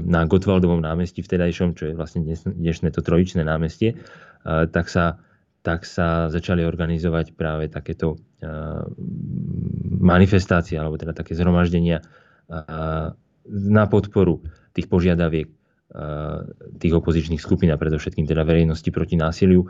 na 0.05 0.23
Gotwaldovom 0.29 0.79
námestí 0.79 1.25
vtedajšom, 1.25 1.75
čo 1.75 1.91
je 1.91 1.97
vlastne 1.97 2.23
dnešné 2.45 2.93
to 2.93 3.01
trojičné 3.03 3.43
námestie, 3.43 3.97
tak 4.45 4.87
sa, 4.87 5.17
tak 5.65 5.89
sa 5.89 6.29
začali 6.29 6.61
organizovať 6.61 7.33
práve 7.33 7.67
takéto 7.67 8.15
e, 8.15 8.47
manifestácie, 9.99 10.77
alebo 10.77 11.01
teda 11.01 11.17
také 11.17 11.33
zhromaždenia 11.33 12.05
na 13.49 13.83
podporu 13.89 14.45
tých 14.77 14.85
požiadaviek 14.85 15.49
tých 16.81 16.93
opozičných 16.93 17.41
skupín 17.41 17.71
a 17.71 17.79
predovšetkým 17.79 18.27
teda 18.27 18.43
verejnosti 18.43 18.89
proti 18.91 19.15
násiliu, 19.15 19.65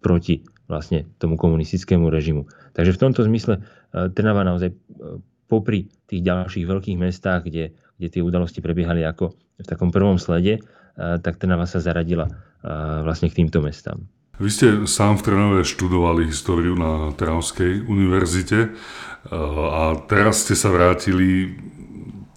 proti 0.00 0.34
vlastne 0.70 1.10
tomu 1.18 1.34
komunistickému 1.34 2.06
režimu. 2.06 2.46
Takže 2.78 2.94
v 2.94 3.00
tomto 3.02 3.26
zmysle 3.26 3.66
Trnava 3.90 4.46
naozaj 4.46 4.70
popri 5.50 5.90
tých 6.06 6.22
ďalších 6.22 6.62
veľkých 6.62 6.94
mestách, 6.94 7.50
kde, 7.50 7.74
kde 7.98 8.08
tie 8.08 8.22
udalosti 8.22 8.62
prebiehali 8.62 9.02
ako 9.02 9.34
v 9.34 9.66
takom 9.66 9.90
prvom 9.90 10.14
slede, 10.14 10.62
tak 10.94 11.42
Trnava 11.42 11.66
sa 11.66 11.82
zaradila 11.82 12.30
vlastne 13.02 13.26
k 13.26 13.42
týmto 13.42 13.58
mestám. 13.58 14.06
Vy 14.40 14.48
ste 14.48 14.68
sám 14.88 15.20
v 15.20 15.24
Trnave 15.26 15.60
študovali 15.66 16.30
históriu 16.30 16.72
na 16.72 17.12
Trnavskej 17.12 17.84
univerzite 17.84 18.72
a 19.28 20.00
teraz 20.08 20.48
ste 20.48 20.56
sa 20.56 20.72
vrátili 20.72 21.60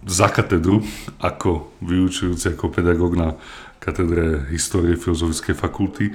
za 0.04 0.28
katedru 0.28 0.84
ako 1.24 1.80
vyučujúci, 1.80 2.60
ako 2.60 2.76
pedagóg 2.76 3.16
na 3.16 3.40
katedre 3.80 4.52
histórie 4.52 5.00
Filozofickej 5.00 5.56
fakulty. 5.56 6.12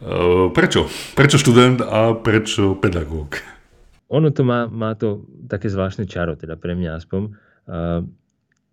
E, 0.00 0.50
prečo? 0.50 0.90
Prečo 1.14 1.36
študent 1.38 1.84
a 1.84 2.14
prečo 2.18 2.74
pedagóg? 2.74 3.38
Ono 4.10 4.30
to 4.30 4.42
má, 4.46 4.66
má 4.66 4.94
to 4.94 5.26
také 5.46 5.70
zvláštne 5.70 6.06
čaro, 6.06 6.34
teda 6.38 6.58
pre 6.58 6.76
mňa 6.76 6.90
aspoň. 7.00 7.20
Uh, 7.64 8.04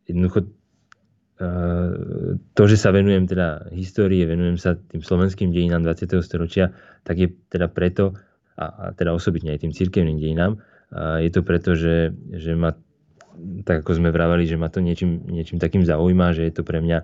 jednoducho 0.03 0.43
uh, 0.43 2.35
to, 2.51 2.63
že 2.67 2.75
sa 2.75 2.91
venujem 2.91 3.23
teda 3.23 3.71
histórie, 3.71 4.27
venujem 4.27 4.59
sa 4.59 4.75
tým 4.75 4.99
slovenským 4.99 5.55
dejinám 5.55 5.87
20. 5.87 6.19
storočia, 6.19 6.75
tak 7.07 7.15
je 7.23 7.31
teda 7.47 7.71
preto, 7.71 8.19
a, 8.59 8.91
teda 8.91 9.15
osobitne 9.15 9.55
aj 9.55 9.63
tým 9.63 9.71
cirkevným 9.71 10.19
dejinám, 10.19 10.59
je 11.23 11.31
to 11.31 11.41
preto, 11.41 11.71
že, 11.71 12.11
že 12.35 12.51
ma 12.51 12.75
tak 13.63 13.87
ako 13.87 13.95
sme 13.95 14.11
vravali, 14.11 14.43
že 14.43 14.59
ma 14.59 14.67
to 14.67 14.83
niečím, 14.83 15.23
niečím 15.23 15.57
takým 15.57 15.87
zaujíma, 15.87 16.35
že 16.35 16.51
je 16.51 16.53
to 16.53 16.67
pre 16.67 16.83
mňa, 16.83 16.99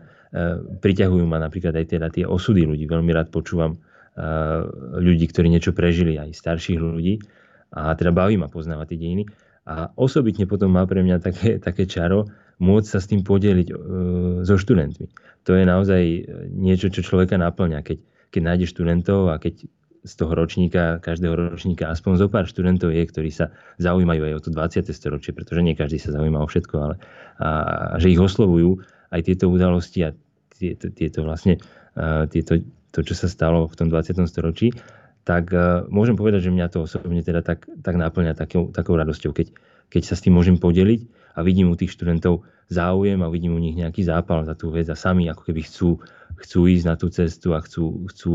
priťahujú 0.84 1.24
ma 1.24 1.39
napríklad 1.39 1.72
aj 1.72 1.86
teda 1.88 2.07
tie 2.11 2.28
osudy 2.28 2.68
ľudí. 2.68 2.84
Veľmi 2.84 3.15
rád 3.15 3.32
počúvam 3.32 3.80
ľudí, 4.97 5.26
ktorí 5.30 5.47
niečo 5.47 5.78
prežili, 5.78 6.18
aj 6.18 6.34
starších 6.34 6.82
ľudí. 6.82 7.22
A 7.74 7.93
teda 7.93 8.09
baví 8.09 8.39
ma 8.39 8.49
poznávať 8.49 8.95
tie 8.95 8.99
dejiny. 8.99 9.24
A 9.68 9.91
osobitne 9.99 10.47
potom 10.47 10.74
má 10.74 10.88
pre 10.88 11.03
mňa 11.03 11.18
také, 11.20 11.59
také 11.59 11.86
čaro 11.86 12.26
môcť 12.57 12.88
sa 12.88 12.99
s 13.03 13.09
tým 13.11 13.22
podeliť 13.22 13.68
e, 13.70 13.76
so 14.41 14.55
študentmi. 14.57 15.11
To 15.45 15.51
je 15.53 15.63
naozaj 15.68 16.03
niečo, 16.55 16.89
čo 16.89 17.05
človeka 17.05 17.38
naplňa. 17.38 17.86
Keď, 17.86 17.97
keď 18.34 18.41
nájde 18.41 18.65
študentov 18.65 19.30
a 19.30 19.38
keď 19.38 19.70
z 20.07 20.13
toho 20.15 20.34
ročníka, 20.34 21.03
každého 21.03 21.53
ročníka 21.53 21.91
aspoň 21.91 22.13
zo 22.15 22.28
pár 22.32 22.47
študentov 22.47 22.95
je, 22.95 23.03
ktorí 23.03 23.30
sa 23.30 23.51
zaujímajú 23.78 24.24
aj 24.24 24.34
o 24.39 24.41
to 24.41 24.49
20. 24.55 24.88
storočie, 24.95 25.36
pretože 25.36 25.61
nie 25.61 25.76
každý 25.76 25.99
sa 25.99 26.15
zaujíma 26.15 26.39
o 26.39 26.47
všetko, 26.47 26.76
ale 26.80 26.95
a, 27.43 27.99
že 27.99 28.15
ich 28.15 28.22
oslovujú 28.22 28.80
aj 29.11 29.22
tieto 29.28 29.51
udalosti 29.51 30.07
a 30.07 30.15
tieto, 30.55 30.88
tieto 30.95 31.28
vlastne 31.28 31.59
a, 31.99 32.26
tieto, 32.32 32.63
to, 32.92 33.04
čo 33.04 33.14
sa 33.14 33.28
stalo 33.28 33.68
v 33.68 33.76
tom 33.76 33.88
20. 33.92 34.24
storočí, 34.28 34.74
tak 35.28 35.52
a, 35.52 35.84
môžem 35.92 36.16
povedať, 36.16 36.48
že 36.48 36.54
mňa 36.56 36.68
to 36.72 36.88
osobne 36.88 37.20
teda 37.20 37.44
tak, 37.44 37.68
tak 37.84 37.96
náplňa 38.00 38.34
takou, 38.36 38.72
takou 38.72 38.96
radosťou, 38.96 39.36
keď, 39.36 39.52
keď 39.92 40.02
sa 40.08 40.16
s 40.16 40.24
tým 40.24 40.36
môžem 40.36 40.56
podeliť 40.56 41.34
a 41.36 41.44
vidím 41.44 41.70
u 41.72 41.78
tých 41.78 41.92
študentov 41.94 42.48
záujem 42.68 43.20
a 43.24 43.32
vidím 43.32 43.56
u 43.56 43.62
nich 43.62 43.76
nejaký 43.76 44.04
zápal 44.04 44.44
za 44.44 44.56
tú 44.56 44.72
vec 44.72 44.88
a 44.92 44.96
sami 44.96 45.28
ako 45.32 45.44
keby 45.48 45.62
chcú, 45.64 46.00
chcú 46.40 46.60
ísť 46.68 46.86
na 46.88 46.96
tú 47.00 47.08
cestu 47.12 47.56
a 47.56 47.64
chcú, 47.64 48.08
chcú 48.12 48.34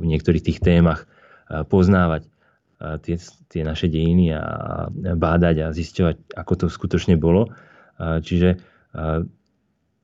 v 0.00 0.04
niektorých 0.04 0.44
tých 0.44 0.58
témach 0.60 1.08
poznávať 1.48 2.28
tie, 3.04 3.16
tie 3.48 3.62
naše 3.64 3.88
dejiny 3.88 4.36
a 4.36 4.42
bádať 5.16 5.56
a 5.64 5.66
zisťovať, 5.72 6.36
ako 6.36 6.52
to 6.56 6.66
skutočne 6.68 7.16
bolo. 7.16 7.52
Čiže 8.00 8.60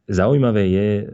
zaujímavé 0.06 0.70
je 0.70 0.88
e, 1.02 1.04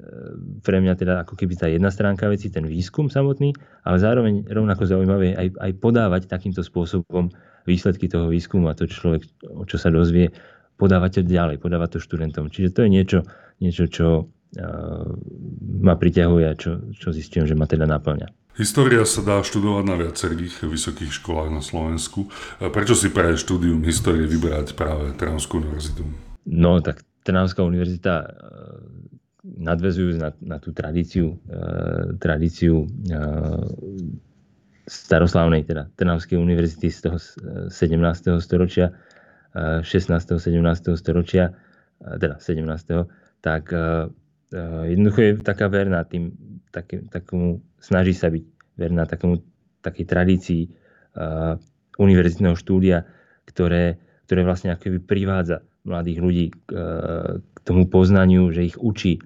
pre 0.61 0.79
mňa 0.81 0.95
teda 0.97 1.15
ako 1.25 1.35
keby 1.37 1.55
tá 1.57 1.67
jedna 1.69 1.89
stránka 1.89 2.29
veci, 2.29 2.53
ten 2.53 2.69
výskum 2.69 3.09
samotný, 3.09 3.57
ale 3.85 3.97
zároveň 3.97 4.45
rovnako 4.49 4.85
zaujímavé 4.85 5.33
je 5.33 5.37
aj, 5.37 5.49
aj 5.57 5.73
podávať 5.81 6.23
takýmto 6.29 6.61
spôsobom 6.61 7.33
výsledky 7.65 8.07
toho 8.07 8.29
výskumu 8.29 8.69
a 8.69 8.77
to, 8.77 8.85
človek, 8.91 9.25
čo 9.67 9.77
sa 9.81 9.89
dozvie, 9.89 10.35
podávať 10.77 11.23
to 11.23 11.31
ďalej, 11.31 11.57
podávať 11.63 11.97
to 11.97 11.99
študentom. 12.03 12.51
Čiže 12.51 12.75
to 12.75 12.81
je 12.85 12.91
niečo, 12.91 13.19
niečo 13.63 13.87
čo 13.87 14.07
uh, 14.27 15.07
ma 15.79 15.95
priťahuje 15.95 16.45
a 16.51 16.59
čo, 16.59 16.91
čo 16.91 17.15
zistujem, 17.15 17.47
že 17.47 17.55
ma 17.55 17.71
teda 17.71 17.87
naplňa. 17.87 18.35
História 18.59 19.07
sa 19.07 19.23
dá 19.23 19.41
študovať 19.41 19.85
na 19.87 19.97
viacerých 19.97 20.67
vysokých 20.67 21.15
školách 21.23 21.55
na 21.55 21.63
Slovensku. 21.65 22.29
Prečo 22.61 22.93
si 22.93 23.09
pre 23.09 23.33
štúdium 23.33 23.81
histórie 23.87 24.29
vybrať 24.29 24.77
práve 24.77 25.17
Trnavskú 25.17 25.63
univerzitu? 25.63 26.05
No, 26.45 26.83
tak 26.85 27.01
Trnavská 27.23 27.63
univerzita 27.63 28.27
nadvezujúc 29.43 30.17
na, 30.23 30.31
na 30.43 30.59
tú 30.63 30.71
tradíciu, 30.71 31.35
uh, 31.35 32.15
tradíciu 32.19 32.87
staroslavnej, 34.87 35.63
teda 35.63 35.91
Trnavskej 35.95 36.39
univerzity 36.39 36.91
z 36.91 36.99
toho 37.07 37.19
17. 37.71 38.43
storočia, 38.43 38.91
16. 39.55 39.87
17. 39.87 40.99
storočia, 40.99 41.55
teda 42.03 42.43
17. 42.43 43.07
tak 43.45 43.71
jednoducho 44.91 45.21
je 45.23 45.33
taká 45.41 45.71
verná 45.71 46.03
tým, 46.05 46.35
taký, 46.75 47.07
takomu, 47.09 47.63
snaží 47.79 48.13
sa 48.13 48.29
byť 48.29 48.45
verná 48.75 49.07
takomu, 49.07 49.41
takej 49.87 50.07
tradícii 50.09 50.63
univerzitného 51.97 52.57
štúdia, 52.57 53.07
ktoré, 53.47 54.01
ktoré 54.27 54.41
vlastne 54.43 54.75
akoby 54.75 54.99
privádza 54.99 55.63
mladých 55.83 56.19
ľudí 56.23 56.47
k, 56.53 56.71
k 57.39 57.59
tomu 57.67 57.91
poznaniu, 57.91 58.51
že 58.55 58.71
ich 58.71 58.77
učí, 58.79 59.19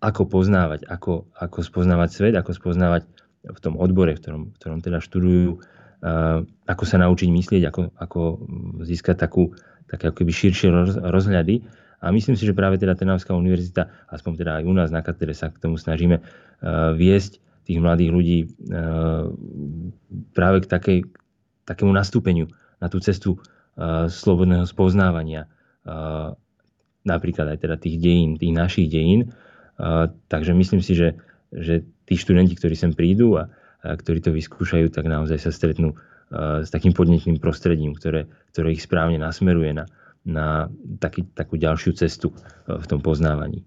ako 0.00 0.32
poznávať, 0.32 0.88
ako, 0.88 1.28
ako 1.36 1.58
spoznávať 1.60 2.08
svet, 2.08 2.34
ako 2.34 2.56
spoznávať 2.56 3.04
v 3.44 3.58
tom 3.60 3.76
odbore, 3.76 4.16
v 4.16 4.20
ktorom, 4.20 4.42
v 4.52 4.56
ktorom 4.56 4.78
teda 4.80 4.98
študujú, 5.04 5.60
ako 6.64 6.84
sa 6.88 6.96
naučiť 7.04 7.28
myslieť, 7.28 7.62
ako, 7.68 7.92
ako 8.00 8.20
získať 8.88 9.20
takú, 9.20 9.52
také 9.92 10.08
ako 10.08 10.24
keby 10.24 10.32
širšie 10.32 10.72
rozhľady. 11.04 11.60
A 12.00 12.08
myslím 12.16 12.32
si, 12.32 12.48
že 12.48 12.56
práve 12.56 12.80
teda 12.80 12.96
Trnavská 12.96 13.36
univerzita, 13.36 13.92
aspoň 14.08 14.32
teda 14.40 14.50
aj 14.56 14.64
u 14.64 14.72
nás 14.72 14.88
na 14.88 15.04
katedre 15.04 15.36
sa 15.36 15.52
k 15.52 15.60
tomu 15.60 15.76
snažíme 15.76 16.24
viesť 16.96 17.36
tých 17.68 17.76
mladých 17.76 18.10
ľudí 18.16 18.38
práve 20.32 20.64
k 20.64 20.66
takej, 20.66 20.98
takému 21.68 21.92
nastúpeniu 21.92 22.48
na 22.80 22.88
tú 22.88 23.04
cestu 23.04 23.36
slobodného 24.08 24.64
spoznávania 24.64 25.44
napríklad 27.04 27.46
aj 27.56 27.58
teda 27.64 27.76
tých 27.80 27.96
dejín, 27.96 28.36
tých 28.36 28.52
našich 28.52 28.88
dejín. 28.92 29.32
Takže 30.28 30.52
myslím 30.52 30.84
si, 30.84 30.92
že, 30.92 31.16
že 31.54 31.86
tí 32.04 32.14
študenti, 32.20 32.56
ktorí 32.56 32.76
sem 32.76 32.92
prídu 32.92 33.40
a, 33.40 33.48
a 33.80 33.96
ktorí 33.96 34.20
to 34.20 34.34
vyskúšajú, 34.34 34.92
tak 34.92 35.08
naozaj 35.08 35.40
sa 35.40 35.50
stretnú 35.50 35.96
s 36.30 36.70
takým 36.70 36.94
podnetným 36.94 37.42
prostredím, 37.42 37.96
ktoré, 37.96 38.30
ktoré 38.54 38.76
ich 38.76 38.86
správne 38.86 39.18
nasmeruje 39.18 39.74
na, 39.74 39.84
na 40.22 40.70
taký, 41.02 41.26
takú 41.34 41.58
ďalšiu 41.58 41.96
cestu 41.98 42.30
v 42.68 42.86
tom 42.86 43.02
poznávaní. 43.02 43.66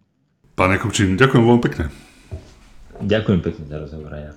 Pane 0.56 0.78
Kupčín, 0.80 1.20
ďakujem 1.20 1.44
veľmi 1.44 1.64
pekne. 1.66 1.92
Ďakujem 3.04 3.40
pekne 3.42 3.64
za 3.68 3.78
rozhovor 3.82 4.12
aj 4.16 4.22
ja. 4.22 4.34